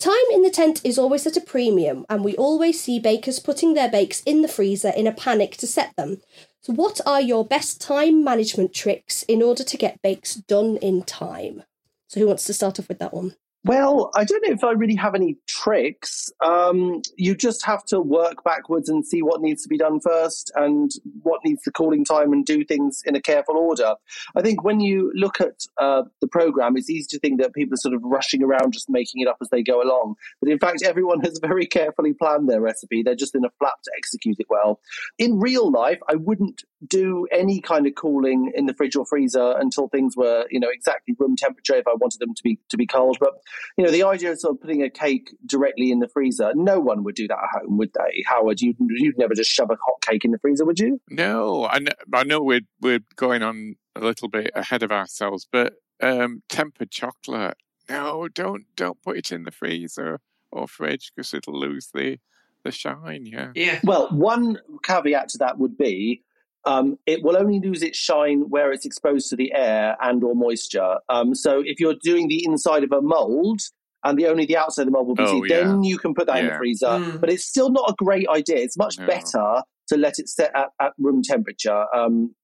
Time 0.00 0.14
in 0.32 0.40
the 0.40 0.50
tent 0.50 0.80
is 0.84 0.98
always 0.98 1.26
at 1.26 1.36
a 1.36 1.40
premium, 1.40 2.06
and 2.08 2.24
we 2.24 2.34
always 2.36 2.80
see 2.80 2.98
bakers 2.98 3.38
putting 3.38 3.74
their 3.74 3.90
bakes 3.90 4.22
in 4.22 4.40
the 4.40 4.48
freezer 4.48 4.88
in 4.88 5.06
a 5.06 5.12
panic 5.12 5.58
to 5.58 5.66
set 5.66 5.94
them. 5.96 6.22
So, 6.62 6.72
what 6.72 7.02
are 7.04 7.20
your 7.20 7.44
best 7.44 7.78
time 7.80 8.24
management 8.24 8.72
tricks 8.72 9.22
in 9.24 9.42
order 9.42 9.62
to 9.62 9.76
get 9.76 10.00
bakes 10.00 10.34
done 10.34 10.78
in 10.78 11.02
time? 11.02 11.62
So, 12.08 12.20
who 12.20 12.26
wants 12.28 12.44
to 12.44 12.54
start 12.54 12.78
off 12.80 12.88
with 12.88 12.98
that 13.00 13.12
one? 13.12 13.36
Well, 13.66 14.10
I 14.14 14.24
don't 14.24 14.46
know 14.46 14.52
if 14.52 14.62
I 14.62 14.72
really 14.72 14.96
have 14.96 15.14
any 15.14 15.38
tricks. 15.46 16.30
Um, 16.44 17.00
you 17.16 17.34
just 17.34 17.64
have 17.64 17.82
to 17.86 17.98
work 17.98 18.44
backwards 18.44 18.90
and 18.90 19.06
see 19.06 19.22
what 19.22 19.40
needs 19.40 19.62
to 19.62 19.70
be 19.70 19.78
done 19.78 20.00
first 20.00 20.52
and 20.54 20.90
what 21.22 21.40
needs 21.46 21.62
the 21.62 21.72
cooling 21.72 22.04
time 22.04 22.34
and 22.34 22.44
do 22.44 22.62
things 22.62 23.02
in 23.06 23.16
a 23.16 23.22
careful 23.22 23.56
order. 23.56 23.94
I 24.36 24.42
think 24.42 24.64
when 24.64 24.80
you 24.80 25.10
look 25.14 25.40
at 25.40 25.62
uh, 25.80 26.02
the 26.20 26.28
program, 26.28 26.76
it's 26.76 26.90
easy 26.90 27.06
to 27.12 27.18
think 27.18 27.40
that 27.40 27.54
people 27.54 27.72
are 27.72 27.78
sort 27.78 27.94
of 27.94 28.02
rushing 28.04 28.42
around 28.42 28.74
just 28.74 28.90
making 28.90 29.22
it 29.22 29.28
up 29.28 29.38
as 29.40 29.48
they 29.48 29.62
go 29.62 29.80
along. 29.80 30.16
But 30.42 30.50
in 30.50 30.58
fact, 30.58 30.82
everyone 30.82 31.20
has 31.20 31.40
very 31.40 31.64
carefully 31.64 32.12
planned 32.12 32.50
their 32.50 32.60
recipe. 32.60 33.02
They're 33.02 33.14
just 33.14 33.34
in 33.34 33.46
a 33.46 33.50
flap 33.58 33.80
to 33.84 33.92
execute 33.96 34.36
it 34.40 34.46
well. 34.50 34.78
In 35.18 35.40
real 35.40 35.70
life, 35.70 36.00
I 36.06 36.16
wouldn't 36.16 36.64
do 36.86 37.26
any 37.32 37.62
kind 37.62 37.86
of 37.86 37.94
cooling 37.94 38.52
in 38.54 38.66
the 38.66 38.74
fridge 38.74 38.94
or 38.94 39.06
freezer 39.06 39.54
until 39.58 39.88
things 39.88 40.14
were, 40.16 40.44
you 40.50 40.60
know, 40.60 40.68
exactly 40.70 41.14
room 41.18 41.34
temperature 41.36 41.76
if 41.76 41.86
I 41.86 41.94
wanted 41.94 42.20
them 42.20 42.34
to 42.34 42.42
be 42.42 42.58
to 42.68 42.76
be 42.76 42.86
cold. 42.86 43.16
But 43.18 43.32
you 43.76 43.84
know, 43.84 43.90
the 43.90 44.02
idea 44.02 44.32
of 44.32 44.40
sort 44.40 44.56
of 44.56 44.60
putting 44.60 44.82
a 44.82 44.90
cake 44.90 45.34
directly 45.46 45.90
in 45.90 46.00
the 46.00 46.08
freezer, 46.08 46.52
no 46.54 46.80
one 46.80 47.04
would 47.04 47.14
do 47.14 47.28
that 47.28 47.38
at 47.38 47.60
home, 47.60 47.76
would 47.78 47.92
they? 47.94 48.24
Howard, 48.26 48.60
you'd, 48.60 48.76
you'd 48.78 49.18
never 49.18 49.34
just 49.34 49.50
shove 49.50 49.70
a 49.70 49.76
hot 49.84 50.00
cake 50.02 50.24
in 50.24 50.30
the 50.30 50.38
freezer, 50.38 50.64
would 50.64 50.78
you? 50.78 51.00
No, 51.10 51.66
I 51.66 51.78
know, 51.80 51.92
I 52.12 52.24
know 52.24 52.42
we're 52.42 52.62
we're 52.80 53.00
going 53.16 53.42
on 53.42 53.76
a 53.96 54.00
little 54.00 54.28
bit 54.28 54.50
ahead 54.54 54.82
of 54.82 54.90
ourselves, 54.90 55.46
but 55.50 55.74
um, 56.00 56.42
tempered 56.48 56.90
chocolate. 56.90 57.56
No, 57.88 58.28
don't 58.28 58.64
don't 58.76 59.02
put 59.02 59.16
it 59.16 59.32
in 59.32 59.44
the 59.44 59.50
freezer 59.50 60.20
or 60.50 60.68
fridge 60.68 61.12
because 61.14 61.34
it'll 61.34 61.58
lose 61.58 61.90
the 61.92 62.18
the 62.64 62.72
shine. 62.72 63.26
Yeah. 63.26 63.52
Yeah. 63.54 63.80
Well, 63.84 64.08
one 64.10 64.58
caveat 64.82 65.28
to 65.30 65.38
that 65.38 65.58
would 65.58 65.76
be 65.76 66.22
um, 66.66 66.98
it 67.06 67.22
will 67.22 67.36
only 67.36 67.60
lose 67.60 67.82
its 67.82 67.98
shine 67.98 68.42
where 68.48 68.72
it's 68.72 68.84
exposed 68.86 69.28
to 69.30 69.36
the 69.36 69.52
air 69.52 69.96
and 70.00 70.22
or 70.24 70.34
moisture. 70.34 70.96
Um, 71.08 71.34
so 71.34 71.62
if 71.64 71.80
you're 71.80 71.96
doing 72.02 72.28
the 72.28 72.44
inside 72.44 72.84
of 72.84 72.92
a 72.92 73.00
mold 73.02 73.60
and 74.02 74.18
the 74.18 74.26
only 74.26 74.46
the 74.46 74.56
outside 74.56 74.82
of 74.82 74.86
the 74.86 74.92
mold 74.92 75.08
will 75.08 75.14
be 75.14 75.22
Oh, 75.24 75.40
seen, 75.40 75.48
then 75.48 75.82
you 75.82 75.98
can 75.98 76.14
put 76.14 76.26
that 76.26 76.38
in 76.38 76.46
the 76.46 76.54
freezer. 76.56 76.86
Mm. 76.86 77.20
But 77.20 77.30
it's 77.30 77.44
still 77.44 77.70
not 77.70 77.90
a 77.90 77.94
great 77.96 78.28
idea. 78.28 78.56
It's 78.56 78.76
much 78.76 78.98
No. 78.98 79.06
better 79.06 79.62
to 79.88 79.98
let 79.98 80.18
it 80.18 80.30
set 80.30 80.50
at, 80.56 80.68
at 80.80 80.92
room 80.98 81.20
temperature. 81.22 81.84
Um, 81.94 82.34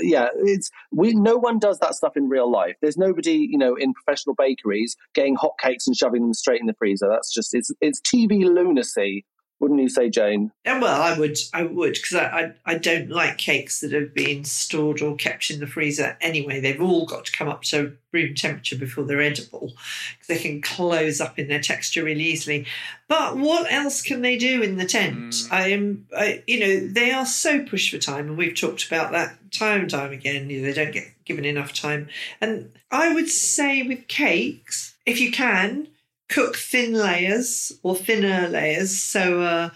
yeah, 0.00 0.28
it's 0.36 0.70
we. 0.90 1.12
No 1.12 1.36
one 1.36 1.58
does 1.58 1.78
that 1.80 1.94
stuff 1.94 2.16
in 2.16 2.28
real 2.30 2.50
life. 2.50 2.76
There's 2.80 2.96
nobody, 2.96 3.32
you 3.50 3.58
know, 3.58 3.74
in 3.74 3.92
professional 3.92 4.34
bakeries 4.34 4.96
getting 5.14 5.34
hot 5.36 5.52
cakes 5.60 5.86
and 5.86 5.94
shoving 5.94 6.22
them 6.22 6.32
straight 6.32 6.60
in 6.60 6.66
the 6.66 6.74
freezer. 6.78 7.06
That's 7.10 7.32
just 7.32 7.54
it's 7.54 7.70
it's 7.82 8.00
TV 8.00 8.44
lunacy, 8.44 9.26
wouldn't 9.60 9.80
you 9.80 9.90
say, 9.90 10.08
Jane? 10.08 10.50
Yeah, 10.64 10.80
well, 10.80 11.00
I 11.00 11.18
would, 11.18 11.38
I 11.52 11.64
would, 11.64 11.92
because 11.92 12.14
I, 12.14 12.24
I, 12.24 12.52
I 12.64 12.78
don't 12.78 13.10
like 13.10 13.36
cakes 13.36 13.80
that 13.80 13.92
have 13.92 14.14
been 14.14 14.44
stored 14.44 15.02
or 15.02 15.14
kept 15.16 15.50
in 15.50 15.60
the 15.60 15.66
freezer 15.66 16.16
anyway. 16.22 16.60
They've 16.60 16.80
all 16.80 17.04
got 17.04 17.26
to 17.26 17.32
come 17.32 17.48
up 17.48 17.62
to 17.64 17.96
room 18.12 18.34
temperature 18.34 18.76
before 18.76 19.04
they're 19.04 19.20
edible, 19.20 19.72
because 20.12 20.26
they 20.28 20.38
can 20.38 20.62
close 20.62 21.20
up 21.20 21.38
in 21.38 21.48
their 21.48 21.60
texture 21.60 22.02
really 22.02 22.24
easily. 22.24 22.66
But 23.06 23.36
what 23.36 23.70
else 23.70 24.00
can 24.00 24.22
they 24.22 24.38
do 24.38 24.62
in 24.62 24.78
the 24.78 24.86
tent? 24.86 25.30
Mm. 25.30 25.52
I 25.52 25.68
am, 25.68 26.06
I, 26.16 26.42
you 26.46 26.60
know, 26.60 26.86
they 26.88 27.12
are 27.12 27.26
so 27.26 27.62
pushed 27.62 27.90
for 27.90 27.98
time, 27.98 28.28
and 28.28 28.38
we've 28.38 28.58
talked 28.58 28.86
about 28.86 29.12
that 29.12 29.36
time 29.52 29.82
and 29.82 29.90
time 29.90 30.12
again. 30.12 30.48
You 30.48 30.62
know, 30.62 30.66
they 30.68 30.84
don't 30.84 30.94
get 30.94 31.08
given 31.26 31.44
enough 31.44 31.74
time, 31.74 32.08
and 32.40 32.72
I 32.90 33.12
would 33.12 33.28
say 33.28 33.82
with 33.82 34.08
cakes, 34.08 34.96
if 35.04 35.20
you 35.20 35.30
can, 35.30 35.88
cook 36.30 36.56
thin 36.56 36.94
layers 36.94 37.72
or 37.82 37.94
thinner 37.94 38.48
layers. 38.48 38.98
So 38.98 39.42
uh, 39.42 39.70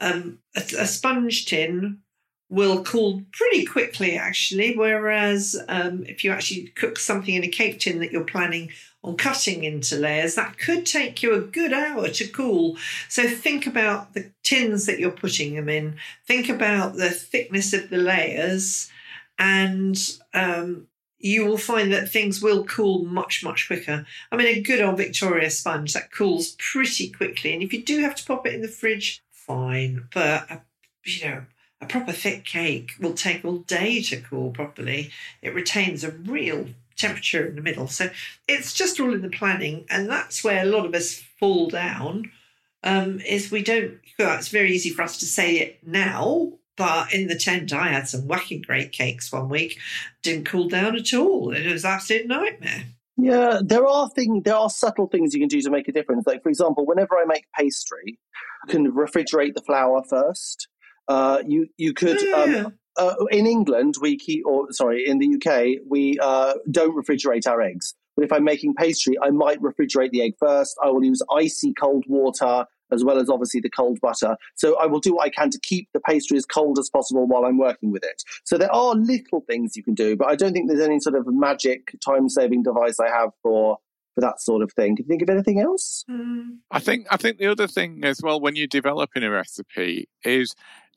um, 0.00 0.38
a, 0.54 0.60
a 0.80 0.86
sponge 0.86 1.46
tin 1.46 2.00
will 2.50 2.82
cool 2.82 3.22
pretty 3.32 3.64
quickly, 3.64 4.18
actually. 4.18 4.76
Whereas 4.76 5.56
um, 5.68 6.04
if 6.04 6.24
you 6.24 6.32
actually 6.32 6.66
cook 6.74 6.98
something 6.98 7.34
in 7.34 7.44
a 7.44 7.48
cake 7.48 7.78
tin 7.78 8.00
that 8.00 8.10
you're 8.10 8.24
planning 8.24 8.70
on 9.02 9.16
cutting 9.16 9.64
into 9.64 9.96
layers, 9.96 10.34
that 10.34 10.58
could 10.58 10.84
take 10.84 11.22
you 11.22 11.32
a 11.32 11.40
good 11.40 11.72
hour 11.72 12.08
to 12.08 12.26
cool. 12.28 12.76
So 13.08 13.28
think 13.28 13.66
about 13.66 14.12
the 14.12 14.32
tins 14.42 14.86
that 14.86 14.98
you're 14.98 15.12
putting 15.12 15.54
them 15.54 15.68
in. 15.68 15.96
Think 16.26 16.48
about 16.48 16.96
the 16.96 17.10
thickness 17.10 17.72
of 17.72 17.88
the 17.88 17.98
layers, 17.98 18.90
and 19.38 19.96
um, 20.34 20.88
you 21.20 21.44
will 21.44 21.58
find 21.58 21.92
that 21.92 22.10
things 22.10 22.42
will 22.42 22.64
cool 22.64 23.04
much, 23.04 23.44
much 23.44 23.66
quicker. 23.66 24.06
I 24.32 24.36
mean, 24.36 24.46
a 24.46 24.60
good 24.60 24.80
old 24.80 24.96
Victoria 24.96 25.50
sponge 25.50 25.92
that 25.92 26.10
cools 26.10 26.56
pretty 26.58 27.10
quickly. 27.10 27.52
And 27.52 27.62
if 27.62 27.72
you 27.72 27.82
do 27.82 28.00
have 28.00 28.14
to 28.16 28.24
pop 28.24 28.46
it 28.46 28.54
in 28.54 28.62
the 28.62 28.68
fridge, 28.68 29.22
fine. 29.30 30.08
But, 30.14 30.50
a, 30.50 30.62
you 31.04 31.28
know, 31.28 31.42
a 31.82 31.86
proper 31.86 32.12
thick 32.12 32.44
cake 32.44 32.92
will 32.98 33.12
take 33.12 33.44
all 33.44 33.58
day 33.58 34.00
to 34.04 34.20
cool 34.20 34.50
properly. 34.50 35.10
It 35.42 35.54
retains 35.54 36.04
a 36.04 36.10
real 36.10 36.68
temperature 36.96 37.46
in 37.46 37.54
the 37.54 37.62
middle. 37.62 37.86
So 37.86 38.08
it's 38.48 38.72
just 38.72 38.98
all 38.98 39.12
in 39.12 39.22
the 39.22 39.28
planning. 39.28 39.84
And 39.90 40.08
that's 40.08 40.42
where 40.42 40.62
a 40.62 40.68
lot 40.68 40.86
of 40.86 40.94
us 40.94 41.22
fall 41.38 41.68
down. 41.68 42.30
Um, 42.82 43.20
is 43.20 43.50
we 43.50 43.62
don't, 43.62 43.98
well, 44.18 44.38
it's 44.38 44.48
very 44.48 44.72
easy 44.72 44.88
for 44.88 45.02
us 45.02 45.18
to 45.18 45.26
say 45.26 45.58
it 45.58 45.86
now, 45.86 46.54
but 46.80 47.12
in 47.12 47.28
the 47.28 47.36
tent, 47.36 47.74
I 47.74 47.88
had 47.88 48.08
some 48.08 48.26
whacking 48.26 48.62
great 48.62 48.90
cakes 48.90 49.30
one 49.30 49.50
week. 49.50 49.78
Didn't 50.22 50.46
cool 50.46 50.66
down 50.66 50.96
at 50.96 51.12
all. 51.12 51.52
It 51.52 51.70
was 51.70 51.84
an 51.84 51.90
absolute 51.90 52.26
nightmare. 52.26 52.84
Yeah, 53.18 53.60
there 53.62 53.86
are 53.86 54.08
things, 54.08 54.44
there 54.44 54.54
are 54.56 54.70
subtle 54.70 55.06
things 55.06 55.34
you 55.34 55.40
can 55.40 55.48
do 55.48 55.60
to 55.60 55.68
make 55.68 55.88
a 55.88 55.92
difference. 55.92 56.26
Like, 56.26 56.42
for 56.42 56.48
example, 56.48 56.86
whenever 56.86 57.16
I 57.18 57.26
make 57.26 57.44
pastry, 57.54 58.18
you 58.66 58.70
can 58.70 58.92
refrigerate 58.92 59.52
the 59.54 59.60
flour 59.60 60.02
first. 60.08 60.68
Uh, 61.06 61.42
you 61.46 61.66
you 61.76 61.92
could 61.92 62.22
Yeah. 62.22 62.36
um, 62.64 62.74
uh, 62.96 63.26
in 63.30 63.46
England 63.46 63.96
we 64.00 64.16
keep, 64.16 64.46
or 64.46 64.72
sorry, 64.72 65.06
in 65.06 65.18
the 65.18 65.34
UK 65.34 65.82
we 65.86 66.18
uh, 66.18 66.54
don't 66.70 66.96
refrigerate 66.96 67.46
our 67.46 67.60
eggs. 67.60 67.94
But 68.16 68.24
if 68.24 68.32
I'm 68.32 68.44
making 68.44 68.72
pastry, 68.72 69.16
I 69.20 69.28
might 69.28 69.60
refrigerate 69.60 70.12
the 70.12 70.22
egg 70.22 70.36
first. 70.38 70.78
I 70.82 70.88
will 70.88 71.04
use 71.04 71.20
icy 71.30 71.74
cold 71.74 72.04
water 72.08 72.64
as 72.92 73.04
well 73.04 73.18
as 73.18 73.28
obviously 73.28 73.60
the 73.60 73.70
cold 73.70 73.98
butter. 74.00 74.36
So 74.54 74.78
I 74.78 74.86
will 74.86 75.00
do 75.00 75.14
what 75.14 75.26
I 75.26 75.30
can 75.30 75.50
to 75.50 75.60
keep 75.60 75.88
the 75.92 76.00
pastry 76.00 76.36
as 76.36 76.46
cold 76.46 76.78
as 76.78 76.88
possible 76.88 77.26
while 77.26 77.44
I'm 77.44 77.58
working 77.58 77.90
with 77.90 78.04
it. 78.04 78.22
So 78.44 78.58
there 78.58 78.72
are 78.72 78.94
little 78.94 79.42
things 79.42 79.76
you 79.76 79.82
can 79.82 79.94
do, 79.94 80.16
but 80.16 80.28
I 80.28 80.36
don't 80.36 80.52
think 80.52 80.68
there's 80.68 80.80
any 80.80 81.00
sort 81.00 81.16
of 81.16 81.26
magic 81.26 81.94
time 82.04 82.28
saving 82.28 82.62
device 82.62 82.98
I 83.00 83.08
have 83.08 83.30
for 83.42 83.78
for 84.14 84.20
that 84.22 84.40
sort 84.40 84.62
of 84.62 84.72
thing. 84.72 84.96
Can 84.96 85.04
you 85.04 85.08
think 85.08 85.22
of 85.22 85.30
anything 85.30 85.60
else? 85.60 86.04
I 86.70 86.80
think 86.80 87.06
I 87.10 87.16
think 87.16 87.38
the 87.38 87.46
other 87.46 87.66
thing 87.66 88.04
as 88.04 88.20
well 88.22 88.40
when 88.40 88.56
you're 88.56 88.66
developing 88.66 89.22
a 89.22 89.30
recipe 89.30 90.08
is 90.24 90.54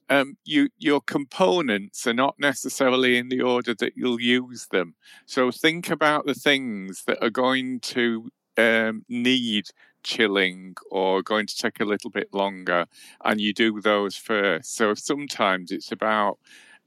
um, 0.09 0.37
you 0.45 0.69
your 0.77 1.01
components 1.01 2.05
are 2.07 2.13
not 2.13 2.35
necessarily 2.39 3.17
in 3.17 3.29
the 3.29 3.41
order 3.41 3.73
that 3.75 3.93
you'll 3.95 4.21
use 4.21 4.67
them. 4.71 4.95
So 5.25 5.51
think 5.51 5.89
about 5.89 6.25
the 6.25 6.33
things 6.33 7.03
that 7.07 7.23
are 7.23 7.29
going 7.29 7.79
to 7.81 8.29
um, 8.57 9.05
need 9.07 9.65
chilling 10.03 10.75
or 10.91 11.21
going 11.21 11.47
to 11.47 11.57
take 11.57 11.79
a 11.79 11.85
little 11.85 12.09
bit 12.09 12.33
longer, 12.33 12.85
and 13.23 13.41
you 13.41 13.53
do 13.53 13.81
those 13.81 14.15
first. 14.15 14.75
So 14.75 14.93
sometimes 14.93 15.71
it's 15.71 15.91
about 15.91 16.37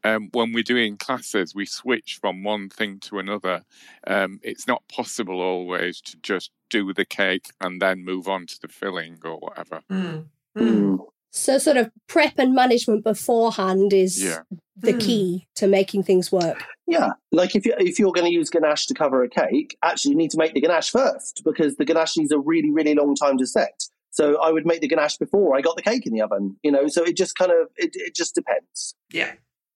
um, 0.05 0.29
when 0.33 0.53
we're 0.53 0.63
doing 0.63 0.97
classes, 0.97 1.55
we 1.55 1.67
switch 1.67 2.19
from 2.21 2.45
one 2.45 2.69
thing 2.69 3.01
to 3.01 3.19
another. 3.19 3.63
Um, 4.07 4.39
it's 4.43 4.67
not 4.67 4.87
possible 4.89 5.41
always 5.41 6.01
to 6.03 6.17
just 6.19 6.51
do 6.71 6.93
the 6.93 7.05
cake 7.05 7.51
and 7.61 7.83
then 7.83 8.05
move 8.05 8.29
on 8.29 8.47
to 8.47 8.61
the 8.61 8.69
filling 8.69 9.19
or 9.25 9.37
whatever. 9.39 9.81
Mm. 9.91 10.27
Mm. 10.57 10.99
So, 11.33 11.59
sort 11.59 11.77
of 11.77 11.91
prep 12.09 12.35
and 12.39 12.55
management 12.55 13.05
beforehand 13.05 13.93
is 13.93 14.23
Yeah. 14.23 14.41
the 14.77 14.93
Mm. 14.95 15.01
key 15.01 15.47
to 15.57 15.67
making 15.67 16.03
things 16.05 16.31
work. 16.33 16.63
Yeah, 16.87 17.11
like 17.33 17.57
if 17.57 17.67
you 17.67 17.75
if 17.79 17.99
you're 17.99 18.13
going 18.13 18.27
to 18.27 18.33
use 18.33 18.49
ganache 18.51 18.87
to 18.87 18.95
cover 18.95 19.23
a 19.25 19.29
cake, 19.29 19.77
actually 19.83 20.13
you 20.13 20.17
need 20.19 20.31
to 20.31 20.39
make 20.39 20.55
the 20.55 20.61
ganache 20.61 20.91
first 20.91 21.43
because 21.45 21.77
the 21.77 21.85
ganache 21.85 22.17
needs 22.17 22.31
a 22.33 22.39
really 22.39 22.71
really 22.71 22.95
long 22.95 23.15
time 23.17 23.37
to 23.39 23.47
set. 23.47 23.83
So 24.11 24.41
I 24.41 24.51
would 24.51 24.65
make 24.65 24.81
the 24.81 24.89
ganache 24.89 25.19
before 25.19 25.57
I 25.57 25.61
got 25.61 25.77
the 25.77 25.83
cake 25.83 26.07
in 26.07 26.13
the 26.15 26.23
oven. 26.23 26.57
You 26.63 26.73
know, 26.73 26.87
so 26.89 27.03
it 27.03 27.17
just 27.17 27.37
kind 27.37 27.51
of 27.51 27.69
it, 27.77 27.91
it 27.95 28.15
just 28.15 28.35
depends. 28.35 28.95
Yeah. 29.13 29.33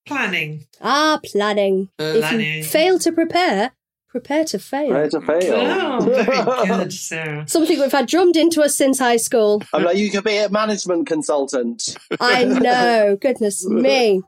Planning. 0.07 0.67
Ah, 0.81 1.21
planning. 1.25 1.91
If 1.99 2.21
Planning. 2.21 2.59
you 2.59 2.65
fail 2.65 2.99
to 3.01 3.13
prepare, 3.13 3.73
prepare 4.11 4.45
to 4.45 4.59
fail. 4.59 4.89
Prepare 4.89 5.09
to 5.09 5.21
fail. 5.21 5.55
Oh, 5.55 6.01
very 6.01 6.67
good, 6.79 6.93
Sarah. 6.93 7.49
Something 7.49 7.79
we've 7.79 7.93
had 7.93 8.07
drummed 8.07 8.37
into 8.37 8.63
us 8.63 8.77
since 8.77 8.99
high 8.99 9.17
school. 9.17 9.63
I'm 9.73 9.85
like, 9.85 9.97
you 9.97 10.11
could 10.11 10.25
be 10.25 10.37
a 10.37 10.49
management 10.49 11.07
consultant. 11.07 11.97
I 12.21 12.45
know. 12.45 13.17
Goodness 13.21 13.67
me. 13.67 14.23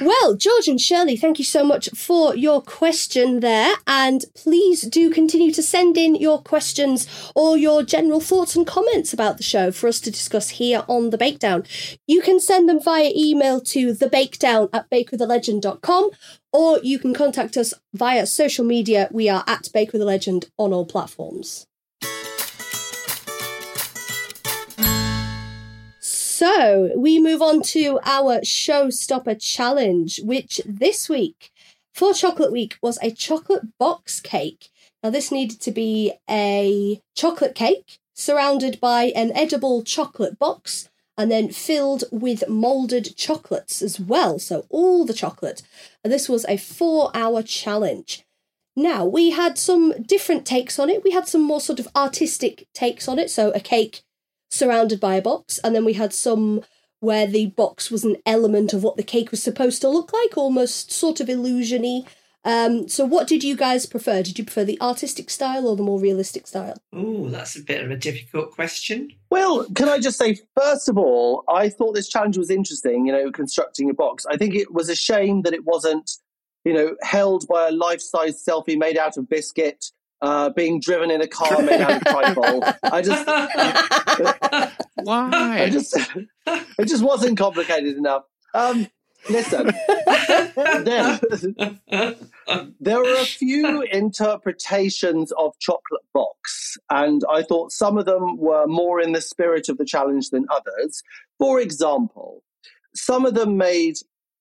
Well, 0.00 0.36
George 0.36 0.68
and 0.68 0.80
Shirley, 0.80 1.16
thank 1.16 1.38
you 1.38 1.44
so 1.44 1.64
much 1.64 1.88
for 1.90 2.36
your 2.36 2.62
question 2.62 3.40
there. 3.40 3.74
And 3.86 4.24
please 4.36 4.82
do 4.82 5.10
continue 5.10 5.52
to 5.52 5.62
send 5.62 5.96
in 5.96 6.14
your 6.14 6.40
questions 6.42 7.08
or 7.34 7.56
your 7.56 7.82
general 7.82 8.20
thoughts 8.20 8.54
and 8.54 8.66
comments 8.66 9.12
about 9.12 9.38
the 9.38 9.42
show 9.42 9.72
for 9.72 9.88
us 9.88 10.00
to 10.00 10.10
discuss 10.10 10.50
here 10.50 10.84
on 10.88 11.10
The 11.10 11.18
Bakedown. 11.18 11.66
You 12.06 12.22
can 12.22 12.38
send 12.38 12.68
them 12.68 12.80
via 12.80 13.10
email 13.14 13.60
to 13.60 13.92
thebakedown 13.92 14.68
at 14.72 14.88
bakewithalegend.com 14.90 16.10
or 16.54 16.78
you 16.84 17.00
can 17.00 17.12
contact 17.12 17.56
us 17.56 17.74
via 17.92 18.24
social 18.24 18.64
media. 18.64 19.08
We 19.10 19.28
are 19.28 19.42
at 19.48 19.68
Bake 19.74 19.92
with 19.92 20.00
a 20.00 20.04
Legend 20.04 20.46
on 20.56 20.72
all 20.72 20.86
platforms. 20.86 21.66
So 26.00 26.92
we 26.96 27.18
move 27.18 27.42
on 27.42 27.62
to 27.62 27.98
our 28.04 28.40
showstopper 28.40 29.40
challenge, 29.40 30.20
which 30.22 30.60
this 30.64 31.08
week 31.08 31.50
for 31.92 32.14
Chocolate 32.14 32.52
Week 32.52 32.76
was 32.80 32.98
a 33.02 33.10
chocolate 33.10 33.76
box 33.78 34.20
cake. 34.20 34.68
Now, 35.02 35.10
this 35.10 35.32
needed 35.32 35.60
to 35.60 35.72
be 35.72 36.12
a 36.30 37.00
chocolate 37.16 37.54
cake 37.54 37.98
surrounded 38.14 38.80
by 38.80 39.12
an 39.16 39.32
edible 39.36 39.82
chocolate 39.82 40.38
box 40.38 40.88
and 41.16 41.30
then 41.30 41.50
filled 41.50 42.04
with 42.10 42.48
molded 42.48 43.16
chocolates 43.16 43.82
as 43.82 44.00
well. 44.00 44.38
So, 44.38 44.66
all 44.68 45.04
the 45.04 45.14
chocolate. 45.14 45.62
And 46.02 46.12
this 46.12 46.28
was 46.28 46.44
a 46.46 46.56
four 46.56 47.10
hour 47.14 47.42
challenge. 47.42 48.24
Now, 48.76 49.04
we 49.04 49.30
had 49.30 49.56
some 49.56 50.02
different 50.02 50.44
takes 50.44 50.78
on 50.78 50.90
it. 50.90 51.04
We 51.04 51.12
had 51.12 51.28
some 51.28 51.42
more 51.42 51.60
sort 51.60 51.78
of 51.78 51.88
artistic 51.94 52.66
takes 52.74 53.06
on 53.06 53.18
it. 53.18 53.30
So, 53.30 53.50
a 53.52 53.60
cake 53.60 54.02
surrounded 54.50 55.00
by 55.00 55.14
a 55.16 55.22
box, 55.22 55.58
and 55.62 55.74
then 55.74 55.84
we 55.84 55.94
had 55.94 56.12
some 56.12 56.62
where 57.00 57.26
the 57.26 57.46
box 57.46 57.90
was 57.90 58.04
an 58.04 58.16
element 58.24 58.72
of 58.72 58.82
what 58.82 58.96
the 58.96 59.02
cake 59.02 59.30
was 59.30 59.42
supposed 59.42 59.82
to 59.82 59.88
look 59.88 60.12
like, 60.12 60.36
almost 60.36 60.90
sort 60.90 61.20
of 61.20 61.28
illusiony. 61.28 62.06
Um, 62.44 62.88
so, 62.88 63.06
what 63.06 63.26
did 63.26 63.42
you 63.42 63.56
guys 63.56 63.86
prefer? 63.86 64.22
Did 64.22 64.38
you 64.38 64.44
prefer 64.44 64.64
the 64.64 64.80
artistic 64.80 65.30
style 65.30 65.66
or 65.66 65.76
the 65.76 65.82
more 65.82 65.98
realistic 65.98 66.46
style? 66.46 66.76
Oh, 66.92 67.28
that's 67.28 67.56
a 67.56 67.62
bit 67.62 67.82
of 67.82 67.90
a 67.90 67.96
difficult 67.96 68.50
question. 68.50 69.10
Well, 69.30 69.66
can 69.74 69.88
I 69.88 69.98
just 69.98 70.18
say, 70.18 70.38
first 70.56 70.88
of 70.88 70.98
all, 70.98 71.44
I 71.48 71.70
thought 71.70 71.94
this 71.94 72.08
challenge 72.08 72.36
was 72.36 72.50
interesting, 72.50 73.06
you 73.06 73.12
know, 73.12 73.30
constructing 73.30 73.88
a 73.88 73.94
box. 73.94 74.26
I 74.30 74.36
think 74.36 74.54
it 74.54 74.72
was 74.72 74.90
a 74.90 74.94
shame 74.94 75.42
that 75.42 75.54
it 75.54 75.64
wasn't, 75.64 76.10
you 76.64 76.74
know, 76.74 76.96
held 77.02 77.48
by 77.48 77.68
a 77.68 77.72
life 77.72 78.02
size 78.02 78.44
selfie 78.46 78.78
made 78.78 78.98
out 78.98 79.16
of 79.16 79.28
biscuit, 79.28 79.86
uh, 80.20 80.50
being 80.50 80.80
driven 80.80 81.10
in 81.10 81.22
a 81.22 81.26
car 81.26 81.62
made 81.62 81.80
out 81.80 81.92
of 81.96 82.02
trifle. 82.02 82.62
I 82.82 83.00
just, 83.02 83.26
Why? 85.02 85.62
I 85.62 85.70
just, 85.70 85.96
it 86.46 86.88
just 86.88 87.02
wasn't 87.02 87.38
complicated 87.38 87.96
enough. 87.96 88.24
Um, 88.54 88.86
listen, 89.28 89.70
there, 90.84 91.20
there 92.80 92.98
are 92.98 93.22
a 93.22 93.24
few 93.24 93.82
interpretations 93.82 95.32
of 95.32 95.58
chocolate 95.58 96.04
box, 96.12 96.76
and 96.90 97.22
I 97.30 97.42
thought 97.42 97.72
some 97.72 97.98
of 97.98 98.04
them 98.04 98.36
were 98.38 98.66
more 98.66 99.00
in 99.00 99.12
the 99.12 99.20
spirit 99.20 99.68
of 99.68 99.78
the 99.78 99.84
challenge 99.84 100.30
than 100.30 100.46
others. 100.50 101.02
For 101.38 101.60
example, 101.60 102.42
some 102.94 103.26
of 103.26 103.34
them 103.34 103.56
made 103.56 103.96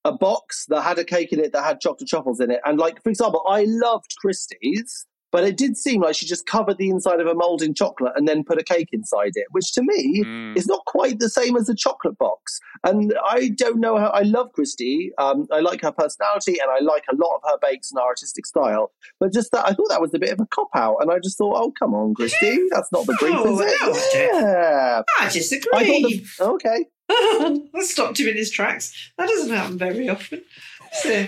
a 0.06 0.12
box 0.12 0.66
that 0.68 0.82
had 0.82 1.00
a 1.00 1.06
cake 1.06 1.32
in 1.32 1.40
it 1.40 1.54
that 1.54 1.64
had 1.64 1.80
chocolate 1.80 2.10
truffles 2.10 2.40
in 2.40 2.52
it, 2.52 2.60
and 2.66 2.78
like 2.78 3.02
for 3.02 3.10
example, 3.10 3.44
I 3.48 3.66
loved 3.68 4.16
Christie's. 4.18 5.06
But 5.34 5.44
it 5.44 5.58
did 5.58 5.76
seem 5.76 6.02
like 6.02 6.16
she 6.16 6.26
just 6.26 6.46
covered 6.46 6.78
the 6.78 6.90
inside 6.90 7.20
of 7.20 7.28
a 7.28 7.34
mold 7.36 7.62
in 7.62 7.74
chocolate 7.74 8.14
and 8.16 8.26
then 8.28 8.46
put 8.46 8.58
a 8.60 8.64
cake 8.64 8.90
inside 8.94 9.32
it, 9.36 9.48
which 9.52 9.74
to 9.74 9.82
me 9.82 10.24
Mm. 10.24 10.56
is 10.56 10.68
not 10.68 10.86
quite 10.86 11.20
the 11.20 11.28
same 11.30 11.58
as 11.58 11.68
a 11.68 11.76
chocolate 11.76 12.18
box. 12.18 12.60
And 12.86 13.14
I 13.28 13.50
don't 13.50 13.80
know 13.80 13.98
how 13.98 14.08
I 14.10 14.22
love 14.22 14.52
Christy. 14.54 15.12
Um, 15.18 15.48
I 15.52 15.60
like 15.60 15.82
her 15.82 15.92
personality 15.92 16.58
and 16.62 16.70
I 16.72 16.80
like 16.80 17.04
a 17.12 17.16
lot 17.16 17.36
of 17.36 17.42
her 17.50 17.58
bakes 17.62 17.92
and 17.92 18.00
her 18.00 18.06
artistic 18.06 18.46
style. 18.46 18.92
But 19.20 19.34
just 19.34 19.52
that, 19.52 19.66
I 19.66 19.74
thought 19.74 19.90
that 19.90 20.00
was 20.02 20.14
a 20.14 20.20
bit 20.20 20.32
of 20.32 20.40
a 20.40 20.46
cop 20.46 20.70
out. 20.76 20.98
And 21.02 21.12
I 21.12 21.20
just 21.20 21.38
thought, 21.38 21.58
oh, 21.58 21.72
come 21.78 21.94
on, 21.96 22.14
Christy. 22.14 22.60
That's 22.72 22.92
not 22.92 23.06
the 23.08 23.16
brief, 23.20 23.34
No, 23.34 23.60
is 23.60 23.74
it? 23.74 24.32
no, 24.32 24.40
yeah. 24.40 25.02
I 25.20 25.30
disagree. 25.30 25.70
thought 25.72 26.10
the, 26.38 26.44
okay. 26.54 26.86
I 27.10 27.62
stopped 27.82 28.20
him 28.20 28.28
in 28.30 28.36
his 28.38 28.52
tracks. 28.52 29.12
That 29.18 29.28
doesn't 29.28 29.50
happen 29.56 29.78
very 29.78 30.10
often. 30.10 30.44
So, 31.02 31.26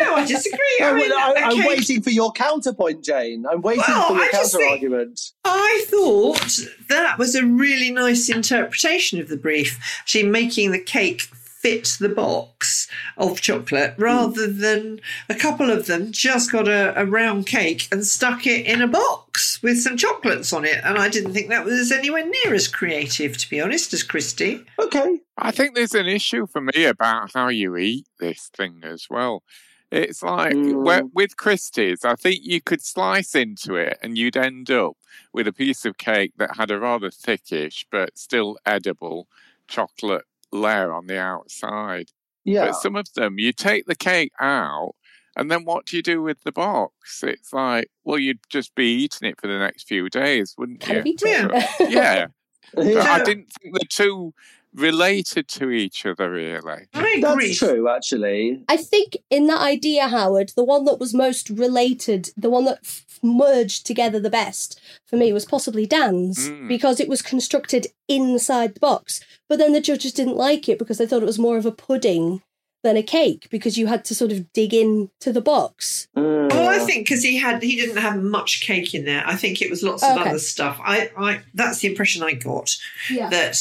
no, 0.00 0.14
I 0.14 0.24
disagree. 0.26 0.58
I 0.80 0.90
No, 0.90 0.94
mean, 0.94 1.10
well, 1.10 1.34
I, 1.36 1.40
a 1.40 1.44
I'm 1.44 1.66
waiting 1.66 2.02
for 2.02 2.10
your 2.10 2.32
counterpoint, 2.32 3.04
Jane. 3.04 3.44
I'm 3.50 3.60
waiting 3.62 3.84
Well, 3.86 4.08
for 4.08 4.14
your 4.14 4.24
I 4.24 4.30
counter 4.30 4.64
argument. 4.64 5.20
I 5.44 5.84
thought 5.88 6.58
that 6.88 7.18
was 7.18 7.34
a 7.34 7.44
really 7.44 7.90
nice 7.90 8.28
interpretation 8.28 9.20
of 9.20 9.28
the 9.28 9.36
brief. 9.36 9.78
Actually, 10.00 10.24
making 10.24 10.70
the 10.72 10.80
cake 10.80 11.22
fit 11.68 11.96
the 12.00 12.08
box 12.08 12.88
of 13.16 13.40
chocolate 13.40 13.94
rather 13.98 14.46
than 14.46 15.00
a 15.28 15.34
couple 15.34 15.70
of 15.70 15.86
them 15.86 16.10
just 16.12 16.50
got 16.50 16.66
a, 16.66 16.98
a 17.00 17.04
round 17.04 17.46
cake 17.46 17.86
and 17.92 18.06
stuck 18.06 18.46
it 18.46 18.64
in 18.66 18.80
a 18.80 18.86
box 18.88 19.62
with 19.62 19.78
some 19.80 19.96
chocolates 19.96 20.52
on 20.52 20.64
it. 20.64 20.80
And 20.84 20.96
I 20.98 21.08
didn't 21.08 21.34
think 21.34 21.48
that 21.48 21.64
was 21.64 21.92
anywhere 21.92 22.24
near 22.24 22.54
as 22.54 22.68
creative, 22.68 23.36
to 23.36 23.50
be 23.50 23.60
honest, 23.60 23.92
as 23.92 24.02
Christy. 24.02 24.64
Okay. 24.78 25.20
I 25.36 25.50
think 25.50 25.74
there's 25.74 25.94
an 25.94 26.06
issue 26.06 26.46
for 26.46 26.60
me 26.60 26.84
about 26.84 27.32
how 27.34 27.48
you 27.48 27.76
eat 27.76 28.06
this 28.18 28.50
thing 28.56 28.80
as 28.82 29.06
well. 29.10 29.42
It's 29.90 30.22
like 30.22 30.54
Mm. 30.54 31.10
with 31.14 31.36
Christie's, 31.36 32.04
I 32.04 32.14
think 32.14 32.40
you 32.42 32.60
could 32.60 32.82
slice 32.82 33.34
into 33.34 33.74
it 33.74 33.98
and 34.02 34.16
you'd 34.18 34.36
end 34.36 34.70
up 34.70 34.96
with 35.32 35.46
a 35.48 35.52
piece 35.52 35.84
of 35.84 35.96
cake 35.98 36.32
that 36.38 36.56
had 36.56 36.70
a 36.70 36.78
rather 36.80 37.10
thickish 37.10 37.84
but 37.90 38.18
still 38.18 38.58
edible 38.66 39.28
chocolate 39.66 40.24
layer 40.52 40.92
on 40.92 41.06
the 41.06 41.18
outside. 41.18 42.10
Yeah. 42.44 42.66
But 42.66 42.74
some 42.76 42.96
of 42.96 43.12
them, 43.14 43.38
you 43.38 43.52
take 43.52 43.86
the 43.86 43.94
cake 43.96 44.32
out, 44.40 44.94
and 45.36 45.50
then 45.50 45.64
what 45.64 45.86
do 45.86 45.96
you 45.96 46.02
do 46.02 46.22
with 46.22 46.42
the 46.42 46.52
box? 46.52 47.22
It's 47.22 47.52
like, 47.52 47.90
well, 48.04 48.18
you'd 48.18 48.40
just 48.48 48.74
be 48.74 48.86
eating 49.04 49.28
it 49.28 49.40
for 49.40 49.46
the 49.46 49.58
next 49.58 49.86
few 49.86 50.08
days, 50.08 50.54
wouldn't 50.58 50.80
Kind 50.80 50.98
of 50.98 51.06
you? 51.06 51.12
eat 51.12 51.22
it. 51.24 51.68
So, 51.78 51.88
yeah. 51.88 52.26
But 52.74 52.84
Yeah. 52.86 53.00
I 53.00 53.22
didn't 53.24 53.50
think 53.62 53.74
the 53.78 53.86
two 53.88 54.34
related 54.78 55.48
to 55.48 55.70
each 55.70 56.06
other 56.06 56.30
really. 56.30 56.86
I 56.94 57.00
agree. 57.18 57.20
That's 57.20 57.58
true, 57.58 57.88
actually. 57.88 58.62
I 58.68 58.76
think 58.76 59.16
in 59.30 59.46
that 59.48 59.60
idea, 59.60 60.08
Howard, 60.08 60.52
the 60.56 60.64
one 60.64 60.84
that 60.86 60.98
was 61.00 61.12
most 61.14 61.50
related, 61.50 62.30
the 62.36 62.50
one 62.50 62.64
that 62.66 62.78
f- 62.84 63.04
merged 63.22 63.84
together 63.86 64.20
the 64.20 64.30
best 64.30 64.80
for 65.06 65.16
me 65.16 65.32
was 65.32 65.44
possibly 65.44 65.86
Dan's 65.86 66.48
Mm. 66.48 66.68
because 66.68 67.00
it 67.00 67.08
was 67.08 67.22
constructed 67.22 67.88
inside 68.08 68.74
the 68.74 68.80
box. 68.80 69.20
But 69.48 69.58
then 69.58 69.72
the 69.72 69.80
judges 69.80 70.12
didn't 70.12 70.36
like 70.36 70.68
it 70.68 70.78
because 70.78 70.98
they 70.98 71.06
thought 71.06 71.22
it 71.22 71.26
was 71.26 71.38
more 71.38 71.58
of 71.58 71.66
a 71.66 71.72
pudding 71.72 72.42
than 72.84 72.96
a 72.96 73.02
cake 73.02 73.48
because 73.50 73.76
you 73.76 73.88
had 73.88 74.04
to 74.04 74.14
sort 74.14 74.30
of 74.30 74.52
dig 74.52 74.72
into 74.72 75.32
the 75.32 75.40
box. 75.40 76.06
Mm. 76.16 76.48
Well, 76.52 76.68
I 76.68 76.78
think 76.78 77.06
because 77.08 77.24
he 77.24 77.36
had 77.36 77.60
he 77.62 77.74
didn't 77.74 77.96
have 77.96 78.22
much 78.22 78.60
cake 78.60 78.94
in 78.94 79.04
there. 79.04 79.24
I 79.26 79.34
think 79.34 79.60
it 79.60 79.68
was 79.68 79.82
lots 79.82 80.04
of 80.04 80.16
Okay. 80.16 80.30
other 80.30 80.38
stuff. 80.38 80.78
I, 80.82 81.10
I 81.18 81.40
that's 81.54 81.80
the 81.80 81.88
impression 81.88 82.22
I 82.22 82.34
got 82.34 82.76
Yeah. 83.10 83.28
that 83.30 83.58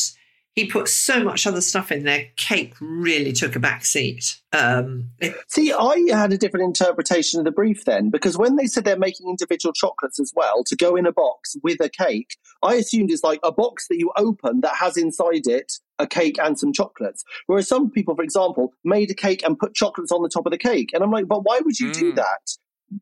he 0.57 0.65
put 0.65 0.87
so 0.87 1.23
much 1.23 1.45
other 1.45 1.61
stuff 1.61 1.91
in 1.91 2.03
there. 2.03 2.25
Cake 2.35 2.73
really 2.81 3.31
took 3.31 3.55
a 3.55 3.59
back 3.59 3.85
seat. 3.85 4.39
Um, 4.51 5.11
it- 5.19 5.35
See, 5.47 5.71
I 5.71 6.03
had 6.09 6.33
a 6.33 6.37
different 6.37 6.65
interpretation 6.65 7.39
of 7.39 7.45
the 7.45 7.51
brief 7.51 7.85
then, 7.85 8.09
because 8.09 8.39
when 8.39 8.55
they 8.55 8.65
said 8.65 8.83
they're 8.83 8.97
making 8.97 9.29
individual 9.29 9.71
chocolates 9.71 10.19
as 10.19 10.33
well 10.35 10.63
to 10.65 10.75
go 10.75 10.95
in 10.95 11.05
a 11.05 11.11
box 11.11 11.55
with 11.61 11.77
a 11.79 11.89
cake, 11.89 12.35
I 12.63 12.73
assumed 12.73 13.11
it's 13.11 13.23
like 13.23 13.39
a 13.43 13.51
box 13.51 13.87
that 13.87 13.99
you 13.99 14.11
open 14.17 14.61
that 14.61 14.75
has 14.77 14.97
inside 14.97 15.45
it 15.45 15.73
a 15.99 16.07
cake 16.07 16.37
and 16.39 16.57
some 16.57 16.73
chocolates. 16.73 17.23
Whereas 17.45 17.67
some 17.67 17.91
people, 17.91 18.15
for 18.15 18.23
example, 18.23 18.73
made 18.83 19.11
a 19.11 19.15
cake 19.15 19.43
and 19.45 19.59
put 19.59 19.75
chocolates 19.75 20.11
on 20.11 20.23
the 20.23 20.29
top 20.29 20.47
of 20.47 20.51
the 20.51 20.57
cake. 20.57 20.89
And 20.93 21.03
I'm 21.03 21.11
like, 21.11 21.27
but 21.27 21.41
why 21.43 21.59
would 21.63 21.79
you 21.79 21.93
do 21.93 22.13
Mm. 22.13 22.15
that? 22.15 22.57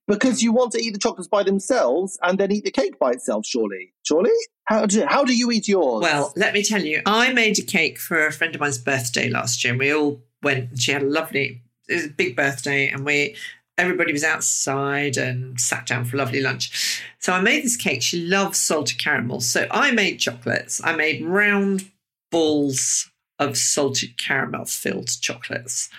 Because 0.08 0.42
you 0.42 0.52
want 0.52 0.72
to 0.74 0.80
eat 0.80 0.92
the 0.92 1.00
chocolates 1.00 1.28
by 1.28 1.44
themselves 1.44 2.18
and 2.24 2.40
then 2.40 2.52
eat 2.52 2.64
the 2.64 2.72
cake 2.72 2.98
by 3.00 3.12
itself. 3.12 3.46
Surely, 3.46 3.94
surely. 4.04 4.32
How 4.66 4.86
do 4.86 5.06
how 5.08 5.24
do 5.24 5.36
you 5.36 5.52
eat 5.52 5.68
yours? 5.68 6.02
Well, 6.02 6.34
let 6.36 6.54
me 6.54 6.64
tell 6.64 6.84
you, 6.84 7.02
I 7.06 7.34
made 7.34 7.60
a 7.60 7.64
cake 7.64 8.00
for 8.00 8.26
a 8.26 8.32
friend 8.32 8.56
of 8.56 8.62
mine's 8.62 8.78
birthday 8.78 9.30
last 9.30 9.64
year, 9.64 9.74
and 9.74 9.80
we 9.80 9.94
all 9.94 10.22
went. 10.42 10.72
and 10.72 10.82
She 10.82 10.92
had 10.92 11.04
a 11.04 11.08
lovely, 11.08 11.62
it 11.88 11.94
was 11.94 12.06
a 12.06 12.10
big 12.10 12.36
birthday, 12.36 12.88
and 12.88 13.06
we 13.06 13.36
everybody 13.78 14.14
was 14.14 14.24
outside 14.24 15.18
and 15.18 15.60
sat 15.60 15.86
down 15.86 16.06
for 16.06 16.16
a 16.16 16.20
lovely 16.20 16.42
lunch. 16.42 17.04
So 17.20 17.34
I 17.34 17.42
made 17.42 17.64
this 17.64 17.76
cake. 17.76 18.02
She 18.02 18.26
loves 18.26 18.58
salted 18.58 18.98
caramel, 18.98 19.42
so 19.42 19.68
I 19.70 19.92
made 19.92 20.18
chocolates. 20.18 20.82
I 20.84 20.96
made 20.96 21.24
round 21.24 21.92
balls 22.32 23.12
of 23.38 23.58
salted 23.58 24.18
caramel 24.18 24.66
filled 24.66 25.10
chocolates. 25.22 25.90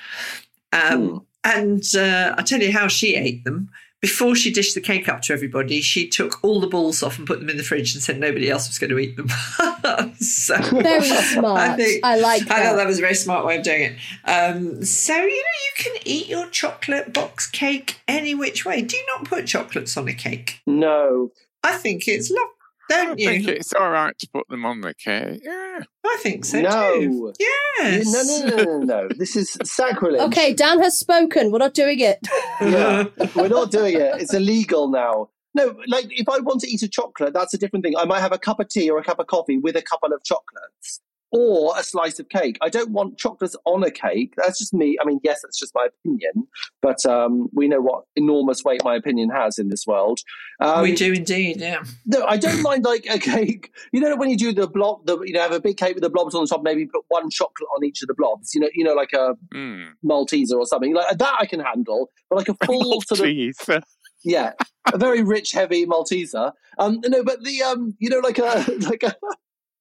Um, 0.73 1.27
And 1.47 1.85
uh, 1.95 2.35
I 2.37 2.43
tell 2.43 2.61
you 2.61 2.73
how 2.73 2.89
she 2.89 3.15
ate 3.15 3.45
them. 3.45 3.71
Before 4.01 4.35
she 4.35 4.53
dished 4.53 4.75
the 4.75 4.81
cake 4.81 5.09
up 5.09 5.23
to 5.23 5.33
everybody, 5.33 5.81
she 5.81 6.09
took 6.09 6.43
all 6.45 6.61
the 6.61 6.67
balls 6.67 7.03
off 7.03 7.19
and 7.19 7.27
put 7.27 7.39
them 7.41 7.49
in 7.49 7.57
the 7.57 7.63
fridge 7.63 7.95
and 7.95 8.03
said 8.03 8.19
nobody 8.19 8.51
else 8.51 8.69
was 8.69 8.79
going 8.79 8.91
to 8.91 8.99
eat 8.99 9.17
them. 9.17 9.29
so, 10.17 10.57
Very 10.71 11.01
smart. 11.01 11.61
I, 11.61 11.77
think, 11.77 12.05
I 12.05 12.19
like 12.19 12.47
that. 12.47 12.59
I 12.59 12.65
thought 12.65 12.77
that 12.77 12.87
was 12.87 12.99
a 12.99 13.01
very 13.01 13.15
smart 13.15 13.47
way 13.47 13.57
of 13.57 13.65
doing 13.65 13.83
it. 13.83 13.97
Um, 14.29 14.85
so 14.85 15.15
you 15.15 15.21
know 15.21 15.27
you 15.29 15.73
can 15.77 15.97
eat 16.05 16.29
your 16.29 16.49
chocolate 16.51 17.13
box 17.13 17.47
cake 17.49 18.01
any 18.07 18.35
which 18.35 18.65
way. 18.65 18.83
Do 18.83 18.97
you 18.97 19.07
not 19.07 19.25
put 19.25 19.47
chocolates 19.47 19.97
on 19.97 20.09
a 20.09 20.15
cake? 20.15 20.61
no. 20.67 21.31
I 21.65 21.79
think 21.79 22.07
it's 22.07 22.31
lovely, 22.31 22.56
I 22.91 23.05
don't 23.05 23.19
you 23.19 23.29
think 23.29 23.49
it's 23.49 23.73
all 23.73 23.91
right 23.91 24.17
to 24.19 24.29
put 24.33 24.49
them 24.49 24.65
on 24.65 24.81
the 24.81 24.95
cake. 24.95 25.41
Yeah. 25.43 25.81
I 26.05 26.17
think 26.21 26.45
so 26.45 26.61
No. 26.61 27.01
too. 27.01 27.33
Yes. 27.39 28.07
No, 28.13 28.23
no, 28.23 28.57
no, 28.57 28.57
no, 28.65 28.79
no, 28.79 28.85
no. 29.03 29.09
This 29.17 29.37
is 29.37 29.57
sacrilege. 29.65 30.21
Okay, 30.23 30.53
Dan 30.55 30.81
has 30.81 30.99
spoken. 30.99 31.51
We're 31.51 31.59
not 31.59 31.75
doing 31.75 31.99
it. 32.01 32.19
Yeah, 32.61 33.05
we're 33.37 33.49
not 33.49 33.71
doing 33.71 33.95
it. 33.95 34.21
It's 34.21 34.33
illegal 34.35 34.89
now. 34.89 35.31
No, 35.55 35.75
like 35.89 36.07
if 36.11 36.29
I 36.29 36.39
want 36.41 36.61
to 36.61 36.69
eat 36.69 36.83
a 36.83 36.89
chocolate, 36.89 37.33
that's 37.33 37.55
a 37.55 37.59
different 37.59 37.83
thing. 37.85 37.97
I 37.97 38.05
might 38.05 38.21
have 38.21 38.33
a 38.33 38.39
cup 38.39 38.61
of 38.61 38.69
tea 38.69 38.91
or 38.91 38.99
a 38.99 39.03
cup 39.05 39.19
of 39.19 39.27
coffee 39.27 39.57
with 39.59 39.75
a 39.75 39.83
couple 39.83 40.13
of 40.13 40.23
chocolates 40.23 41.01
or 41.37 41.79
a 41.79 41.83
slice 41.83 42.19
of 42.19 42.29
cake. 42.29 42.59
I 42.63 42.69
don't 42.69 42.91
want 42.91 43.19
chocolates 43.19 43.57
on 43.65 43.85
a 43.85 43.91
cake. 43.91 44.35
That's 44.37 44.59
just 44.59 44.73
me. 44.75 44.97
I 45.01 45.05
mean, 45.05 45.21
yes, 45.23 45.41
that's 45.43 45.59
just 45.59 45.75
my 45.75 45.87
opinion, 45.87 46.49
but 46.83 47.05
um, 47.07 47.49
we 47.53 47.69
know 47.69 47.81
what 47.81 48.05
enormous 48.17 48.65
weight 48.65 48.83
my 48.85 48.97
opinion 48.97 49.31
has 49.31 49.59
in 49.59 49.69
this 49.69 49.87
world. 49.87 50.21
Um, 50.61 50.83
we 50.83 50.95
do 50.95 51.13
indeed, 51.13 51.61
yeah. 51.61 51.83
No, 52.07 52.25
I 52.25 52.37
don't 52.37 52.63
mind 52.63 52.85
like 52.85 53.07
a 53.11 53.19
cake. 53.19 53.71
You 53.93 54.01
know, 54.01 54.17
when 54.17 54.31
you 54.31 54.37
do 54.37 54.53
the 54.53 54.67
blob, 54.67 55.07
the 55.07 55.19
you 55.21 55.33
know, 55.33 55.43
have 55.43 55.53
a 55.53 55.61
big 55.61 55.77
cake 55.77 55.95
with 55.95 56.03
the 56.03 56.11
blobs 56.11 56.35
on 56.35 56.43
the 56.43 56.49
top, 56.49 56.63
maybe 56.63 56.87
put 56.87 57.05
one 57.09 57.31
chocolate 57.31 57.69
on 57.77 57.85
each 57.85 58.03
of 58.03 58.09
the 58.09 58.15
blobs. 58.15 58.55
You 58.55 58.63
know, 58.63 58.69
you 58.75 58.85
know, 58.85 58.95
like 58.95 59.13
a 59.13 59.35
Mm. 59.55 59.93
Malteser 60.05 60.55
or 60.55 60.67
something 60.67 60.95
like 60.95 61.19
that. 61.19 61.35
I 61.39 61.47
can 61.47 61.61
handle, 61.61 62.11
but 62.29 62.37
like 62.37 62.49
a 62.49 62.57
full 62.67 63.01
sort 63.03 63.21
of 63.21 63.27
Malteser. 63.27 63.83
yeah, 64.25 64.53
a 64.93 64.99
very 64.99 65.23
rich, 65.23 65.53
heavy 65.53 65.87
Malteser. 65.87 66.53
Um, 66.79 67.01
no, 67.07 67.25
but 67.25 67.43
the 67.43 67.63
um, 67.63 67.95
you 67.99 68.11
know, 68.11 68.19
like 68.19 68.39
a 68.39 68.65
like 68.81 69.03
a. 69.03 69.15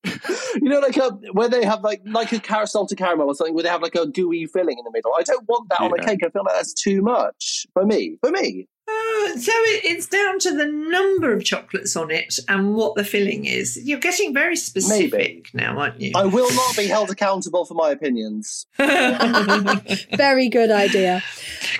You 0.55 0.69
know, 0.69 0.79
like 0.79 0.95
a 0.95 1.09
where 1.33 1.49
they 1.49 1.65
have 1.65 1.81
like 1.83 2.01
like 2.05 2.31
a 2.31 2.39
car- 2.39 2.65
salted 2.65 2.97
caramel 2.97 3.27
or 3.27 3.35
something, 3.35 3.53
where 3.53 3.63
they 3.63 3.69
have 3.69 3.81
like 3.81 3.95
a 3.95 4.05
gooey 4.07 4.45
filling 4.45 4.77
in 4.77 4.85
the 4.85 4.91
middle. 4.91 5.11
I 5.17 5.23
don't 5.23 5.47
want 5.49 5.67
that 5.69 5.81
on 5.81 5.91
a 5.99 6.01
cake. 6.03 6.21
I 6.25 6.29
feel 6.29 6.43
like 6.45 6.55
that's 6.55 6.73
too 6.73 7.01
much 7.01 7.67
for 7.73 7.85
me. 7.85 8.17
For 8.21 8.31
me, 8.31 8.67
Uh, 8.87 9.37
so 9.37 9.51
it, 9.51 9.83
it's 9.83 10.07
down 10.07 10.39
to 10.39 10.51
the 10.55 10.65
number 10.65 11.33
of 11.33 11.43
chocolates 11.43 11.95
on 11.97 12.09
it 12.09 12.39
and 12.47 12.73
what 12.75 12.95
the 12.95 13.03
filling 13.03 13.45
is. 13.45 13.77
You're 13.83 13.99
getting 13.99 14.33
very 14.33 14.55
specific 14.55 15.11
Maybe. 15.11 15.43
now, 15.53 15.77
aren't 15.77 15.99
you? 15.99 16.11
I 16.15 16.23
will 16.25 16.51
not 16.53 16.77
be 16.77 16.87
held 16.87 17.09
accountable 17.09 17.65
for 17.65 17.73
my 17.73 17.89
opinions. 17.89 18.65
Very 18.77 20.47
good 20.49 20.71
idea. 20.71 21.21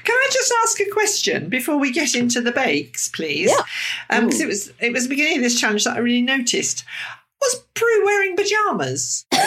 Can 0.03 0.15
I 0.15 0.27
just 0.31 0.53
ask 0.63 0.79
a 0.81 0.89
question 0.91 1.47
before 1.49 1.77
we 1.77 1.91
get 1.91 2.15
into 2.15 2.41
the 2.41 2.51
bakes, 2.51 3.07
please? 3.07 3.51
Yeah. 4.09 4.19
Because 4.19 4.41
it 4.41 4.47
was 4.47 4.71
it 4.81 4.91
was 4.93 5.03
the 5.03 5.09
beginning 5.09 5.37
of 5.37 5.43
this 5.43 5.59
challenge 5.59 5.83
that 5.85 5.95
I 5.95 5.99
really 5.99 6.21
noticed. 6.21 6.83
Was 7.45 7.65
Prue 7.73 8.05
wearing 8.05 8.35
pajamas? 8.35 9.25
they 9.31 9.39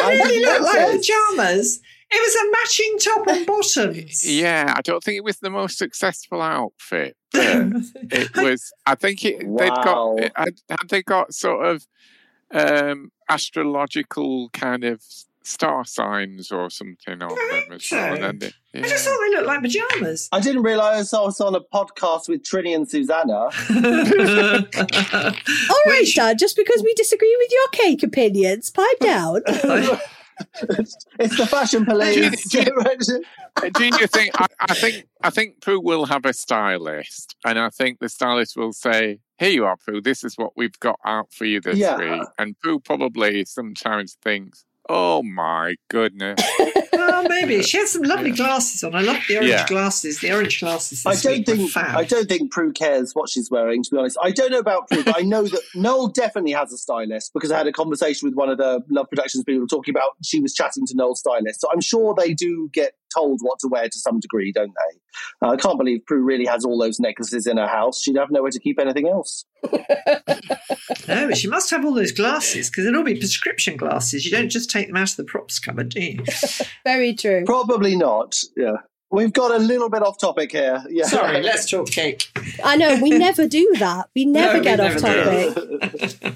really 0.00 0.38
didn't 0.38 0.62
look 0.62 0.62
like 0.62 0.80
notice. 0.80 1.08
pajamas. 1.08 1.80
It 2.10 2.16
was 2.16 2.34
a 2.36 2.50
matching 2.52 2.98
top 2.98 3.26
and 3.28 3.46
bottoms. 3.96 4.24
Yeah, 4.26 4.72
I 4.74 4.80
don't 4.80 5.02
think 5.02 5.18
it 5.18 5.24
was 5.24 5.38
the 5.38 5.50
most 5.50 5.78
successful 5.78 6.40
outfit. 6.40 7.16
It 7.34 8.34
was. 8.36 8.72
I 8.86 8.94
think 8.94 9.24
it. 9.24 9.40
They'd 9.40 9.68
got. 9.68 10.20
Had, 10.34 10.54
had 10.70 10.88
they 10.88 11.02
got 11.02 11.34
sort 11.34 11.66
of 11.66 11.86
um, 12.50 13.12
astrological 13.28 14.48
kind 14.50 14.84
of 14.84 15.02
star 15.48 15.84
signs 15.84 16.52
or 16.52 16.70
something 16.70 17.22
on 17.22 17.32
I 17.32 17.34
them 17.34 17.60
think 17.68 17.72
as 17.72 17.90
well? 17.90 17.90
so. 18.08 18.14
And 18.14 18.22
then 18.22 18.38
they- 18.38 18.52
I 18.82 18.88
just 18.88 19.04
thought 19.06 19.18
they 19.28 19.34
looked 19.36 19.46
like 19.46 19.62
pajamas. 19.62 20.28
I 20.30 20.40
didn't 20.40 20.62
realise 20.62 21.12
I 21.14 21.20
was 21.22 21.40
on 21.40 21.54
a 21.54 21.60
podcast 21.60 22.28
with 22.28 22.42
Trinny 22.42 22.74
and 22.76 22.88
Susannah. 22.88 23.48
All 25.70 25.82
right, 25.86 26.06
Dan, 26.14 26.36
just 26.38 26.56
because 26.56 26.82
we 26.82 26.94
disagree 26.94 27.34
with 27.38 27.50
your 27.50 27.68
cake 27.72 28.02
opinions, 28.02 28.70
pipe 28.70 28.98
down. 29.00 29.42
it's 31.18 31.36
the 31.36 31.46
fashion 31.50 31.84
police. 31.84 32.48
Do 32.50 33.70
do 33.70 33.84
you 33.86 34.06
think? 34.06 34.30
I, 34.40 34.46
I 34.60 34.74
think. 34.74 35.06
I 35.22 35.30
think 35.30 35.60
Prue 35.60 35.80
will 35.80 36.06
have 36.06 36.24
a 36.24 36.32
stylist, 36.32 37.34
and 37.44 37.58
I 37.58 37.70
think 37.70 37.98
the 37.98 38.08
stylist 38.08 38.56
will 38.56 38.72
say, 38.72 39.18
"Here 39.38 39.50
you 39.50 39.64
are, 39.64 39.76
Prue. 39.76 40.00
This 40.00 40.22
is 40.22 40.36
what 40.36 40.52
we've 40.56 40.78
got 40.78 41.00
out 41.04 41.32
for 41.32 41.44
you 41.44 41.60
this 41.60 41.78
Yeah. 41.78 41.96
week." 41.96 42.22
And 42.38 42.58
Prue 42.60 42.78
probably 42.78 43.44
sometimes 43.46 44.16
thinks, 44.22 44.64
"Oh 44.88 45.22
my 45.22 45.76
goodness." 45.88 46.40
well, 46.92 47.24
maybe 47.28 47.62
she 47.62 47.78
had 47.78 47.88
some 47.88 48.02
lovely 48.02 48.30
glasses 48.32 48.82
on. 48.84 48.94
I 48.94 49.00
love 49.02 49.18
the 49.28 49.36
orange 49.36 49.50
Yeah. 49.50 49.66
glasses. 49.66 50.20
The 50.20 50.32
orange 50.32 50.60
glasses. 50.60 51.04
I 51.06 51.14
don't 51.14 51.44
think. 51.44 51.76
I 51.76 52.04
don't 52.04 52.28
think 52.28 52.50
Prue 52.52 52.72
cares 52.72 53.12
what 53.14 53.28
she's 53.28 53.50
wearing. 53.50 53.82
To 53.82 53.90
be 53.90 53.96
honest, 53.98 54.16
I 54.22 54.30
don't 54.30 54.50
know 54.50 54.58
about 54.58 54.88
Prue, 54.88 55.04
but 55.04 55.16
I 55.18 55.22
know 55.22 55.42
that 55.44 55.60
Noel 55.74 56.08
definitely 56.08 56.52
has 56.52 56.72
a 56.72 56.78
stylist 56.78 57.32
because 57.34 57.50
I 57.52 57.58
had 57.58 57.66
a 57.66 57.72
conversation 57.72 58.28
with 58.28 58.34
one 58.36 58.48
of 58.48 58.58
the 58.58 58.82
Love 58.90 59.08
Productions 59.10 59.44
people 59.44 59.66
talking 59.66 59.92
about 59.94 60.10
she 60.22 60.40
was 60.40 60.54
chatting 60.54 60.86
to 60.86 60.94
Noel's 60.96 61.20
stylist. 61.20 61.60
So 61.60 61.68
I'm 61.72 61.80
sure 61.80 62.14
they 62.16 62.34
do 62.34 62.70
get 62.72 62.92
told 63.14 63.40
what 63.42 63.58
to 63.60 63.68
wear 63.68 63.84
to 63.84 63.98
some 63.98 64.20
degree, 64.20 64.52
don't 64.52 64.72
they? 64.74 65.46
Uh, 65.46 65.52
I 65.52 65.56
can't 65.56 65.78
believe 65.78 66.04
Prue 66.06 66.22
really 66.22 66.46
has 66.46 66.64
all 66.64 66.78
those 66.78 67.00
necklaces 67.00 67.46
in 67.46 67.56
her 67.56 67.66
house. 67.66 68.00
She'd 68.02 68.16
have 68.16 68.30
nowhere 68.30 68.50
to 68.50 68.60
keep 68.60 68.78
anything 68.78 69.08
else. 69.08 69.44
No, 71.06 71.30
she 71.32 71.48
must 71.48 71.70
have 71.70 71.84
all 71.84 71.94
those 71.94 72.12
glasses 72.12 72.68
because 72.68 72.84
it'll 72.84 73.02
be 73.02 73.14
prescription 73.14 73.76
glasses. 73.76 74.24
You 74.24 74.30
don't 74.30 74.50
just 74.50 74.70
take 74.70 74.88
them 74.88 74.96
out 74.96 75.10
of 75.10 75.16
the 75.16 75.24
props 75.24 75.58
cupboard, 75.58 75.88
do 75.88 76.02
you? 76.02 76.24
Very 76.84 77.14
true. 77.14 77.44
Probably 77.46 77.96
not. 77.96 78.36
Yeah. 78.56 78.76
We've 79.10 79.32
got 79.32 79.50
a 79.50 79.58
little 79.58 79.88
bit 79.88 80.02
off 80.02 80.18
topic 80.18 80.52
here. 80.52 80.84
Yeah. 80.90 81.06
Sorry, 81.06 81.42
let's 81.42 81.70
talk 81.70 81.88
cake. 81.88 82.28
I 82.62 82.76
know 82.76 82.98
we 83.00 83.10
never 83.10 83.48
do 83.48 83.72
that. 83.78 84.10
We 84.14 84.26
never 84.26 84.54
No, 84.54 84.58
we 84.58 84.64
get 84.64 84.80
off 84.80 85.02
never 85.02 85.54
topic. 85.54 86.34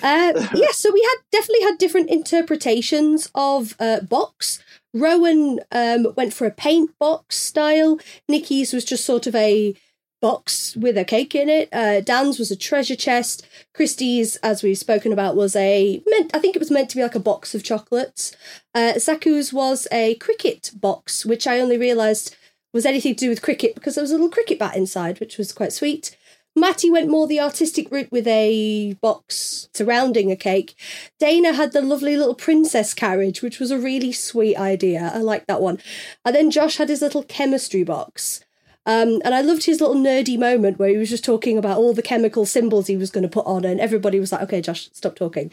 Uh, 0.00 0.46
yeah, 0.54 0.70
so 0.70 0.92
we 0.92 1.02
had 1.02 1.16
definitely 1.32 1.64
had 1.64 1.78
different 1.78 2.08
interpretations 2.08 3.30
of 3.34 3.74
uh, 3.80 4.00
box. 4.00 4.62
Rowan 4.94 5.60
um, 5.72 6.08
went 6.16 6.34
for 6.34 6.46
a 6.46 6.50
paint 6.50 6.98
box 6.98 7.36
style. 7.36 7.98
Nikki's 8.28 8.72
was 8.72 8.84
just 8.84 9.04
sort 9.04 9.26
of 9.26 9.34
a 9.34 9.74
box 10.20 10.74
with 10.76 10.98
a 10.98 11.04
cake 11.04 11.34
in 11.34 11.48
it. 11.48 11.68
Uh, 11.72 12.00
Dan's 12.00 12.38
was 12.38 12.50
a 12.50 12.56
treasure 12.56 12.96
chest. 12.96 13.46
Christie's, 13.74 14.36
as 14.36 14.62
we've 14.62 14.78
spoken 14.78 15.12
about, 15.12 15.36
was 15.36 15.54
a 15.54 16.02
meant. 16.06 16.34
I 16.34 16.38
think 16.38 16.56
it 16.56 16.60
was 16.60 16.70
meant 16.70 16.90
to 16.90 16.96
be 16.96 17.02
like 17.02 17.14
a 17.14 17.20
box 17.20 17.54
of 17.54 17.62
chocolates. 17.62 18.34
Uh, 18.74 18.94
Saku's 18.94 19.52
was 19.52 19.86
a 19.92 20.16
cricket 20.16 20.72
box, 20.74 21.24
which 21.24 21.46
I 21.46 21.60
only 21.60 21.78
realised 21.78 22.36
was 22.72 22.84
anything 22.84 23.14
to 23.14 23.24
do 23.26 23.28
with 23.30 23.42
cricket 23.42 23.74
because 23.74 23.94
there 23.94 24.02
was 24.02 24.10
a 24.10 24.14
little 24.14 24.30
cricket 24.30 24.58
bat 24.58 24.76
inside, 24.76 25.20
which 25.20 25.38
was 25.38 25.52
quite 25.52 25.72
sweet. 25.72 26.16
Matty 26.58 26.90
went 26.90 27.08
more 27.08 27.26
the 27.26 27.40
artistic 27.40 27.90
route 27.90 28.10
with 28.10 28.26
a 28.26 28.94
box 29.00 29.68
surrounding 29.74 30.30
a 30.30 30.36
cake. 30.36 30.74
Dana 31.18 31.52
had 31.52 31.72
the 31.72 31.82
lovely 31.82 32.16
little 32.16 32.34
princess 32.34 32.94
carriage, 32.94 33.42
which 33.42 33.58
was 33.58 33.70
a 33.70 33.78
really 33.78 34.12
sweet 34.12 34.56
idea. 34.56 35.10
I 35.14 35.18
like 35.18 35.46
that 35.46 35.60
one. 35.60 35.78
And 36.24 36.34
then 36.34 36.50
Josh 36.50 36.76
had 36.76 36.88
his 36.88 37.02
little 37.02 37.22
chemistry 37.22 37.84
box. 37.84 38.44
Um, 38.86 39.20
and 39.22 39.34
I 39.34 39.42
loved 39.42 39.64
his 39.64 39.82
little 39.82 39.96
nerdy 39.96 40.38
moment 40.38 40.78
where 40.78 40.88
he 40.88 40.96
was 40.96 41.10
just 41.10 41.24
talking 41.24 41.58
about 41.58 41.76
all 41.76 41.92
the 41.92 42.00
chemical 42.00 42.46
symbols 42.46 42.86
he 42.86 42.96
was 42.96 43.10
going 43.10 43.22
to 43.22 43.28
put 43.28 43.44
on, 43.44 43.66
and 43.66 43.80
everybody 43.80 44.18
was 44.18 44.32
like, 44.32 44.40
okay, 44.42 44.62
Josh, 44.62 44.88
stop 44.94 45.14
talking. 45.14 45.52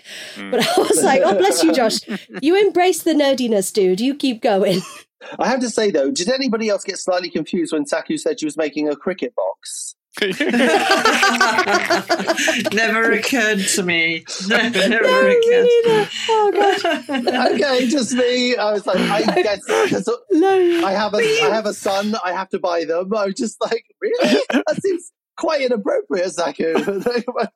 But 0.49 0.61
I 0.61 0.81
was 0.81 1.03
like, 1.03 1.21
oh, 1.21 1.37
bless 1.37 1.61
you, 1.61 1.73
Josh. 1.73 1.99
You 2.41 2.55
embrace 2.65 3.03
the 3.03 3.11
nerdiness, 3.11 3.73
dude. 3.73 3.99
You 3.99 4.15
keep 4.15 4.41
going. 4.41 4.79
I 5.39 5.49
have 5.49 5.59
to 5.61 5.69
say 5.69 5.91
though, 5.91 6.11
did 6.11 6.29
anybody 6.29 6.69
else 6.69 6.83
get 6.83 6.97
slightly 6.97 7.29
confused 7.29 7.73
when 7.73 7.85
Saku 7.85 8.17
said 8.17 8.39
she 8.39 8.45
was 8.45 8.57
making 8.57 8.87
a 8.87 8.95
cricket 8.95 9.35
box? 9.35 9.95
never 12.73 13.11
occurred 13.11 13.59
to 13.59 13.83
me. 13.83 14.23
Never, 14.47 14.87
never 14.89 15.03
No, 15.03 15.27
occurred. 15.27 15.65
me. 15.65 16.07
Oh, 16.29 16.51
gosh. 16.53 16.85
okay, 17.53 17.87
just 17.87 18.13
me. 18.13 18.55
I 18.55 18.71
was 18.71 18.85
like, 18.85 18.97
I 18.97 19.23
guess 19.43 19.65
'cause 19.65 20.09
No. 20.31 20.85
I 20.85 20.91
have 20.91 21.13
a 21.13 21.17
I 21.17 21.49
have 21.53 21.65
a 21.65 21.73
son. 21.73 22.15
I 22.23 22.31
have 22.31 22.49
to 22.49 22.59
buy 22.59 22.85
them. 22.85 23.13
I 23.13 23.25
was 23.25 23.35
just 23.35 23.57
like, 23.61 23.83
really? 24.01 24.39
That 24.51 24.79
seems 24.81 25.11
quite 25.37 25.61
inappropriate, 25.61 26.31
Saku. 26.31 26.73
But 27.35 27.51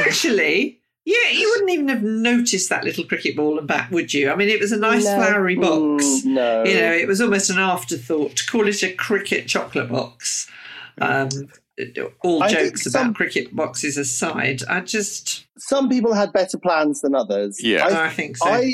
actually, 0.00 0.80
Yeah, 1.06 1.30
you 1.32 1.48
wouldn't 1.50 1.70
even 1.70 1.88
have 1.88 2.02
noticed 2.02 2.68
that 2.70 2.84
little 2.84 3.04
cricket 3.04 3.36
ball 3.36 3.58
and 3.58 3.66
bat, 3.68 3.90
would 3.90 4.12
you? 4.12 4.30
I 4.30 4.36
mean, 4.36 4.48
it 4.48 4.60
was 4.60 4.72
a 4.72 4.76
nice 4.78 5.04
No. 5.04 5.16
flowery 5.16 5.54
box. 5.56 6.04
Mm, 6.04 6.24
no. 6.26 6.64
You 6.64 6.74
know, 6.80 6.92
it 6.92 7.06
was 7.08 7.20
almost 7.20 7.48
an 7.50 7.58
afterthought 7.58 8.36
to 8.36 8.46
call 8.46 8.66
it 8.68 8.82
a 8.82 8.92
cricket 8.92 9.46
chocolate 9.48 9.88
box. 9.90 10.50
Um, 11.00 11.28
all 12.22 12.42
I 12.42 12.48
think 12.54 12.70
jokes 12.70 12.86
about 12.86 13.00
some- 13.02 13.14
cricket 13.14 13.54
boxes 13.54 13.96
aside, 13.96 14.62
I 14.68 14.80
just, 14.80 15.46
Some 15.58 15.88
people 15.88 16.14
had 16.14 16.32
better 16.32 16.58
plans 16.58 17.00
than 17.00 17.14
others. 17.14 17.58
Yeah. 17.62 17.86
I 17.86 18.06
I, 18.06 18.10
think 18.10 18.36
so. 18.36 18.48
I 18.48 18.72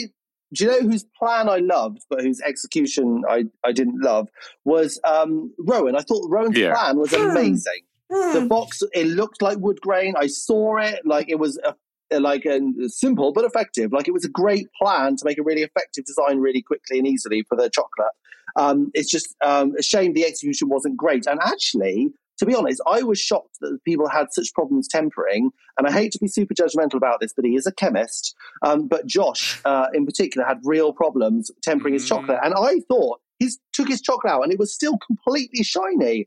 do 0.53 0.65
you 0.65 0.71
know 0.71 0.81
whose 0.89 1.05
plan 1.19 1.49
I 1.49 1.59
loved, 1.59 2.05
but 2.11 2.21
whose 2.23 2.41
execution 2.41 3.23
I, 3.29 3.45
I 3.65 3.73
didn't 3.73 4.01
love 4.03 4.29
was 4.65 5.01
um, 5.05 5.55
Rowan. 5.59 5.97
I 5.97 6.01
thought 6.01 6.29
Rowan's 6.29 6.59
Yeah. 6.59 6.75
plan 6.75 6.99
was 6.99 7.15
Hmm. 7.15 7.31
amazing. 7.31 7.81
Hmm. 8.13 8.33
The 8.41 8.47
box 8.47 8.83
it 8.93 9.07
looked 9.07 9.41
like 9.41 9.59
wood 9.59 9.81
grain. 9.81 10.15
I 10.19 10.27
saw 10.27 10.79
it 10.79 11.01
like 11.07 11.29
it 11.31 11.39
was 11.39 11.59
a, 11.65 12.19
like 12.19 12.45
a 12.45 12.59
simple 12.89 13.33
but 13.33 13.45
effective. 13.45 13.93
Like 13.93 14.09
it 14.09 14.13
was 14.13 14.25
a 14.25 14.29
great 14.29 14.67
plan 14.83 15.15
to 15.17 15.25
make 15.25 15.39
a 15.39 15.43
really 15.45 15.63
effective 15.63 16.05
design 16.05 16.39
really 16.41 16.61
quickly 16.63 16.99
and 16.99 17.07
easily 17.07 17.45
for 17.49 17.57
the 17.57 17.71
chocolate. 17.71 18.11
Um, 18.57 18.91
it's 18.95 19.11
just 19.11 19.35
um, 19.45 19.73
a 19.79 19.83
shame 19.83 20.13
the 20.15 20.25
execution 20.25 20.69
wasn't 20.69 20.97
great. 20.97 21.27
And 21.27 21.41
actually, 21.43 22.09
to 22.39 22.47
be 22.47 22.55
honest, 22.55 22.81
I 22.87 23.03
was 23.03 23.19
shocked 23.21 23.59
that 23.61 23.79
people 23.85 24.09
had 24.09 24.33
such 24.33 24.53
problems 24.55 24.89
tempering. 24.89 25.51
And 25.79 25.87
I 25.87 25.93
hate 25.93 26.13
to 26.13 26.19
be 26.19 26.27
super 26.29 26.55
judgmental 26.55 26.95
about 26.95 27.21
this, 27.21 27.33
but 27.35 27.45
he 27.45 27.55
is 27.55 27.67
a 27.67 27.73
chemist. 27.73 28.35
Um, 28.63 28.89
but 28.89 29.07
Josh, 29.07 29.61
uh, 29.65 29.89
in 29.95 30.07
particular, 30.07 30.47
had 30.47 30.59
real 30.65 30.93
problems 30.93 31.51
tempering 31.63 31.95
his 31.95 32.05
Mm. 32.05 32.09
chocolate. 32.09 32.39
And 32.43 32.55
I 32.57 32.81
thought 32.89 33.21
he 33.39 33.51
took 33.73 33.89
his 33.89 34.01
chocolate 34.01 34.33
out 34.33 34.43
and 34.43 34.53
it 34.53 34.59
was 34.59 34.73
still 34.73 34.97
completely 35.07 35.63
shiny. 35.63 36.27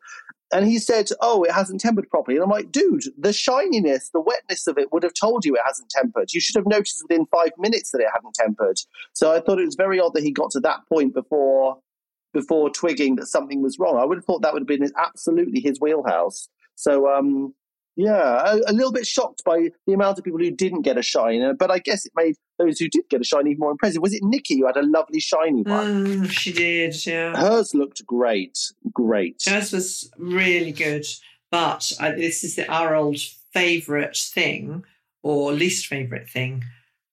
And 0.51 0.67
he 0.67 0.77
said, 0.77 1.09
Oh, 1.19 1.41
it 1.43 1.51
hasn't 1.51 1.81
tempered 1.81 2.07
properly. 2.11 2.37
And 2.37 2.43
I'm 2.43 2.49
like, 2.51 2.71
Dude, 2.71 3.05
the 3.17 3.33
shininess, 3.33 4.09
the 4.13 4.21
wetness 4.21 4.67
of 4.67 4.77
it 4.77 4.93
would 4.93 5.01
have 5.01 5.13
told 5.15 5.45
you 5.45 5.55
it 5.55 5.61
hasn't 5.65 5.89
tempered. 5.89 6.31
You 6.31 6.39
should 6.39 6.55
have 6.55 6.67
noticed 6.67 7.03
within 7.07 7.25
five 7.25 7.51
minutes 7.57 7.89
that 7.89 8.01
it 8.01 8.07
hadn't 8.13 8.35
tempered. 8.35 8.77
So 9.13 9.31
I 9.33 9.39
thought 9.39 9.59
it 9.59 9.65
was 9.65 9.73
very 9.75 9.99
odd 9.99 10.13
that 10.13 10.21
he 10.23 10.31
got 10.31 10.51
to 10.51 10.59
that 10.59 10.81
point 10.87 11.15
before 11.15 11.79
before 12.33 12.69
twigging 12.69 13.15
that 13.17 13.27
something 13.27 13.61
was 13.61 13.77
wrong. 13.79 13.97
I 13.97 14.05
would 14.05 14.17
have 14.17 14.25
thought 14.25 14.41
that 14.41 14.53
would 14.53 14.61
have 14.61 14.67
been 14.67 14.89
absolutely 14.97 15.61
his 15.61 15.79
wheelhouse. 15.79 16.49
So, 16.75 17.07
um, 17.13 17.53
yeah, 17.95 18.53
a, 18.53 18.71
a 18.71 18.73
little 18.73 18.91
bit 18.91 19.05
shocked 19.05 19.43
by 19.45 19.69
the 19.85 19.93
amount 19.93 20.17
of 20.17 20.25
people 20.25 20.39
who 20.39 20.49
didn't 20.49 20.81
get 20.81 20.97
a 20.97 21.03
shine, 21.03 21.55
but 21.57 21.69
I 21.69 21.77
guess 21.77 22.05
it 22.05 22.11
made 22.15 22.35
those 22.57 22.79
who 22.79 22.89
did 22.89 23.03
get 23.09 23.21
a 23.21 23.23
shine 23.23 23.47
even 23.47 23.59
more 23.59 23.71
impressive. 23.71 24.01
Was 24.01 24.13
it 24.13 24.23
Nikki 24.23 24.59
who 24.59 24.65
had 24.65 24.77
a 24.77 24.83
lovely 24.83 25.19
shiny 25.19 25.61
one? 25.61 26.23
Mm, 26.23 26.29
she 26.29 26.51
did, 26.51 27.05
yeah. 27.05 27.35
Hers 27.35 27.75
looked 27.75 28.03
great, 28.05 28.57
great. 28.91 29.43
Hers 29.45 29.71
was 29.71 30.09
really 30.17 30.71
good, 30.71 31.05
but 31.51 31.91
uh, 31.99 32.11
this 32.11 32.43
is 32.43 32.55
the, 32.55 32.67
our 32.67 32.95
old 32.95 33.19
favourite 33.53 34.17
thing, 34.17 34.83
or 35.21 35.51
least 35.51 35.85
favourite 35.85 36.27
thing. 36.27 36.63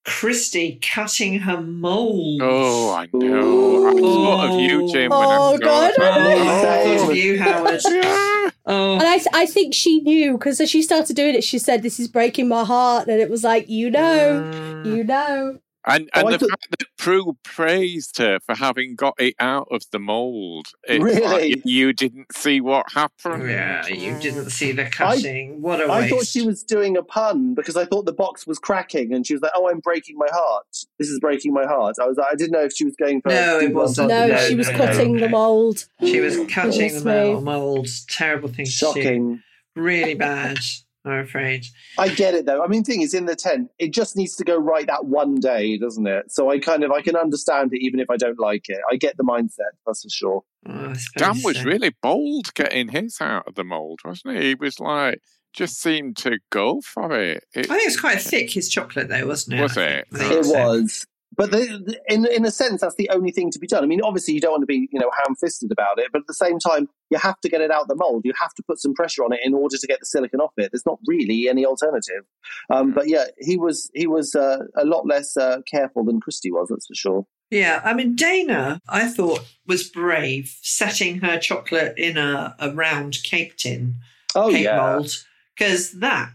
Christy 0.04 0.78
cutting 0.82 1.40
her 1.40 1.60
mould. 1.60 2.40
Oh, 2.42 2.92
I 2.94 3.08
know. 3.12 3.88
I 3.88 3.92
thought 4.00 4.50
of 4.54 4.60
you, 4.60 4.90
Jim, 4.90 5.10
Oh, 5.12 5.58
God. 5.58 5.92
Oh, 5.98 6.02
I 6.02 6.62
that. 6.62 6.98
thought 7.00 7.10
of 7.10 7.16
you, 7.16 7.38
Howard. 7.38 7.80
Yeah. 7.90 8.50
Oh, 8.66 8.94
And 8.94 9.02
I, 9.02 9.16
th- 9.16 9.26
I 9.34 9.46
think 9.46 9.74
she 9.74 10.00
knew 10.00 10.32
because 10.38 10.60
as 10.60 10.70
she 10.70 10.82
started 10.82 11.16
doing 11.16 11.34
it, 11.34 11.42
she 11.44 11.58
said, 11.58 11.82
"This 11.82 11.98
is 11.98 12.08
breaking 12.08 12.46
my 12.48 12.64
heart," 12.64 13.08
and 13.08 13.20
it 13.20 13.28
was 13.30 13.42
like, 13.42 13.68
you 13.68 13.90
know, 13.90 14.42
Mm. 14.52 14.86
you 14.96 15.02
know. 15.04 15.58
And 15.86 16.10
Oh, 16.14 16.20
and 16.20 16.28
I 16.28 16.32
the 16.32 16.38
thought- 16.40 16.50
fact 16.50 16.66
that 16.78 16.86
Prue 16.98 17.38
praised 17.42 18.18
her 18.18 18.38
for 18.40 18.54
having 18.54 18.96
got 18.96 19.14
it 19.18 19.34
out 19.40 19.66
of 19.70 19.82
the 19.92 19.98
mould. 19.98 20.66
Really? 20.88 21.20
like 21.20 21.62
you 21.64 21.94
didn't 21.94 22.34
see 22.36 22.60
what 22.60 22.92
happened. 22.92 23.48
Yeah, 23.48 23.86
you 23.86 24.18
didn't 24.20 24.50
see 24.50 24.72
the 24.72 24.84
cutting. 24.84 25.62
what 25.62 25.80
a 25.80 25.84
I 25.84 26.00
waste. 26.00 26.12
I 26.12 26.16
thought 26.16 26.26
she 26.26 26.42
was 26.46 26.62
doing 26.62 26.96
a 26.98 27.02
pun 27.02 27.54
because 27.54 27.76
I 27.78 27.86
thought 27.86 28.04
the 28.04 28.12
box 28.12 28.46
was 28.46 28.58
cracking, 28.58 29.14
and 29.14 29.26
she 29.26 29.32
was 29.32 29.40
like, 29.42 29.52
"Oh, 29.54 29.70
I'm 29.70 29.78
breaking 29.80 30.16
my 30.18 30.28
heart. 30.30 30.66
This 30.98 31.08
is 31.08 31.18
breaking 31.18 31.54
my 31.54 31.64
heart." 31.64 31.96
I 31.98 32.06
was 32.06 32.18
like, 32.18 32.28
I 32.30 32.34
didn't 32.34 32.52
know 32.52 32.64
if 32.64 32.74
she 32.74 32.84
was 32.84 32.94
going 32.96 33.22
for. 33.22 33.30
No, 33.30 33.58
it 33.58 33.72
wasn't. 33.72 34.08
No, 34.08 34.26
no, 34.28 34.36
she 34.46 34.54
was 34.54 34.68
no, 34.70 34.76
cutting 34.76 35.14
no. 35.16 35.20
the 35.20 35.28
mold. 35.30 35.86
She 36.04 36.20
was 36.20 36.36
cutting 36.48 36.92
the 36.94 37.04
mould. 37.04 37.44
molds. 37.44 38.04
Terrible 38.06 38.50
thing 38.50 38.66
to. 38.66 38.70
Shocking. 38.70 39.42
Really 39.76 40.14
bad, 40.14 40.58
I'm 41.04 41.20
afraid. 41.20 41.64
I 41.98 42.08
get 42.08 42.34
it 42.34 42.44
though. 42.46 42.62
I 42.62 42.66
mean, 42.66 42.84
thing 42.84 43.00
is, 43.00 43.14
in 43.14 43.24
the 43.24 43.34
tent, 43.36 43.70
it 43.78 43.92
just 43.92 44.16
needs 44.16 44.36
to 44.36 44.44
go 44.44 44.56
right 44.58 44.86
that 44.86 45.06
one 45.06 45.36
day, 45.36 45.78
doesn't 45.78 46.06
it? 46.06 46.30
So 46.30 46.50
I 46.50 46.58
kind 46.58 46.84
of 46.84 46.90
I 46.92 47.00
can 47.00 47.16
understand 47.16 47.72
it, 47.72 47.82
even 47.82 48.00
if 48.00 48.10
I 48.10 48.16
don't 48.16 48.38
like 48.38 48.68
it. 48.68 48.78
I 48.90 48.96
get 48.96 49.16
the 49.16 49.24
mindset, 49.24 49.72
that's 49.86 50.02
for 50.02 50.10
sure. 50.10 50.42
Oh, 50.68 50.90
I 50.90 50.94
Dan 51.16 51.40
was 51.42 51.56
so. 51.56 51.64
really 51.64 51.94
bold 52.02 52.52
getting 52.54 52.88
his 52.88 53.18
out 53.20 53.48
of 53.48 53.54
the 53.54 53.64
mould, 53.64 54.00
wasn't 54.04 54.36
he? 54.36 54.48
He 54.48 54.54
was 54.54 54.78
like, 54.78 55.20
just 55.54 55.80
seemed 55.80 56.16
to 56.18 56.38
go 56.50 56.80
for 56.82 57.12
it. 57.18 57.44
It- 57.54 57.70
I 57.70 57.76
think 57.78 57.88
it's 57.88 57.98
quite 58.00 58.20
thick, 58.20 58.50
his 58.50 58.68
chocolate, 58.68 59.08
though, 59.08 59.26
wasn't 59.26 59.58
it? 59.58 59.62
Was 59.62 59.76
it? 59.78 60.06
think- 60.12 60.22
I 60.22 60.28
think 60.28 60.46
It 60.46 60.48
was. 60.50 61.06
But 61.36 61.52
the, 61.52 61.98
in 62.08 62.26
in 62.26 62.44
a 62.44 62.50
sense, 62.50 62.80
that's 62.80 62.96
the 62.96 63.08
only 63.10 63.30
thing 63.30 63.50
to 63.52 63.58
be 63.58 63.66
done. 63.66 63.84
I 63.84 63.86
mean, 63.86 64.02
obviously, 64.02 64.34
you 64.34 64.40
don't 64.40 64.52
want 64.52 64.62
to 64.62 64.66
be 64.66 64.88
you 64.92 64.98
know 64.98 65.10
ham 65.24 65.36
fisted 65.36 65.70
about 65.70 65.98
it, 65.98 66.08
but 66.12 66.20
at 66.20 66.26
the 66.26 66.34
same 66.34 66.58
time, 66.58 66.88
you 67.08 67.18
have 67.18 67.40
to 67.40 67.48
get 67.48 67.60
it 67.60 67.70
out 67.70 67.88
the 67.88 67.94
mold. 67.94 68.22
You 68.24 68.32
have 68.40 68.54
to 68.54 68.62
put 68.62 68.80
some 68.80 68.94
pressure 68.94 69.24
on 69.24 69.32
it 69.32 69.40
in 69.44 69.54
order 69.54 69.76
to 69.76 69.86
get 69.86 70.00
the 70.00 70.06
silicon 70.06 70.40
off 70.40 70.52
it. 70.56 70.70
There's 70.72 70.86
not 70.86 70.98
really 71.06 71.48
any 71.48 71.64
alternative. 71.64 72.24
Um, 72.68 72.92
but 72.92 73.08
yeah, 73.08 73.26
he 73.38 73.56
was 73.56 73.90
he 73.94 74.06
was 74.06 74.34
uh, 74.34 74.58
a 74.76 74.84
lot 74.84 75.06
less 75.06 75.36
uh, 75.36 75.58
careful 75.70 76.04
than 76.04 76.20
Christie 76.20 76.50
was. 76.50 76.68
That's 76.68 76.86
for 76.86 76.94
sure. 76.94 77.26
Yeah, 77.50 77.80
I 77.84 77.94
mean, 77.94 78.14
Dana, 78.14 78.80
I 78.88 79.08
thought, 79.08 79.44
was 79.66 79.88
brave 79.88 80.56
setting 80.62 81.20
her 81.20 81.38
chocolate 81.38 81.98
in 81.98 82.16
a, 82.16 82.54
a 82.60 82.72
round 82.72 83.22
cake 83.24 83.56
tin, 83.56 83.96
Oh 84.36 84.50
cake 84.50 84.64
yeah, 84.64 84.76
mold, 84.76 85.24
because 85.56 85.92
that 85.98 86.30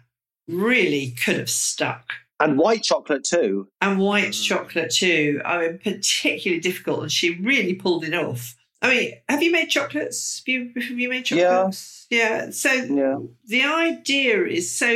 really 0.47 1.11
could 1.11 1.37
have 1.37 1.49
stuck. 1.49 2.11
And 2.39 2.57
white 2.57 2.83
chocolate 2.83 3.23
too. 3.23 3.67
And 3.81 3.99
white 3.99 4.29
Mm. 4.29 4.43
chocolate, 4.43 4.91
too. 4.91 5.41
I 5.45 5.59
mean, 5.59 5.79
particularly 5.83 6.59
difficult, 6.61 7.01
and 7.03 7.11
she 7.11 7.35
really 7.35 7.73
pulled 7.73 8.03
it 8.03 8.13
off. 8.13 8.55
I 8.81 8.89
mean, 8.93 9.11
have 9.29 9.41
you 9.41 9.51
made 9.51 9.69
chocolates? 9.69 10.43
Have 10.45 10.47
you, 10.53 10.71
have 10.75 10.99
you 10.99 11.09
made 11.09 11.29
Yeah. 11.31 11.49
chocolates? 11.49 12.05
Yeah. 12.09 12.45
yeah. 12.45 12.49
So 12.51 12.71
Yeah, 12.71 13.17
the 13.47 13.63
idea 13.63 14.43
is 14.45 14.71
so 14.77 14.87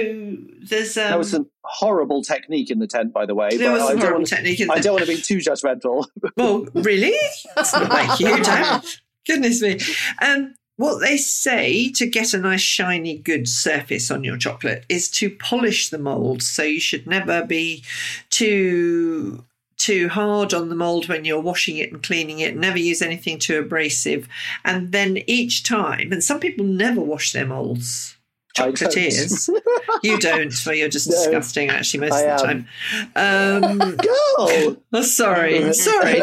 there's 0.61 0.95
um, 0.97 1.09
that 1.09 1.17
was 1.17 1.31
some 1.31 1.49
horrible 1.63 2.21
technique 2.21 2.69
in 2.69 2.77
the 2.79 2.87
tent, 2.87 3.13
by 3.13 3.25
the 3.25 3.33
way. 3.33 3.49
there 3.57 3.71
was 3.71 3.81
I 3.81 3.95
horrible 3.95 4.13
want 4.19 4.27
technique 4.27 4.59
in 4.59 4.69
I 4.69 4.79
don't 4.79 4.93
want 4.93 5.05
to 5.07 5.11
be 5.15 5.19
too 5.21 5.37
judgmental. 5.37 6.05
Well, 6.37 6.67
really? 6.75 7.15
That's 7.55 7.73
not 7.73 7.89
like 7.89 8.19
you, 8.19 8.43
Dan. 8.43 8.81
Goodness 9.25 9.61
me. 9.61 9.79
Um, 10.21 10.53
what 10.79 11.01
they 11.01 11.17
say 11.17 11.89
to 11.89 12.07
get 12.07 12.33
a 12.33 12.37
nice 12.37 12.61
shiny 12.61 13.17
good 13.17 13.49
surface 13.49 14.09
on 14.09 14.23
your 14.23 14.37
chocolate 14.37 14.85
is 14.87 15.11
to 15.11 15.29
polish 15.29 15.89
the 15.89 15.97
mold. 15.97 16.41
So 16.41 16.63
you 16.63 16.79
should 16.79 17.05
never 17.05 17.45
be 17.45 17.83
too 18.29 19.43
too 19.75 20.07
hard 20.07 20.53
on 20.53 20.69
the 20.69 20.75
mold 20.75 21.09
when 21.09 21.25
you're 21.25 21.41
washing 21.41 21.75
it 21.75 21.91
and 21.91 22.01
cleaning 22.01 22.39
it. 22.39 22.55
Never 22.55 22.79
use 22.79 23.01
anything 23.01 23.39
too 23.39 23.59
abrasive. 23.59 24.29
And 24.63 24.93
then 24.93 25.17
each 25.27 25.63
time, 25.63 26.13
and 26.13 26.23
some 26.23 26.39
people 26.39 26.63
never 26.63 27.01
wash 27.01 27.33
their 27.33 27.45
molds. 27.45 28.15
Chocolatiers. 28.55 29.49
you 30.03 30.17
don't, 30.17 30.53
well, 30.65 30.75
you're 30.75 30.87
just 30.87 31.09
No, 31.09 31.15
disgusting 31.15 31.69
actually 31.69 32.07
most 32.07 32.23
of 32.23 32.39
the 32.39 32.45
time. 32.45 32.67
Um, 33.17 33.95
Go. 33.97 34.77
Oh, 34.93 35.01
sorry, 35.01 35.73
sorry. 35.73 36.21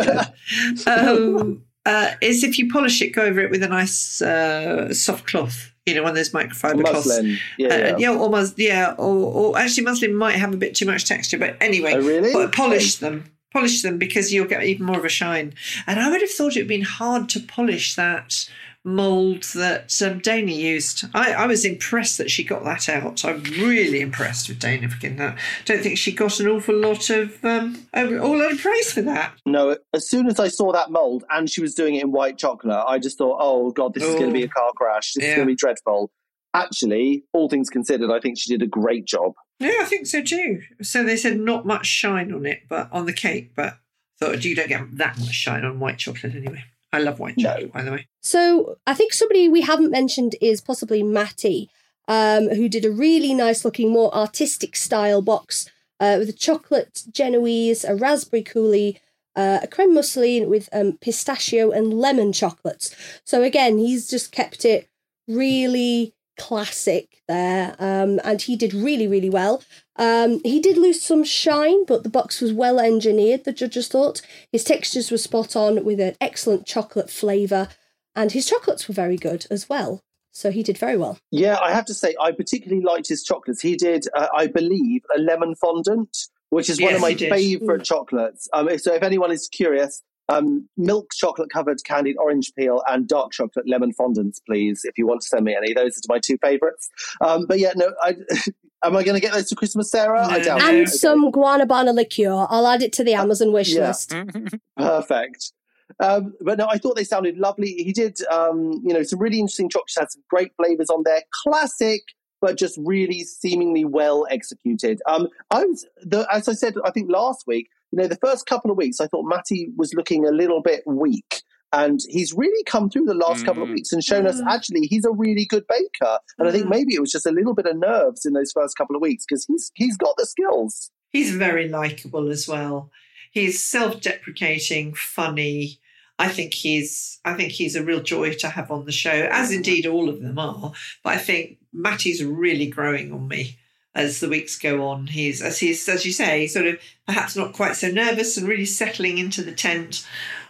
um, 0.87 1.63
uh, 1.87 2.11
is 2.21 2.43
if 2.45 2.59
you 2.59 2.69
polish 2.71 3.01
it, 3.01 3.11
go 3.15 3.23
over 3.23 3.41
it 3.41 3.51
with 3.51 3.63
a 3.63 3.69
nice 3.69 4.21
uh, 4.21 4.93
soft 4.93 5.27
cloth. 5.27 5.73
You 5.87 5.95
know, 5.95 6.03
one 6.03 6.11
of 6.11 6.17
those 6.17 6.31
microfiber 6.31 6.83
cloths. 6.85 7.07
Muslin. 7.07 7.39
Yeah, 7.59 7.69
Uh, 7.69 7.77
yeah. 7.77 7.97
yeah, 7.99 8.11
or 8.13 8.29
mus- 8.29 8.55
yeah, 8.59 8.95
or, 8.99 9.33
or 9.33 9.59
actually 9.59 9.85
muslin 9.85 10.15
might 10.17 10.35
have 10.37 10.53
a 10.53 10.57
bit 10.57 10.75
too 10.75 10.85
much 10.85 11.05
texture, 11.05 11.39
but 11.39 11.57
anyway, 11.61 11.93
Oh, 11.95 12.01
really? 12.01 12.33
po- 12.33 12.49
polish 12.49 12.97
them, 12.97 13.31
polish 13.53 13.83
them 13.83 13.97
because 13.97 14.33
you'll 14.33 14.49
get 14.49 14.65
even 14.65 14.85
more 14.85 14.99
of 14.99 15.05
a 15.05 15.09
shine. 15.09 15.55
And 15.87 16.01
I 16.01 16.11
would 16.11 16.21
have 16.21 16.31
thought 16.31 16.57
it'd 16.57 16.67
been 16.67 16.83
hard 16.83 17.29
to 17.31 17.41
polish 17.41 17.95
that 17.95 18.51
mold 18.87 19.43
that 19.55 19.93
um, 20.01 20.21
Dana 20.21 20.53
used. 20.53 21.05
I, 21.13 21.33
I 21.33 21.47
was 21.47 21.65
impressed 21.65 22.17
that 22.19 22.31
she 22.31 22.45
got 22.45 22.65
that 22.65 22.89
out. 22.89 23.25
I'm 23.25 23.43
really 23.43 24.01
impressed 24.01 24.49
with 24.49 24.61
Dana 24.61 24.89
for 24.89 24.99
getting 24.99 25.19
that. 25.19 25.37
Don't 25.67 25.83
think 25.83 25.99
she 25.99 26.13
got 26.13 26.39
an 26.41 26.47
awful 26.47 26.75
lot 26.77 27.11
of 27.11 27.45
um, 27.45 27.87
a 27.93 28.19
all 28.19 28.39
lot 28.39 28.53
of 28.53 28.59
praise 28.61 28.93
for 28.93 29.03
that. 29.03 29.33
No, 29.45 29.77
as 29.93 30.09
soon 30.09 30.29
as 30.29 30.39
I 30.41 30.49
saw 30.49 30.73
that 30.73 30.91
mold 30.91 31.25
and 31.31 31.51
she 31.51 31.61
was 31.61 31.75
doing 31.75 31.97
it 31.97 32.05
in 32.05 32.13
white 32.13 32.39
chocolate, 32.39 32.85
I 32.87 32.99
just 32.99 33.19
thought, 33.19 33.39
oh 33.41 33.71
god, 33.73 33.93
this 33.93 34.05
is 34.05 34.15
going 34.15 34.25
Oh. 34.25 34.29
to 34.29 34.33
be 34.33 34.45
a 34.45 34.49
car 34.49 34.71
crash. 34.77 35.13
This 35.15 35.25
is 35.27 35.35
going 35.35 35.47
to 35.49 35.53
be 35.53 35.57
dreadful. 35.57 36.11
Actually, 36.55 37.25
all 37.35 37.49
things 37.51 37.69
considered, 37.69 38.11
I 38.11 38.21
think 38.21 38.39
she 38.39 38.51
did 38.57 38.63
a 38.63 38.67
great 38.67 39.05
job. 39.05 39.33
Yeah, 39.59 39.75
I 39.81 39.85
think 39.85 40.07
so 40.07 40.23
too. 40.23 40.61
So 40.81 41.03
they 41.05 41.17
said 41.17 41.39
not 41.39 41.67
much 41.67 41.87
shine 41.87 42.33
on 42.33 42.47
it, 42.47 42.61
but 42.69 42.89
on 42.93 43.05
the 43.07 43.13
cake, 43.13 43.53
but 43.55 43.75
thought 44.19 44.45
you 44.45 44.55
don't 44.55 44.69
get 44.69 44.97
that 44.97 45.19
much 45.19 45.35
shine 45.35 45.65
on 45.65 45.81
white 45.81 45.99
chocolate 45.99 46.35
anyway. 46.35 46.65
I 46.97 47.01
love 47.01 47.19
white 47.19 47.37
No. 47.37 47.69
by 47.73 47.83
the 47.83 47.93
way. 47.93 48.09
So 48.23 48.79
I 48.87 48.95
think 48.95 49.13
somebody 49.13 49.49
we 49.49 49.61
haven't 49.61 49.91
mentioned 49.91 50.35
is 50.41 50.61
possibly 50.61 51.03
Matty, 51.03 51.69
um, 52.09 52.49
who 52.49 52.69
did 52.69 52.85
a 52.85 52.91
really 52.91 53.35
nice 53.35 53.65
looking, 53.65 53.91
more 53.91 54.15
artistic 54.15 54.77
style 54.77 55.23
box 55.23 55.69
uh, 56.01 56.17
with 56.19 56.31
a 56.31 56.33
chocolate 56.33 57.03
Genoese, 57.11 57.85
a 57.85 57.95
raspberry 57.95 58.43
coulis, 58.43 58.99
uh, 59.37 59.59
a 59.63 59.67
creme 59.67 59.95
mousseline 59.95 60.49
with 60.49 60.69
um, 60.73 60.97
pistachio 61.01 61.71
and 61.71 61.93
lemon 61.93 62.33
chocolates. 62.33 62.95
So 63.25 63.43
again, 63.43 63.77
he's 63.77 64.09
just 64.09 64.33
kept 64.33 64.65
it 64.65 64.89
really 65.29 66.15
classic 66.39 67.23
there, 67.29 67.77
um, 67.79 68.21
and 68.25 68.41
he 68.41 68.57
did 68.57 68.73
really, 68.73 69.07
really 69.07 69.31
well. 69.31 69.63
Um, 69.99 70.41
he 70.45 70.61
did 70.61 70.77
lose 70.77 71.03
some 71.03 71.25
shine, 71.25 71.85
but 71.85 72.03
the 72.03 72.09
box 72.09 72.41
was 72.41 72.53
well 72.53 72.79
engineered, 72.79 73.45
the 73.45 73.53
judges 73.53 73.89
thought. 73.89 74.23
His 74.53 74.65
textures 74.65 75.11
were 75.11 75.19
spot 75.19 75.57
on 75.57 75.85
with 75.85 76.01
an 76.01 76.17
excellent 76.21 76.67
chocolate 76.67 77.11
flavour, 77.11 77.69
and 78.15 78.33
his 78.33 78.47
chocolates 78.47 78.89
were 78.89 78.95
very 78.95 79.17
good 79.17 79.47
as 79.51 79.69
well. 79.69 80.03
So 80.33 80.51
he 80.51 80.63
did 80.63 80.77
very 80.77 80.99
well. 80.99 81.19
Yeah, 81.31 81.59
I 81.63 81.73
have 81.73 81.87
to 81.87 81.95
say, 81.95 82.15
I 82.21 82.31
particularly 82.31 82.83
liked 82.83 83.09
his 83.09 83.25
chocolates. 83.25 83.63
He 83.63 83.75
did, 83.75 84.05
uh, 84.15 84.29
I 84.35 84.49
believe, 84.49 85.03
a 85.17 85.19
lemon 85.19 85.55
fondant, 85.55 86.15
which 86.51 86.69
is 86.69 86.79
one 86.81 86.95
of 86.95 87.01
my 87.01 87.11
he 87.11 87.15
did. 87.15 87.31
favourite 87.33 87.85
chocolates. 87.85 88.47
Um, 88.53 88.69
so 88.79 88.93
if 88.93 89.03
anyone 89.03 89.33
is 89.33 89.49
curious, 89.49 90.03
um, 90.29 90.69
milk 90.77 91.13
chocolate 91.15 91.51
covered 91.51 91.83
candied 91.85 92.17
orange 92.19 92.53
peel 92.55 92.83
and 92.87 93.09
dark 93.09 93.33
chocolate 93.33 93.67
lemon 93.67 93.95
fondants, 93.95 94.41
please, 94.45 94.83
if 94.85 94.99
you 94.99 95.07
want 95.07 95.23
to 95.23 95.27
send 95.27 95.45
me 95.45 95.57
any. 95.57 95.73
Those 95.73 95.97
are 95.97 96.03
my 96.09 96.19
two 96.19 96.37
favourites. 96.43 96.91
Um, 97.23 97.47
but 97.47 97.59
yeah, 97.59 97.73
no, 97.75 97.95
I, 98.03 98.17
am 98.87 98.97
I 98.97 99.03
going 99.05 99.15
to 99.15 99.21
get 99.21 99.33
those 99.33 99.49
to 99.51 99.55
Christmas, 99.57 99.91
Sarah? 99.91 100.27
I 100.27 100.39
No, 100.39 100.45
doubt 100.45 100.59
no. 100.61 100.67
it. 100.67 100.69
And 100.71 100.79
Okay. 100.83 100.91
some 100.91 101.31
guanabana 101.33 101.95
liqueur. 101.95 102.47
I'll 102.49 102.67
add 102.67 102.83
it 102.83 102.93
to 102.95 103.05
the 103.05 103.15
Amazon 103.15 103.53
wish 103.53 103.75
yeah. 103.75 103.89
list. 103.89 104.15
Perfect. 104.77 105.53
Um, 106.01 106.35
but 106.41 106.59
no, 106.59 106.67
I 106.69 106.79
thought 106.79 106.97
they 106.97 107.05
sounded 107.05 107.39
lovely. 107.39 107.73
He 107.73 107.93
did, 107.93 108.19
um, 108.31 108.83
you 108.85 108.93
know, 108.93 109.03
some 109.03 109.19
really 109.19 109.39
interesting 109.39 109.69
chocolates, 109.69 109.97
had 109.99 110.11
some 110.11 110.23
great 110.29 110.53
flavors 110.57 110.91
on 110.91 111.03
there. 111.05 111.23
Classic, 111.45 112.03
but 112.41 112.57
just 112.59 112.79
really 112.85 113.23
seemingly 113.25 113.85
well 113.85 114.27
executed. 114.31 115.01
Um, 115.09 115.29
I 115.51 115.65
was, 115.65 115.87
the, 116.03 116.27
as 116.31 116.49
I 116.49 116.53
said, 116.53 116.75
I 116.85 116.91
think 116.91 117.11
last 117.11 117.45
week, 117.47 117.69
you 117.93 117.99
know, 118.03 118.09
the 118.09 118.17
first 118.17 118.47
couple 118.47 118.71
of 118.71 118.77
weeks, 118.77 119.01
I 119.01 119.07
thought 119.07 119.25
Matty 119.27 119.71
was 119.77 119.95
looking 119.95 120.27
a 120.27 120.31
little 120.33 120.61
bit 120.61 120.83
weak. 120.87 121.43
And 121.73 122.01
he's 122.09 122.33
really 122.33 122.63
come 122.65 122.89
through 122.89 123.05
the 123.07 123.15
last 123.15 123.45
couple 123.45 123.63
of 123.63 123.69
Mm. 123.69 123.75
weeks 123.75 123.93
and 123.93 124.03
shown 124.03 124.27
us 124.27 124.41
actually 124.49 124.87
he's 124.87 125.05
a 125.05 125.11
really 125.11 125.45
good 125.45 125.65
baker. 125.69 126.19
And 126.39 126.49
I 126.49 126.53
think 126.53 126.67
Mm. 126.67 126.71
maybe 126.71 126.95
it 126.95 127.01
was 127.01 127.11
just 127.13 127.27
a 127.27 127.33
little 127.33 127.55
bit 127.55 127.67
of 127.67 127.77
nerves 127.77 128.25
in 128.25 128.33
those 128.35 128.53
first 128.53 128.77
couple 128.77 128.95
of 128.97 129.03
weeks 129.03 129.25
because 129.29 129.45
he's 129.47 129.71
he's 129.75 129.97
got 129.97 130.15
the 130.17 130.27
skills. 130.27 130.91
He's 131.11 131.33
very 131.33 131.69
likable 131.69 132.31
as 132.31 132.47
well. 132.47 132.91
He's 133.33 133.63
self-deprecating, 133.63 134.95
funny. 134.95 135.81
I 136.19 136.29
think 136.29 136.55
he's 136.55 137.19
I 137.25 137.35
think 137.35 137.53
he's 137.53 137.77
a 137.77 137.83
real 137.85 138.01
joy 138.03 138.33
to 138.35 138.49
have 138.49 138.71
on 138.71 138.87
the 138.87 138.93
show, 138.93 139.29
as 139.31 139.53
indeed 139.53 139.87
all 139.87 140.09
of 140.09 140.23
them 140.23 140.39
are. 140.39 140.73
But 141.03 141.15
I 141.15 141.19
think 141.19 141.59
Matty's 141.73 142.23
really 142.25 142.67
growing 142.69 143.13
on 143.13 143.29
me 143.29 143.57
as 143.95 144.21
the 144.21 144.29
weeks 144.29 144.57
go 144.59 144.87
on. 144.87 145.09
He's 145.09 145.43
as 145.43 145.59
he's 145.59 145.87
as 145.89 146.07
you 146.07 146.13
say, 146.13 146.47
sort 146.47 146.67
of 146.67 146.79
perhaps 147.07 147.37
not 147.37 147.53
quite 147.53 147.77
so 147.77 147.89
nervous 147.91 148.37
and 148.37 148.49
really 148.49 148.65
settling 148.67 149.19
into 149.19 149.43
the 149.43 149.53
tent. 149.53 150.07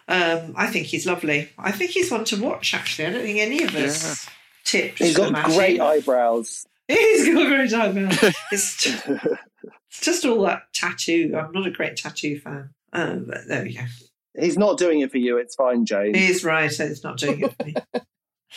Um, 0.09 0.55
I 0.57 0.67
think 0.69 0.87
he's 0.87 1.07
lovely. 1.07 1.51
I 1.59 1.73
think 1.73 1.91
he's 1.91 2.11
one 2.11 2.25
to 2.27 2.41
watch. 2.41 2.75
Actually, 2.75 3.07
I 3.07 3.11
don't 3.11 3.23
think 3.23 3.39
any 3.39 3.63
of 3.65 3.75
us 3.75 4.29
tipped. 4.65 4.99
He's 5.03 5.17
got 5.17 5.35
great 5.47 5.81
eyebrows. 5.81 6.65
He's 6.87 7.27
got 7.27 7.47
great 7.49 7.73
eyebrow. 7.73 8.09
It's, 8.53 8.77
t- 8.77 8.95
it's 9.05 10.01
just 10.01 10.25
all 10.25 10.43
that 10.43 10.73
tattoo. 10.73 11.35
I'm 11.37 11.51
not 11.51 11.67
a 11.67 11.73
great 11.73 11.97
tattoo 11.97 12.39
fan. 12.39 12.71
Um, 12.93 13.25
but 13.27 13.49
there 13.49 13.65
we 13.65 13.75
go. 13.75 13.83
He's 14.39 14.57
not 14.57 14.79
doing 14.79 15.01
it 15.01 15.11
for 15.11 15.19
you. 15.19 15.39
It's 15.39 15.57
fine, 15.57 15.87
Jane. 15.87 16.15
He's 16.15 16.37
is 16.37 16.45
right. 16.45 16.71
He's 16.71 17.03
not 17.03 17.19
doing 17.19 17.41
it 17.41 17.55
for 17.57 17.65
me. 17.65 17.75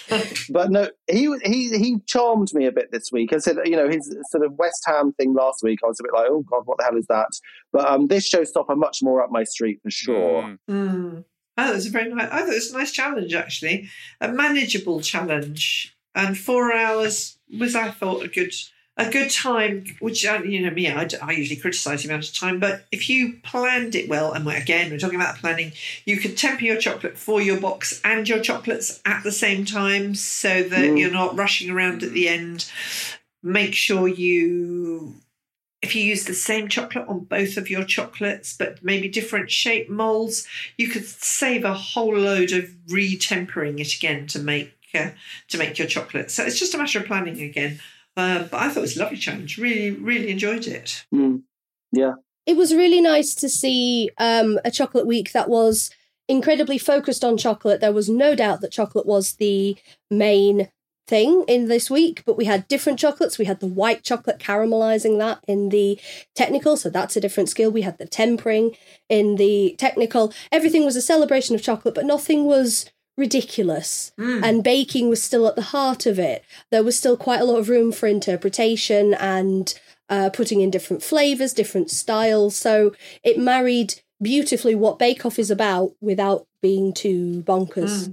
But 0.50 0.72
no, 0.72 0.90
he 1.10 1.34
he 1.44 1.78
he 1.78 2.00
charmed 2.06 2.54
me 2.54 2.66
a 2.66 2.72
bit 2.72 2.92
this 2.92 3.12
week. 3.12 3.34
I 3.34 3.38
said, 3.38 3.58
you 3.66 3.76
know, 3.76 3.90
his 3.90 4.16
sort 4.30 4.46
of 4.46 4.54
West 4.54 4.84
Ham 4.86 5.14
thing 5.14 5.34
last 5.34 5.64
week. 5.64 5.80
I 5.84 5.88
was 5.88 6.00
a 6.00 6.04
bit 6.04 6.14
like, 6.14 6.28
oh 6.30 6.44
god, 6.50 6.64
what 6.66 6.78
the 6.78 6.84
hell 6.84 6.98
is 6.98 7.08
that? 7.08 7.28
But 7.72 7.88
um, 7.88 8.08
this 8.08 8.30
showstopper 8.32 8.78
much 8.78 9.00
more 9.02 9.22
up 9.22 9.32
my 9.32 9.44
street 9.44 9.80
for 9.84 9.92
sure. 9.92 10.44
Mm. 10.44 10.58
Mm. 10.70 11.26
Oh, 11.62 11.72
it 11.72 11.76
was 11.76 11.88
a 11.88 11.90
very 11.90 12.14
nice. 12.14 12.30
I 12.32 12.40
thought 12.40 12.50
it 12.50 12.56
was 12.56 12.72
a 12.74 12.78
nice 12.78 12.92
challenge, 12.92 13.34
actually, 13.34 13.90
a 14.22 14.30
manageable 14.32 15.02
challenge, 15.02 15.96
and 16.16 16.38
four 16.38 16.74
hours 16.74 17.38
was, 17.60 17.76
I 17.76 17.92
thought, 17.92 18.24
a 18.24 18.28
good 18.28 18.54
a 18.98 19.10
good 19.10 19.30
time. 19.32 19.86
Which 20.00 20.26
uh, 20.26 20.42
you 20.44 20.62
know 20.62 20.72
me, 20.72 20.90
I 20.90 21.32
usually 21.32 21.60
criticise 21.60 22.04
the 22.04 22.10
amount 22.10 22.28
of 22.28 22.34
time, 22.36 22.60
but 22.60 22.86
if 22.92 23.10
you 23.10 23.40
planned 23.44 23.96
it 23.96 24.10
well, 24.10 24.34
and 24.34 24.48
again 24.48 24.90
we're 24.92 25.00
talking 25.00 25.20
about 25.20 25.38
planning, 25.38 25.72
you 26.06 26.18
could 26.18 26.38
temper 26.38 26.64
your 26.66 26.78
chocolate 26.78 27.18
for 27.18 27.42
your 27.42 27.60
box 27.60 28.02
and 28.04 28.28
your 28.28 28.40
chocolates 28.42 29.02
at 29.06 29.24
the 29.24 29.32
same 29.32 29.66
time, 29.66 30.16
so 30.16 30.64
that 30.64 30.86
Mm. 30.90 31.00
you're 31.00 31.12
not 31.12 31.38
rushing 31.38 31.70
around 31.70 32.04
at 32.04 32.12
the 32.14 32.28
end. 32.28 32.70
Make 33.42 33.74
sure 33.74 34.08
you 34.08 35.16
if 35.82 35.96
you 35.96 36.04
use 36.04 36.26
the 36.26 36.34
same 36.34 36.68
chocolate 36.68 37.08
on 37.08 37.22
both 37.22 37.56
of 37.58 37.70
your 37.70 37.84
chocolates, 37.84 38.56
but 38.56 38.84
maybe 38.84 39.08
different 39.08 39.50
shape 39.50 39.90
molds, 39.90 40.46
you 40.78 40.90
could 40.90 41.06
save 41.06 41.64
a 41.64 41.74
whole 41.74 42.18
load 42.18 42.52
of 42.52 42.66
retempering 42.88 43.80
it 43.80 43.96
again 43.96 44.28
to 44.28 44.40
make 44.40 44.74
uh, 44.94 45.12
to 45.48 45.58
make 45.58 45.78
your 45.78 45.88
chocolate. 45.88 46.32
So 46.32 46.44
it's 46.44 46.60
just 46.60 46.74
a 46.74 46.78
matter 46.78 47.00
of 47.00 47.06
planning 47.06 47.42
again. 47.42 47.80
Uh, 48.18 48.44
but 48.44 48.56
I 48.60 48.70
thought 48.70 48.80
it 48.80 48.82
was 48.82 48.98
a 48.98 49.00
lovely 49.00 49.18
challenge. 49.18 49.58
Really, 49.58 49.92
really 49.92 50.30
enjoyed 50.30 50.68
it. 50.68 51.06
Mm. 51.14 51.44
Yeah, 51.92 52.14
It 52.46 52.58
was 52.58 52.74
really 52.74 53.02
nice 53.02 53.34
to 53.36 53.48
see 53.48 54.10
um, 54.18 54.60
a 54.66 54.72
chocolate 54.72 55.08
week 55.08 55.32
that 55.32 55.50
was 55.50 55.92
incredibly 56.28 56.78
focused 56.78 57.24
on 57.24 57.38
chocolate. 57.38 57.82
There 57.82 57.94
was 57.94 58.10
no 58.10 58.36
doubt 58.36 58.62
that 58.62 58.72
chocolate 58.72 59.06
was 59.06 59.34
the 59.36 59.78
main 60.12 60.70
thing 61.10 61.44
in 61.48 61.68
this 61.68 61.90
week, 61.90 62.24
but 62.26 62.38
we 62.38 62.46
had 62.46 62.68
different 62.68 63.00
chocolates. 63.00 63.38
We 63.38 63.46
had 63.46 63.60
the 63.60 63.68
white 63.68 64.04
chocolate 64.04 64.40
caramelizing 64.40 65.18
that 65.18 65.44
in 65.48 65.70
the 65.70 66.00
technical, 66.36 66.78
so 66.78 66.90
that's 66.90 67.18
a 67.18 67.22
different 67.22 67.50
skill. 67.50 67.72
We 67.72 67.82
had 67.82 67.98
the 67.98 68.08
tempering 68.08 68.76
in 69.10 69.36
the 69.36 69.76
technical. 69.78 70.32
Everything 70.52 70.86
was 70.86 70.96
a 70.96 71.02
celebration 71.02 71.56
of 71.56 71.62
chocolate, 71.64 71.96
but 71.96 72.06
nothing 72.06 72.46
was 72.46 72.86
ridiculous. 73.18 74.14
And 74.46 74.64
baking 74.64 75.10
was 75.10 75.22
still 75.22 75.46
at 75.48 75.56
the 75.58 75.62
heart 75.76 76.06
of 76.06 76.20
it. 76.20 76.46
There 76.72 76.84
was 76.84 76.98
still 76.98 77.18
quite 77.18 77.42
a 77.42 77.44
lot 77.46 77.58
of 77.60 77.68
room 77.68 77.92
for 77.92 78.08
interpretation 78.08 79.14
and 79.16 79.78
uh, 80.10 80.30
putting 80.30 80.62
in 80.62 80.72
different 80.72 81.04
flavors, 81.04 81.54
different 81.54 81.90
styles. 81.92 82.56
So 82.56 82.94
it 83.24 83.38
married 83.38 83.96
beautifully 84.22 84.74
what 84.76 85.00
Bake 85.00 85.26
Off 85.26 85.38
is 85.38 85.52
about 85.52 85.92
without 86.02 86.48
being 86.62 86.94
too 86.94 87.44
bonkers. 87.46 88.06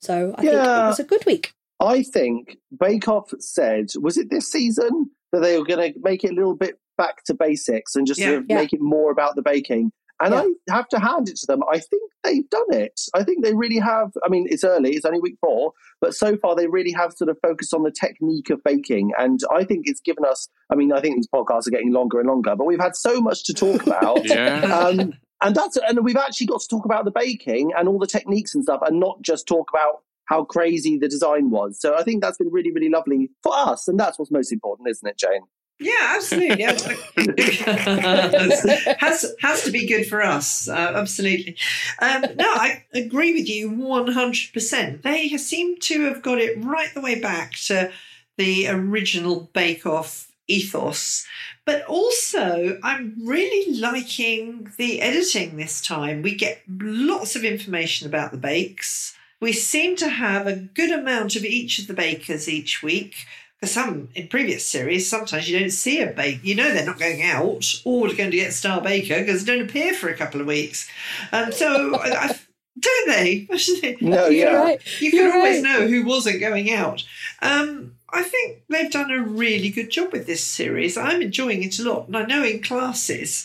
So 0.00 0.34
I 0.36 0.42
think 0.42 0.54
it 0.54 0.88
was 0.88 1.00
a 1.00 1.04
good 1.04 1.24
week. 1.26 1.54
I 1.82 2.02
think 2.02 2.56
Bake 2.78 3.08
Off 3.08 3.32
said, 3.40 3.88
was 4.00 4.16
it 4.16 4.30
this 4.30 4.50
season 4.50 5.10
that 5.32 5.40
they 5.40 5.58
were 5.58 5.64
going 5.64 5.92
to 5.92 5.98
make 6.02 6.22
it 6.24 6.30
a 6.30 6.34
little 6.34 6.54
bit 6.54 6.78
back 6.96 7.24
to 7.24 7.34
basics 7.34 7.96
and 7.96 8.06
just 8.06 8.20
Yeah. 8.20 8.26
sort 8.28 8.38
of 8.38 8.44
Yeah. 8.48 8.56
make 8.56 8.72
it 8.72 8.80
more 8.80 9.10
about 9.10 9.34
the 9.34 9.42
baking? 9.42 9.90
And 10.20 10.32
Yeah. 10.32 10.44
I 10.70 10.76
have 10.76 10.88
to 10.90 11.00
hand 11.00 11.28
it 11.28 11.36
to 11.38 11.46
them. 11.46 11.62
I 11.68 11.78
think 11.80 12.02
they've 12.22 12.48
done 12.48 12.72
it. 12.72 13.00
I 13.12 13.24
think 13.24 13.42
they 13.42 13.54
really 13.54 13.78
have. 13.78 14.12
I 14.24 14.28
mean, 14.28 14.46
it's 14.48 14.62
early, 14.62 14.92
it's 14.94 15.04
only 15.04 15.18
week 15.18 15.36
four, 15.40 15.72
but 16.00 16.14
so 16.14 16.36
far 16.36 16.54
they 16.54 16.68
really 16.68 16.92
have 16.92 17.12
sort 17.14 17.28
of 17.30 17.38
focused 17.42 17.74
on 17.74 17.82
the 17.82 17.90
technique 17.90 18.48
of 18.50 18.62
baking. 18.62 19.10
And 19.18 19.40
I 19.50 19.64
think 19.64 19.88
it's 19.88 20.00
given 20.00 20.24
us, 20.24 20.48
I 20.70 20.76
mean, 20.76 20.92
I 20.92 21.00
think 21.00 21.16
these 21.16 21.26
podcasts 21.34 21.66
are 21.66 21.70
getting 21.72 21.92
longer 21.92 22.20
and 22.20 22.28
longer, 22.28 22.54
but 22.54 22.66
we've 22.66 22.78
had 22.78 22.94
so 22.94 23.20
much 23.20 23.42
to 23.46 23.54
talk 23.54 23.82
about. 23.86 24.24
Yeah. 24.24 24.60
um, 24.62 25.14
and 25.42 25.56
that's 25.56 25.76
and 25.76 26.04
we've 26.04 26.16
actually 26.16 26.46
got 26.46 26.60
to 26.60 26.68
talk 26.68 26.84
about 26.84 27.04
the 27.04 27.10
baking 27.10 27.72
and 27.76 27.88
all 27.88 27.98
the 27.98 28.06
techniques 28.06 28.54
and 28.54 28.62
stuff, 28.62 28.80
and 28.86 29.00
not 29.00 29.20
just 29.22 29.48
talk 29.48 29.70
about 29.74 30.02
how 30.26 30.44
crazy 30.44 30.98
the 30.98 31.08
design 31.08 31.50
was. 31.50 31.80
So 31.80 31.96
I 31.96 32.02
think 32.02 32.22
that's 32.22 32.38
been 32.38 32.50
really, 32.50 32.72
really 32.72 32.88
lovely 32.88 33.30
for 33.42 33.52
us, 33.54 33.88
and 33.88 33.98
that's 33.98 34.18
what's 34.18 34.30
most 34.30 34.52
important, 34.52 34.88
isn't 34.88 35.08
it, 35.08 35.18
Jane? 35.18 35.42
Yeah, 35.82 36.14
absolutely. 36.14 36.62
has 38.98 39.34
has 39.40 39.64
to 39.64 39.72
be 39.72 39.86
good 39.86 40.06
for 40.06 40.22
us. 40.22 40.68
Uh, 40.68 40.92
absolutely. 40.94 41.56
Um, 42.00 42.24
no, 42.36 42.46
I 42.46 42.84
agree 42.94 43.34
with 43.34 43.48
you 43.48 43.70
one 43.70 44.12
hundred 44.12 44.52
percent. 44.52 45.02
They 45.02 45.28
seem 45.30 45.78
to 45.80 46.04
have 46.04 46.22
got 46.22 46.38
it 46.38 46.62
right 46.62 46.94
the 46.94 47.00
way 47.00 47.18
back 47.18 47.54
to 47.66 47.90
the 48.38 48.68
original 48.68 49.50
Bake 49.52 49.84
Off 49.84 50.30
ethos. 50.46 51.26
But 51.64 51.84
also, 51.86 52.78
I'm 52.82 53.14
really 53.24 53.78
liking 53.78 54.72
the 54.78 55.00
editing 55.00 55.56
this 55.56 55.80
time. 55.80 56.22
We 56.22 56.34
get 56.34 56.60
lots 56.68 57.36
of 57.36 57.44
information 57.44 58.08
about 58.08 58.32
the 58.32 58.38
bakes. 58.38 59.16
We 59.42 59.52
seem 59.52 59.96
to 59.96 60.08
have 60.08 60.46
a 60.46 60.54
good 60.54 60.92
amount 60.92 61.34
of 61.34 61.44
each 61.44 61.80
of 61.80 61.88
the 61.88 61.94
bakers 61.94 62.48
each 62.48 62.80
week. 62.80 63.26
Because 63.58 63.74
some 63.74 64.08
in 64.14 64.28
previous 64.28 64.64
series, 64.64 65.10
sometimes 65.10 65.50
you 65.50 65.58
don't 65.58 65.70
see 65.70 66.00
a 66.00 66.06
bake. 66.06 66.44
You 66.44 66.54
know 66.54 66.72
they're 66.72 66.86
not 66.86 67.00
going 67.00 67.24
out 67.24 67.64
or 67.84 68.06
they're 68.06 68.16
going 68.16 68.30
to 68.30 68.36
get 68.36 68.52
Star 68.52 68.80
Baker 68.80 69.18
because 69.18 69.44
they 69.44 69.56
don't 69.56 69.68
appear 69.68 69.94
for 69.94 70.08
a 70.08 70.16
couple 70.16 70.40
of 70.40 70.46
weeks. 70.46 70.88
Um, 71.32 71.50
so, 71.50 71.96
I, 71.96 72.28
I, 72.28 72.38
don't 72.78 73.08
they? 73.08 73.48
No, 74.00 74.28
you 74.28 74.38
yeah. 74.38 74.44
can, 74.44 74.60
right. 74.60 75.00
you 75.00 75.10
can 75.10 75.18
You're 75.18 75.34
always 75.34 75.62
right. 75.62 75.80
know 75.80 75.88
who 75.88 76.04
wasn't 76.04 76.38
going 76.38 76.72
out. 76.72 77.04
Um, 77.40 77.96
I 78.12 78.22
think 78.22 78.62
they've 78.68 78.92
done 78.92 79.10
a 79.10 79.22
really 79.22 79.70
good 79.70 79.90
job 79.90 80.12
with 80.12 80.28
this 80.28 80.44
series. 80.44 80.96
I'm 80.96 81.20
enjoying 81.20 81.64
it 81.64 81.80
a 81.80 81.82
lot. 81.82 82.06
And 82.06 82.16
I 82.16 82.26
know 82.26 82.44
in 82.44 82.62
classes, 82.62 83.44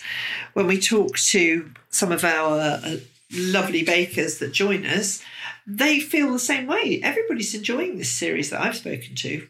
when 0.53 0.67
we 0.67 0.79
talk 0.79 1.17
to 1.17 1.71
some 1.89 2.11
of 2.11 2.23
our 2.23 2.59
uh, 2.59 2.97
lovely 3.31 3.83
bakers 3.83 4.37
that 4.37 4.51
join 4.51 4.85
us, 4.85 5.23
they 5.67 5.99
feel 5.99 6.31
the 6.31 6.39
same 6.39 6.65
way. 6.65 7.01
Everybody's 7.03 7.53
enjoying 7.53 7.97
this 7.97 8.11
series 8.11 8.49
that 8.49 8.61
I've 8.61 8.77
spoken 8.77 9.15
to. 9.15 9.47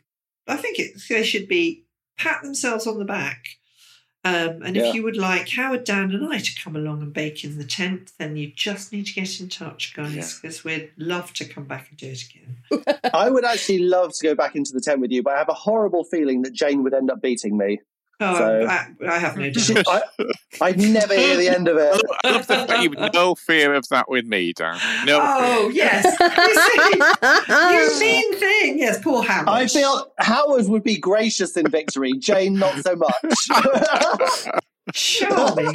I 0.48 0.58
think 0.58 0.80
it, 0.80 1.00
they 1.08 1.24
should 1.24 1.48
be 1.48 1.86
pat 2.18 2.42
themselves 2.42 2.88
on 2.88 2.98
the 2.98 3.06
back 3.06 3.46
Um, 4.26 4.62
and 4.64 4.76
Yeah. 4.76 4.90
if 4.90 4.96
you 4.96 5.04
would 5.04 5.16
like 5.16 5.48
Howard, 5.50 5.86
Dan, 5.86 6.12
and 6.12 6.28
I 6.34 6.40
to 6.40 6.62
come 6.62 6.76
along 6.76 7.02
and 7.02 7.14
bake 7.14 7.46
in 7.46 7.58
the 7.58 7.64
tent, 7.64 8.12
then 8.20 8.36
you 8.36 8.52
just 8.54 8.92
need 8.92 9.06
to 9.06 9.14
get 9.14 9.40
in 9.40 9.48
touch, 9.48 9.94
guys, 9.94 10.40
because 10.42 10.66
we'd 10.66 10.92
love 10.98 11.32
to 11.34 11.46
come 11.46 11.64
back 11.66 11.88
and 11.90 11.98
do 11.98 12.08
it 12.08 12.24
again. 12.24 13.00
I 13.14 13.30
would 13.30 13.46
actually 13.46 13.80
love 13.80 14.12
to 14.18 14.28
go 14.28 14.36
back 14.36 14.56
into 14.56 14.74
the 14.74 14.82
tent 14.82 15.00
with 15.00 15.12
you, 15.12 15.24
but 15.24 15.36
I 15.36 15.38
have 15.38 15.48
a 15.48 15.54
horrible 15.54 16.04
feeling 16.04 16.42
that 16.42 16.52
Jane 16.52 16.84
would 16.84 16.94
end 16.94 17.10
up 17.10 17.22
beating 17.22 17.58
me. 17.58 17.80
Oh, 18.20 18.36
So- 18.38 18.66
I, 18.68 18.88
I 19.08 19.18
have 19.20 19.38
no 19.38 19.52
She- 19.52 19.74
doubt. 19.76 19.88
I, 19.88 20.02
I'd 20.62 20.80
never 20.80 21.14
hear 21.16 21.38
the 21.38 21.50
end 21.50 21.68
of 21.68 21.78
it. 21.78 22.02
I 22.24 22.32
love 22.32 22.48
the 22.48 22.56
fact 22.56 22.82
you've 22.82 23.14
no 23.14 23.36
fear 23.36 23.76
of 23.76 23.88
that 23.90 24.10
with 24.10 24.26
me, 24.26 24.54
Dan. 24.54 24.80
No 25.06 25.20
Oh, 25.22 25.70
fear. 25.72 25.84
yes. 25.84 26.18
You 27.78 27.90
see, 27.92 27.94
you 27.94 28.00
mean 28.00 28.36
thing. 28.40 28.80
Yes, 28.80 29.00
poor 29.04 29.22
Howard. 29.24 29.48
I 29.50 29.68
feel 29.68 30.12
Howard 30.20 30.68
would 30.68 30.84
be 30.84 30.98
gracious 30.98 31.56
in 31.58 31.70
victory, 31.70 32.14
Jane 32.14 32.58
not 32.58 32.76
so 32.84 32.96
much. 32.96 34.28
Charming. 34.94 35.74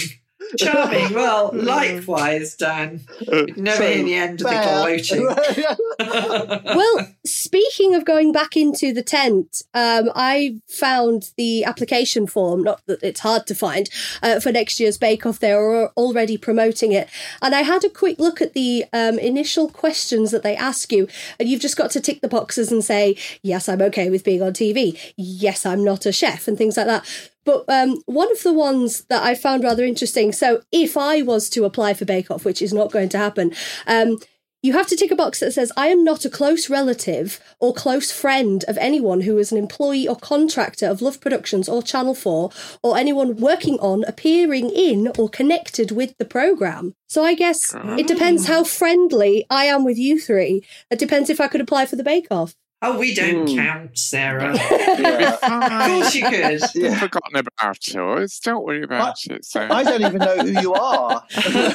Charming. 0.59 1.13
Well, 1.23 1.51
likewise, 1.53 2.55
Dan. 2.57 3.01
You'd 3.21 3.57
never 3.59 3.83
hear 3.83 4.03
the 4.03 4.15
end 4.15 4.41
of 4.41 4.49
the 4.49 5.77
gloating. 5.99 6.67
well, 6.77 7.09
speaking 7.25 7.95
of 7.95 8.05
going 8.05 8.33
back 8.33 8.57
into 8.57 8.93
the 8.93 9.03
tent, 9.03 9.63
um, 9.75 10.11
I 10.15 10.61
found 10.69 11.31
the 11.37 11.65
application 11.65 12.27
form, 12.27 12.63
not 12.63 12.85
that 12.87 13.03
it's 13.03 13.21
hard 13.21 13.47
to 13.49 13.55
find, 13.55 13.89
uh, 14.23 14.41
for 14.41 14.53
next 14.53 14.81
year's 14.81 14.99
Bake 14.99 15.27
Off. 15.27 15.39
They 15.39 15.53
are 15.53 15.89
already 15.97 16.37
promoting 16.37 16.93
it. 16.93 17.09
And 17.41 17.55
I 17.55 17.63
had 17.63 17.85
a 17.85 17.91
quick 17.91 18.19
look 18.19 18.41
at 18.41 18.55
the 18.55 18.87
um, 18.93 19.19
initial 19.19 19.69
questions 19.69 20.31
that 20.31 20.43
they 20.43 20.57
ask 20.57 20.93
you. 20.93 21.09
And 21.39 21.49
you've 21.49 21.61
just 21.61 21.77
got 21.77 21.91
to 21.93 22.01
tick 22.01 22.21
the 22.21 22.29
boxes 22.29 22.73
and 22.73 22.85
say, 22.85 23.17
yes, 23.43 23.69
I'm 23.69 23.83
okay 23.83 24.11
with 24.11 24.25
being 24.25 24.43
on 24.43 24.53
TV. 24.53 24.99
Yes, 25.17 25.67
I'm 25.67 25.85
not 25.85 26.07
a 26.07 26.13
chef, 26.13 26.49
and 26.49 26.57
things 26.57 26.77
like 26.77 26.87
that. 26.87 27.31
But 27.45 27.65
um, 27.69 28.03
one 28.07 28.31
of 28.31 28.43
the 28.43 28.53
ones 28.53 29.05
that 29.05 29.23
I 29.23 29.35
found 29.35 29.65
rather 29.65 29.85
interesting. 29.85 30.33
So, 30.33 30.63
if 30.71 30.97
I 30.97 31.23
was 31.23 31.49
to 31.51 31.65
apply 31.65 31.95
for 31.95 32.05
Bake 32.05 32.31
Off, 32.31 32.45
which 32.45 32.63
is 32.63 32.73
not 32.73 32.93
going 32.93 33.09
to 33.11 33.19
happen, 33.19 33.53
um, 33.87 34.19
you 34.63 34.75
have 34.75 34.87
to 34.87 34.97
tick 34.97 35.11
a 35.11 35.17
box 35.17 35.41
that 35.41 35.51
says, 35.53 35.73
I 35.77 35.89
am 35.89 36.05
not 36.05 36.25
a 36.25 36.31
close 36.31 36.71
relative 36.71 37.41
or 37.59 37.75
close 37.75 38.13
friend 38.13 38.65
of 38.69 38.79
anyone 38.79 39.23
who 39.23 39.37
is 39.39 39.51
an 39.51 39.59
employee 39.59 40.07
or 40.07 40.15
contractor 40.15 40.87
of 40.87 41.03
Love 41.03 41.21
Productions 41.21 41.69
or 41.69 41.83
Channel 41.83 42.15
4 42.15 42.51
or 42.81 42.97
anyone 42.97 43.37
working 43.37 43.81
on, 43.81 44.05
appearing 44.05 44.71
in, 44.71 45.11
or 45.19 45.29
connected 45.29 45.91
with 45.91 46.17
the 46.19 46.25
programme. 46.25 46.95
So 47.09 47.25
I 47.25 47.35
guess 47.35 47.75
it 47.99 48.07
depends 48.07 48.47
how 48.47 48.63
friendly 48.63 49.45
I 49.51 49.65
am 49.65 49.85
with 49.85 49.99
you 49.99 50.21
three. 50.21 50.65
It 50.93 51.01
depends 51.01 51.29
if 51.29 51.41
I 51.41 51.49
could 51.49 51.61
apply 51.61 51.87
for 51.87 51.97
the 51.97 52.05
Bake 52.05 52.29
Off. 52.31 52.55
Oh, 52.85 52.99
we 52.99 53.15
don't 53.15 53.49
Hmm. 53.49 53.57
count, 53.57 53.97
Sarah. 53.99 54.55
Yeah. 54.99 55.37
of 55.41 55.89
course 56.03 56.15
you 56.15 56.29
could. 56.29 56.61
Yeah. 56.75 56.99
Forgotten 56.99 57.37
about 57.37 57.79
us. 57.97 58.41
Don't 58.41 58.65
worry 58.65 58.83
about 58.83 59.17
it. 59.31 59.45
So. 59.45 59.61
I 59.71 59.85
don't 59.85 60.01
even 60.03 60.19
know 60.19 60.37
who 60.39 60.61
you 60.61 60.75
are. 60.75 61.25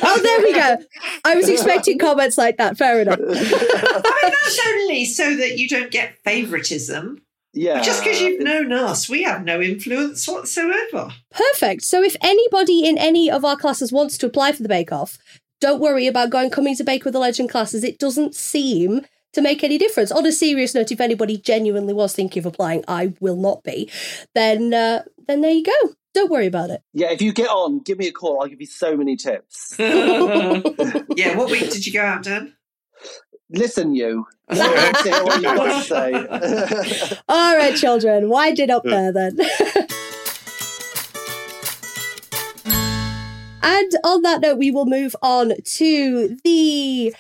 Oh, 0.10 0.20
there 0.22 0.42
we 0.42 0.54
go. 0.54 0.78
I 1.26 1.36
was 1.36 1.48
expecting 1.50 1.98
comments 2.08 2.38
like 2.38 2.58
that. 2.58 2.78
Fair 2.78 3.02
enough. 3.02 3.20
I 3.20 3.24
mean, 3.24 4.32
that's 4.32 4.60
only 4.68 5.06
so 5.06 5.36
that 5.38 5.58
you 5.58 5.68
don't 5.70 5.92
get 5.92 6.18
favouritism. 6.24 7.22
Yeah. 7.54 7.82
Just 7.82 8.04
because 8.04 8.22
you've 8.22 8.42
known 8.44 8.72
us, 8.72 9.10
we 9.10 9.24
have 9.24 9.44
no 9.44 9.62
influence 9.62 10.28
whatsoever. 10.28 11.10
Perfect. 11.32 11.84
So 11.84 12.04
if 12.04 12.16
anybody 12.22 12.86
in 12.86 12.98
any 12.98 13.32
of 13.32 13.44
our 13.46 13.56
classes 13.58 13.92
wants 13.92 14.18
to 14.20 14.26
apply 14.28 14.52
for 14.52 14.62
the 14.64 14.70
Bake 14.70 14.92
Off, 14.92 15.18
don't 15.60 15.82
worry 15.82 16.06
about 16.06 16.30
going 16.30 16.52
coming 16.52 16.76
to 16.76 16.84
Bake 16.84 17.04
with 17.06 17.16
a 17.16 17.20
Legend 17.20 17.50
classes. 17.50 17.84
It 17.84 17.98
doesn't 17.98 18.36
seem 18.36 19.06
to 19.38 19.42
make 19.44 19.64
any 19.64 19.78
difference. 19.78 20.12
On 20.12 20.26
a 20.26 20.32
serious 20.32 20.74
note, 20.74 20.92
if 20.92 21.00
anybody 21.00 21.38
genuinely 21.38 21.94
was 21.94 22.14
thinking 22.14 22.42
of 22.42 22.48
applying, 22.48 22.84
I 22.88 23.14
will 23.20 23.36
not 23.36 23.64
be. 23.64 23.90
Then, 24.34 24.74
uh, 24.74 25.04
then 25.28 25.42
there 25.42 25.52
you 25.52 25.64
go. 25.64 25.94
Don't 26.16 26.32
worry 26.32 26.48
about 26.48 26.72
it. 26.72 26.82
Yeah, 26.94 27.12
if 27.12 27.22
you 27.22 27.32
get 27.32 27.50
on, 27.50 27.82
give 27.84 28.00
me 28.00 28.08
a 28.08 28.12
call. 28.12 28.42
I'll 28.42 28.48
give 28.48 28.60
you 28.60 28.66
so 28.66 28.98
many 28.98 29.16
tips. 29.16 29.76
yeah, 29.80 31.38
what 31.38 31.52
week 31.52 31.70
did 31.70 31.86
you 31.86 31.94
go 31.94 32.02
out, 32.02 32.24
Dan? 32.24 32.56
Listen, 33.52 33.94
you. 33.94 34.26
Let's 34.50 35.04
hear 35.04 35.24
what 35.24 35.40
you 35.40 35.50
want. 35.50 37.22
All 37.30 37.56
right, 37.56 37.76
children, 37.76 38.30
wind 38.30 38.58
it 38.58 38.72
up 38.72 38.84
there 38.86 39.14
then. 39.14 39.38
and 43.62 43.92
on 44.04 44.24
that 44.24 44.40
note, 44.42 44.58
we 44.58 44.72
will 44.72 44.88
move 44.88 45.16
on 45.22 45.54
to 45.64 46.38
the 46.44 47.14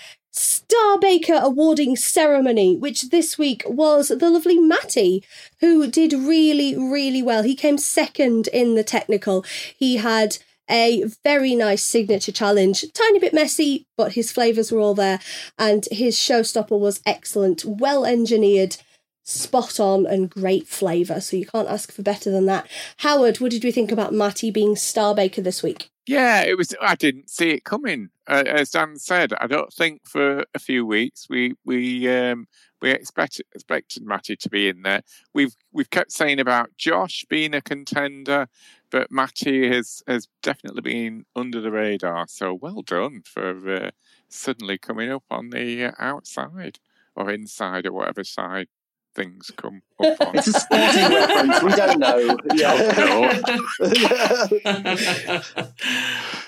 Star 0.69 0.99
Baker 0.99 1.39
awarding 1.41 1.95
ceremony, 1.95 2.75
which 2.75 3.03
this 3.03 3.37
week 3.37 3.63
was 3.65 4.09
the 4.09 4.29
lovely 4.29 4.59
Matty, 4.59 5.23
who 5.61 5.87
did 5.87 6.11
really, 6.11 6.77
really 6.77 7.23
well. 7.23 7.43
He 7.43 7.55
came 7.55 7.77
second 7.77 8.47
in 8.47 8.75
the 8.75 8.83
technical. 8.83 9.45
He 9.77 9.95
had 9.95 10.39
a 10.69 11.05
very 11.23 11.55
nice 11.55 11.83
signature 11.83 12.33
challenge, 12.33 12.83
tiny 12.91 13.17
bit 13.17 13.33
messy, 13.33 13.87
but 13.95 14.13
his 14.13 14.33
flavours 14.33 14.69
were 14.69 14.81
all 14.81 14.93
there, 14.93 15.21
and 15.57 15.87
his 15.89 16.17
showstopper 16.17 16.77
was 16.77 17.01
excellent, 17.05 17.63
well 17.63 18.05
engineered 18.05 18.75
spot 19.23 19.79
on 19.79 20.05
and 20.05 20.29
great 20.29 20.67
flavour. 20.67 21.21
So 21.21 21.37
you 21.37 21.45
can't 21.45 21.69
ask 21.69 21.93
for 21.93 22.01
better 22.01 22.29
than 22.29 22.45
that. 22.47 22.67
Howard, 22.97 23.39
what 23.39 23.51
did 23.51 23.63
we 23.63 23.71
think 23.71 23.93
about 23.93 24.13
Matty 24.13 24.51
being 24.51 24.75
Star 24.75 25.15
Baker 25.15 25.41
this 25.41 25.63
week? 25.63 25.89
Yeah, 26.07 26.43
it 26.43 26.57
was. 26.57 26.73
I 26.81 26.95
didn't 26.95 27.29
see 27.29 27.49
it 27.51 27.65
coming. 27.65 28.09
Uh, 28.27 28.43
as 28.47 28.71
Dan 28.71 28.97
said, 28.97 29.33
I 29.41 29.47
don't 29.47 29.73
think 29.73 30.07
for 30.07 30.45
a 30.53 30.59
few 30.59 30.85
weeks 30.85 31.27
we 31.29 31.55
we 31.65 32.07
um, 32.09 32.47
we 32.81 32.91
expected 32.91 33.45
expected 33.53 34.03
Matty 34.03 34.37
to 34.37 34.49
be 34.49 34.69
in 34.69 34.83
there. 34.83 35.01
We've 35.33 35.55
we've 35.73 35.89
kept 35.89 36.13
saying 36.13 36.39
about 36.39 36.69
Josh 36.77 37.25
being 37.29 37.53
a 37.53 37.61
contender, 37.61 38.47
but 38.89 39.11
Matty 39.11 39.67
has 39.69 40.01
has 40.07 40.29
definitely 40.41 40.81
been 40.81 41.25
under 41.35 41.59
the 41.59 41.71
radar. 41.71 42.25
So 42.29 42.53
well 42.53 42.81
done 42.83 43.23
for 43.25 43.75
uh, 43.75 43.91
suddenly 44.29 44.77
coming 44.77 45.11
up 45.11 45.23
on 45.29 45.49
the 45.49 45.85
uh, 45.85 45.91
outside 45.99 46.79
or 47.15 47.29
inside 47.31 47.85
or 47.85 47.91
whatever 47.91 48.23
side 48.23 48.67
things 49.17 49.51
come 49.57 49.81
up 49.99 50.21
on. 50.21 50.37
It's 50.37 50.47
a 50.47 50.53
sporting 50.53 51.09
reference. 51.09 51.63
We 51.63 51.71
don't 51.71 51.99
know. 51.99 52.37
Yeah. 52.53 53.91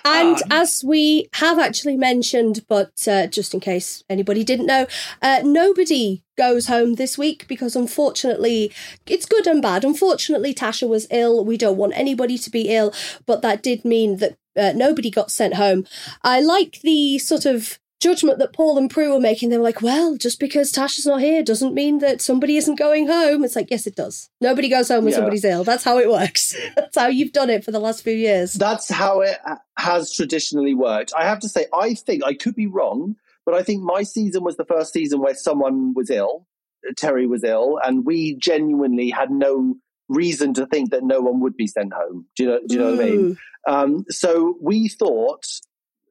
And 0.05 0.37
as 0.49 0.83
we 0.85 1.27
have 1.33 1.59
actually 1.59 1.97
mentioned, 1.97 2.65
but 2.67 3.07
uh, 3.07 3.27
just 3.27 3.53
in 3.53 3.59
case 3.59 4.03
anybody 4.09 4.43
didn't 4.43 4.67
know, 4.67 4.87
uh, 5.21 5.41
nobody 5.43 6.23
goes 6.37 6.67
home 6.67 6.95
this 6.95 7.17
week 7.17 7.47
because 7.47 7.75
unfortunately, 7.75 8.71
it's 9.05 9.25
good 9.25 9.45
and 9.45 9.61
bad. 9.61 9.83
Unfortunately, 9.83 10.53
Tasha 10.53 10.87
was 10.87 11.07
ill. 11.11 11.43
We 11.43 11.57
don't 11.57 11.77
want 11.77 11.93
anybody 11.95 12.37
to 12.37 12.49
be 12.49 12.69
ill, 12.69 12.93
but 13.25 13.41
that 13.41 13.61
did 13.61 13.83
mean 13.83 14.17
that 14.17 14.37
uh, 14.55 14.71
nobody 14.75 15.09
got 15.09 15.31
sent 15.31 15.55
home. 15.55 15.85
I 16.23 16.39
like 16.39 16.79
the 16.81 17.19
sort 17.19 17.45
of 17.45 17.79
judgment 17.99 18.39
that 18.39 18.53
Paul 18.53 18.77
and 18.77 18.89
Prue 18.89 19.13
were 19.13 19.19
making. 19.19 19.49
They 19.49 19.57
were 19.57 19.63
like, 19.63 19.81
well, 19.81 20.15
just 20.17 20.39
because 20.39 20.71
Tasha's 20.71 21.05
not 21.05 21.21
here 21.21 21.43
doesn't 21.43 21.73
mean 21.73 21.99
that 21.99 22.21
somebody 22.21 22.57
isn't 22.57 22.75
going 22.79 23.07
home. 23.07 23.43
It's 23.43 23.55
like, 23.55 23.69
yes, 23.69 23.85
it 23.87 23.95
does. 23.95 24.29
Nobody 24.41 24.69
goes 24.69 24.87
home 24.89 25.03
when 25.03 25.11
Yeah. 25.11 25.17
somebody's 25.17 25.43
ill. 25.45 25.63
That's 25.63 25.83
how 25.83 25.97
it 25.97 26.09
works. 26.09 26.55
That's 26.75 26.97
how 26.97 27.07
you've 27.07 27.33
done 27.33 27.49
it 27.49 27.63
for 27.63 27.71
the 27.71 27.79
last 27.79 28.03
few 28.03 28.13
years. 28.13 28.53
That's 28.53 28.89
how 28.89 29.21
it 29.21 29.37
uh, 29.45 29.55
has 29.77 30.13
traditionally 30.13 30.73
worked. 30.73 31.11
I 31.17 31.25
have 31.25 31.39
to 31.41 31.49
say, 31.49 31.65
I 31.73 31.93
think 31.93 32.23
I 32.23 32.33
could 32.33 32.55
be 32.55 32.67
wrong, 32.67 33.15
but 33.45 33.53
I 33.53 33.63
think 33.63 33.83
my 33.83 34.03
season 34.03 34.43
was 34.43 34.55
the 34.57 34.65
first 34.65 34.93
season 34.93 35.19
where 35.21 35.35
someone 35.35 35.93
was 35.93 36.09
ill. 36.09 36.45
Uh, 36.87 36.93
Terry 36.95 37.27
was 37.27 37.43
ill, 37.43 37.79
and 37.83 38.05
we 38.05 38.35
genuinely 38.37 39.09
had 39.09 39.29
no 39.31 39.75
reason 40.07 40.53
to 40.55 40.65
think 40.65 40.91
that 40.91 41.03
no 41.03 41.19
one 41.21 41.39
would 41.41 41.55
be 41.57 41.67
sent 41.67 41.93
home. 41.93 42.25
Do 42.35 42.43
you 42.43 42.49
know? 42.49 42.59
Do 42.65 42.73
you 42.75 42.79
know 42.79 42.91
what 42.91 43.01
I 43.01 43.05
mean? 43.05 43.19
Mm. 43.19 43.37
Um, 43.67 44.05
so 44.09 44.55
we 44.61 44.87
thought 44.87 45.45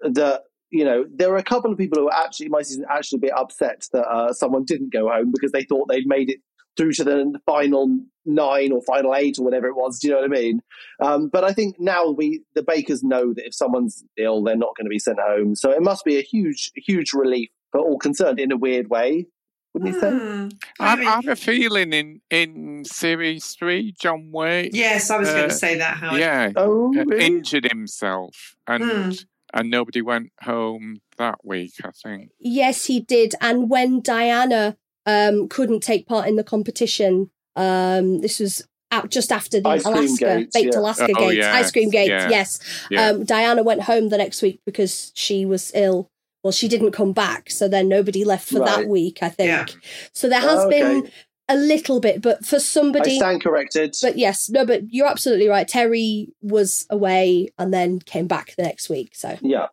that 0.02 0.42
you 0.70 0.84
know 0.84 1.04
there 1.14 1.30
were 1.30 1.36
a 1.36 1.42
couple 1.42 1.72
of 1.72 1.78
people 1.78 1.98
who 1.98 2.04
were 2.06 2.14
actually 2.14 2.48
my 2.48 2.62
season 2.62 2.84
actually 2.90 3.18
a 3.18 3.20
bit 3.20 3.32
upset 3.36 3.86
that 3.92 4.06
uh, 4.06 4.32
someone 4.32 4.64
didn't 4.64 4.92
go 4.92 5.08
home 5.08 5.32
because 5.32 5.52
they 5.52 5.64
thought 5.64 5.88
they'd 5.88 6.06
made 6.06 6.30
it 6.30 6.38
through 6.76 6.92
to 6.92 7.04
the 7.04 7.38
final 7.44 7.98
nine 8.24 8.70
or 8.70 8.80
final 8.82 9.14
eight 9.14 9.38
or 9.38 9.44
whatever 9.44 9.66
it 9.66 9.74
was. 9.74 9.98
Do 9.98 10.08
you 10.08 10.14
know 10.14 10.20
what 10.20 10.30
I 10.30 10.40
mean? 10.40 10.60
Um, 11.02 11.28
but 11.28 11.42
I 11.42 11.52
think 11.52 11.76
now 11.78 12.10
we 12.10 12.42
the 12.54 12.62
bakers 12.62 13.02
know 13.02 13.34
that 13.34 13.46
if 13.46 13.54
someone's 13.54 14.04
ill, 14.16 14.42
they're 14.44 14.56
not 14.56 14.76
going 14.76 14.84
to 14.86 14.90
be 14.90 14.98
sent 15.00 15.18
home. 15.18 15.56
So 15.56 15.70
it 15.70 15.82
must 15.82 16.04
be 16.04 16.18
a 16.18 16.22
huge, 16.22 16.70
huge 16.76 17.12
relief 17.12 17.48
for 17.72 17.80
all 17.80 17.98
concerned 17.98 18.38
in 18.38 18.52
a 18.52 18.56
weird 18.56 18.88
way. 18.90 19.26
Wouldn't 19.74 19.94
you 19.94 20.00
say? 20.00 20.10
Hmm. 20.10 20.48
I, 20.80 20.94
I 20.94 21.00
I 21.00 21.02
have 21.16 21.28
a 21.28 21.36
feeling 21.36 21.92
in 21.92 22.20
in 22.30 22.84
series 22.84 23.56
three, 23.58 23.92
John 24.00 24.30
Whaite. 24.32 24.70
Yes, 24.72 25.10
I 25.10 25.18
was 25.18 25.28
going 25.28 25.44
uh, 25.44 25.48
to 25.48 25.54
say 25.54 25.76
that, 25.78 25.96
Howard. 25.98 26.20
Yeah, 26.20 26.52
Oh, 26.56 26.94
uh, 26.96 27.04
really? 27.04 27.26
injured 27.26 27.70
himself, 27.70 28.54
and 28.66 28.84
Hmm. 28.84 29.10
And 29.54 29.70
nobody 29.70 30.02
went 30.02 30.30
home 30.42 31.00
that 31.16 31.44
week. 31.44 31.72
I 31.84 31.90
think. 31.90 32.30
Yes, 32.38 32.86
he 32.86 33.00
did. 33.00 33.34
And 33.40 33.68
when 33.70 34.00
Diana 34.00 34.76
um, 35.06 35.48
couldn't 35.48 35.80
take 35.80 36.06
part 36.06 36.28
in 36.28 36.36
the 36.36 36.44
competition, 36.44 37.30
um, 37.56 38.20
this 38.20 38.38
was 38.40 38.66
out 38.90 39.10
just 39.10 39.30
after 39.32 39.60
the 39.60 39.68
Ice 39.68 39.84
Alaska 39.84 40.24
gates, 40.38 40.54
baked 40.54 40.74
yeah. 40.74 40.80
Alaska 40.80 41.12
Oh, 41.16 41.28
gates, 41.30 41.46
ice 41.46 41.70
cream 41.70 41.90
gates. 41.90 42.08
yeah, 42.08 42.28
Yes, 42.30 42.60
Yeah. 42.90 43.08
Um, 43.08 43.24
Diana 43.24 43.62
went 43.62 43.82
home 43.82 44.08
the 44.08 44.16
next 44.18 44.40
week 44.40 44.60
because 44.64 45.12
she 45.14 45.44
was 45.44 45.72
ill. 45.74 46.08
Well, 46.42 46.52
she 46.52 46.68
didn't 46.68 46.92
come 46.92 47.12
back, 47.12 47.50
so 47.50 47.68
then 47.68 47.88
nobody 47.88 48.24
left 48.24 48.48
for 48.48 48.60
that 48.60 48.86
week. 48.86 49.18
I 49.22 49.28
think 49.28 49.48
Yeah. 49.48 49.66
so. 50.14 50.28
There 50.28 50.40
has 50.40 50.60
Oh, 50.64 50.70
been 50.70 50.98
okay. 50.98 51.10
A 51.48 51.56
little 51.56 52.00
bit, 52.00 52.20
but 52.22 52.44
for 52.44 52.60
somebody. 52.60 53.12
I 53.12 53.16
stand 53.16 53.42
corrected. 53.42 53.96
But 54.02 54.18
yes, 54.18 54.48
no, 54.50 54.66
but 54.66 54.92
you're 54.92 55.08
absolutely 55.08 55.48
right. 55.48 55.66
Terry 55.66 56.28
was 56.42 56.86
away 56.90 57.48
and 57.58 57.72
then 57.72 58.00
came 58.00 58.26
back 58.26 58.54
the 58.56 58.62
next 58.62 58.88
week. 58.88 59.14
So 59.14 59.36
yeah. 59.40 59.68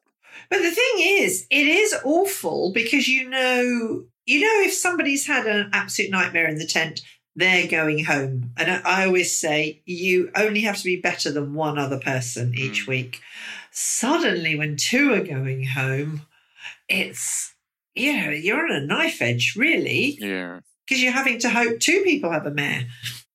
But 0.50 0.62
the 0.62 0.72
thing 0.72 0.94
is, 0.98 1.48
it 1.50 1.68
is 1.68 1.96
awful 2.04 2.72
because 2.74 3.08
you 3.08 3.30
know, 3.30 4.04
you 4.26 4.42
know, 4.42 4.68
if 4.68 4.74
somebody's 4.74 5.28
had 5.28 5.46
an 5.46 5.70
absolute 5.74 6.12
nightmare 6.12 6.48
in 6.48 6.58
the 6.58 6.68
tent, 6.68 7.02
they're 7.36 7.68
going 7.68 8.06
home. 8.06 8.52
And 8.58 8.82
I 8.86 9.06
always 9.06 9.38
say 9.38 9.82
you 9.86 10.32
only 10.36 10.62
have 10.62 10.78
to 10.78 10.84
be 10.84 11.02
better 11.02 11.32
than 11.32 11.54
one 11.54 11.78
other 11.78 12.00
person 12.00 12.50
hmm. 12.50 12.60
each 12.60 12.88
week. 12.88 13.22
Suddenly, 13.72 14.56
when 14.56 14.78
two 14.78 15.14
are 15.14 15.24
going 15.24 15.66
home, 15.66 16.22
it's 16.88 17.54
you 17.94 18.14
know 18.14 18.30
you're 18.30 18.64
on 18.66 18.72
a 18.72 18.86
knife 18.86 19.22
edge, 19.22 19.56
really. 19.58 20.18
Yeah. 20.20 20.62
Because 20.88 21.02
you're 21.02 21.12
having 21.14 21.40
to 21.40 21.50
hope 21.50 21.80
two 21.80 22.02
people 22.04 22.32
have 22.32 22.46
a 22.46 22.52
mare. 22.52 22.86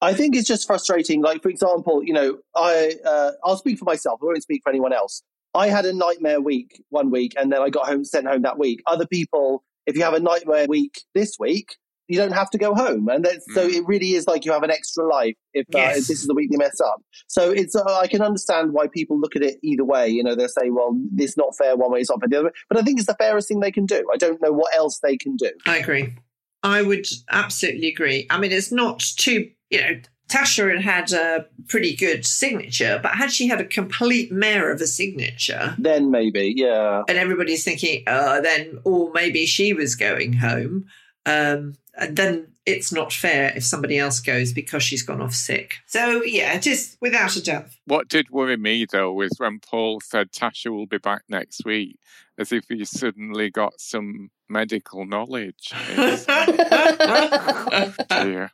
I 0.01 0.14
think 0.14 0.36
it's 0.36 0.46
just 0.48 0.66
frustrating. 0.66 1.20
Like, 1.22 1.42
for 1.42 1.48
example, 1.48 2.03
you 2.05 2.12
know, 2.12 2.38
I 2.55 2.94
uh, 3.05 3.32
I'll 3.44 3.57
speak 3.57 3.78
for 3.78 3.84
myself. 3.84 4.20
I 4.22 4.26
won't 4.26 4.42
speak 4.42 4.62
for 4.62 4.70
anyone 4.70 4.92
else. 4.92 5.22
I 5.55 5.66
had 5.68 5.84
a 5.84 5.92
nightmare 5.92 6.40
week 6.40 6.82
one 6.90 7.11
week, 7.11 7.34
and 7.36 7.53
then 7.53 7.61
I 7.61 7.70
got 7.70 7.86
home 7.86 8.05
sent 8.05 8.26
home 8.26 8.42
that 8.42 8.59
week. 8.59 8.82
Other 8.86 9.07
people, 9.07 9.64
if 9.86 9.96
you 9.96 10.03
have 10.05 10.14
a 10.14 10.20
nightmare 10.20 10.66
week 10.68 11.03
this 11.14 11.36
week, 11.40 11.76
you 12.07 12.16
don't 12.18 12.32
have 12.32 12.51
to 12.51 12.59
go 12.59 12.74
home, 12.74 13.09
and 13.09 13.24
then, 13.24 13.40
so 13.55 13.68
Mm. 13.68 13.72
it 13.74 13.84
really 13.86 14.12
is 14.14 14.26
like 14.26 14.44
you 14.44 14.53
have 14.53 14.62
an 14.64 14.70
extra 14.70 15.07
life 15.07 15.36
if, 15.55 15.66
uh, 15.74 15.78
Yes. 15.78 15.98
if 15.98 16.07
this 16.09 16.20
is 16.22 16.26
the 16.26 16.34
week 16.34 16.48
you 16.51 16.59
mess 16.59 16.80
up. 16.80 17.03
So 17.28 17.51
it's 17.51 17.76
uh, 17.76 17.82
I 17.84 18.07
can 18.09 18.20
understand 18.22 18.72
why 18.72 18.86
people 18.88 19.20
look 19.20 19.36
at 19.36 19.42
it 19.42 19.59
either 19.62 19.84
way. 19.84 20.09
You 20.09 20.24
know, 20.24 20.34
they'll 20.34 20.48
say, 20.48 20.70
"Well, 20.70 20.96
it's 21.16 21.36
not 21.36 21.57
fair 21.57 21.76
one 21.76 21.90
way, 21.92 22.01
it's 22.01 22.11
not 22.11 22.20
fair 22.20 22.28
the 22.28 22.36
other." 22.38 22.46
way. 22.46 22.53
But 22.68 22.78
I 22.78 22.82
think 22.82 22.98
it's 22.98 23.07
the 23.07 23.14
fairest 23.14 23.48
thing 23.48 23.61
they 23.61 23.70
can 23.72 23.86
do. 23.86 24.05
I 24.12 24.16
don't 24.16 24.40
know 24.40 24.53
what 24.53 24.74
else 24.74 24.98
they 25.03 25.16
can 25.16 25.36
do. 25.36 25.51
I 25.66 25.78
agree. 25.78 26.14
I 26.62 26.82
would 26.82 27.06
absolutely 27.30 27.88
agree. 27.88 28.26
I 28.30 28.38
mean, 28.38 28.52
it's 28.52 28.72
not 28.72 29.00
too, 29.00 29.50
you 29.70 29.80
know, 29.80 30.00
Tasha 30.30 30.80
had 30.80 31.11
had 31.11 31.12
a 31.12 31.46
pretty 31.68 31.96
good 31.96 32.24
signature, 32.24 33.00
but 33.02 33.12
had 33.12 33.32
she 33.32 33.48
had 33.48 33.61
a 33.61 33.64
complete 33.64 34.30
mare 34.30 34.70
of 34.70 34.80
a 34.80 34.86
signature, 34.86 35.74
Then 35.76 36.11
maybe, 36.11 36.54
yeah. 36.56 37.02
and 37.08 37.18
everybody's 37.18 37.64
thinking, 37.64 38.04
uh, 38.06 38.40
then, 38.40 38.78
or 38.84 39.11
maybe 39.12 39.44
she 39.44 39.72
was 39.72 39.96
going 39.96 40.34
home, 40.34 40.86
um, 41.26 41.74
and 41.98 42.16
then 42.16 42.46
it's 42.70 42.92
not 42.92 43.12
fair 43.12 43.52
if 43.54 43.64
somebody 43.64 43.98
else 43.98 44.20
goes 44.20 44.52
because 44.52 44.82
she's 44.82 45.02
gone 45.02 45.20
off 45.20 45.34
sick. 45.34 45.76
So, 45.86 46.22
yeah, 46.24 46.54
it 46.54 46.66
is 46.66 46.96
without 47.00 47.36
a 47.36 47.42
doubt. 47.42 47.66
What 47.86 48.08
did 48.08 48.30
worry 48.30 48.56
me 48.56 48.86
though 48.90 49.12
was 49.12 49.32
when 49.38 49.60
Paul 49.60 50.00
said 50.00 50.32
Tasha 50.32 50.70
will 50.70 50.86
be 50.86 50.98
back 50.98 51.22
next 51.28 51.64
week, 51.64 51.98
as 52.38 52.52
if 52.52 52.64
he 52.68 52.84
suddenly 52.84 53.50
got 53.50 53.80
some 53.80 54.30
medical 54.48 55.04
knowledge. 55.06 55.72
It's- 55.90 56.24
oh, 56.28 57.92
dear. 58.24 58.50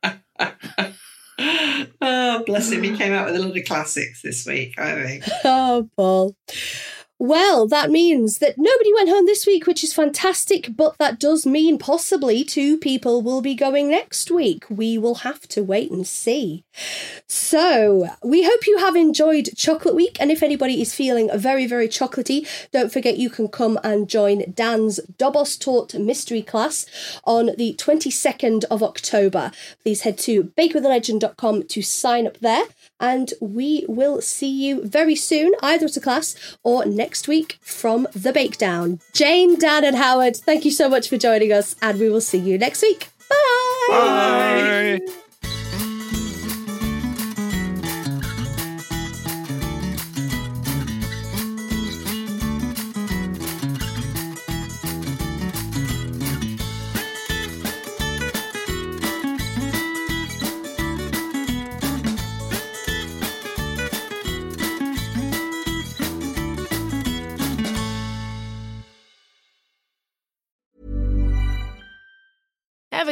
oh, 2.00 2.42
bless 2.46 2.70
him. 2.72 2.82
He 2.82 2.96
came 2.96 3.12
out 3.12 3.26
with 3.26 3.36
a 3.36 3.38
lot 3.40 3.56
of 3.56 3.64
classics 3.64 4.22
this 4.22 4.46
week, 4.46 4.78
I 4.78 5.02
think. 5.02 5.24
oh, 5.44 5.88
Paul. 5.96 6.36
Well, 7.18 7.66
that 7.68 7.90
means 7.90 8.38
that 8.38 8.58
nobody 8.58 8.92
went 8.92 9.08
home 9.08 9.24
this 9.24 9.46
week, 9.46 9.66
which 9.66 9.82
is 9.82 9.94
fantastic, 9.94 10.76
but 10.76 10.98
that 10.98 11.18
does 11.18 11.46
mean 11.46 11.78
possibly 11.78 12.44
two 12.44 12.76
people 12.76 13.22
will 13.22 13.40
be 13.40 13.54
going 13.54 13.88
next 13.88 14.30
week. 14.30 14.64
We 14.68 14.98
will 14.98 15.16
have 15.16 15.48
to 15.48 15.64
wait 15.64 15.90
and 15.90 16.06
see. 16.06 16.64
So, 17.26 18.10
we 18.22 18.44
hope 18.44 18.66
you 18.66 18.78
have 18.78 18.96
enjoyed 18.96 19.48
Chocolate 19.56 19.94
Week, 19.94 20.18
and 20.20 20.30
if 20.30 20.42
anybody 20.42 20.82
is 20.82 20.94
feeling 20.94 21.30
very, 21.34 21.66
very 21.66 21.88
chocolatey, 21.88 22.46
don't 22.70 22.92
forget 22.92 23.16
you 23.16 23.30
can 23.30 23.48
come 23.48 23.78
and 23.82 24.10
join 24.10 24.52
Dan's 24.52 25.00
Dobos 25.16 25.58
Torte 25.58 25.94
Mystery 25.94 26.42
Class 26.42 26.84
on 27.24 27.52
the 27.56 27.74
22nd 27.78 28.64
of 28.64 28.82
October. 28.82 29.52
Please 29.82 30.02
head 30.02 30.18
to 30.18 30.44
bakewithalegend.com 30.44 31.62
to 31.62 31.80
sign 31.80 32.26
up 32.26 32.38
there, 32.40 32.64
and 33.00 33.32
we 33.40 33.84
will 33.88 34.20
see 34.20 34.48
you 34.50 34.86
very 34.86 35.16
soon, 35.16 35.52
either 35.62 35.86
at 35.86 35.96
a 35.96 36.00
class 36.00 36.56
or 36.62 36.84
next 36.84 37.28
week 37.28 37.58
from 37.60 38.06
the 38.12 38.32
Bakedown. 38.32 39.00
Jane, 39.12 39.58
Dan, 39.58 39.84
and 39.84 39.96
Howard, 39.96 40.36
thank 40.36 40.64
you 40.64 40.70
so 40.70 40.88
much 40.88 41.08
for 41.08 41.16
joining 41.16 41.52
us, 41.52 41.76
and 41.82 41.98
we 41.98 42.08
will 42.08 42.20
see 42.20 42.38
you 42.38 42.58
next 42.58 42.82
week. 42.82 43.08
Bye. 43.28 44.98
Bye. 45.00 45.22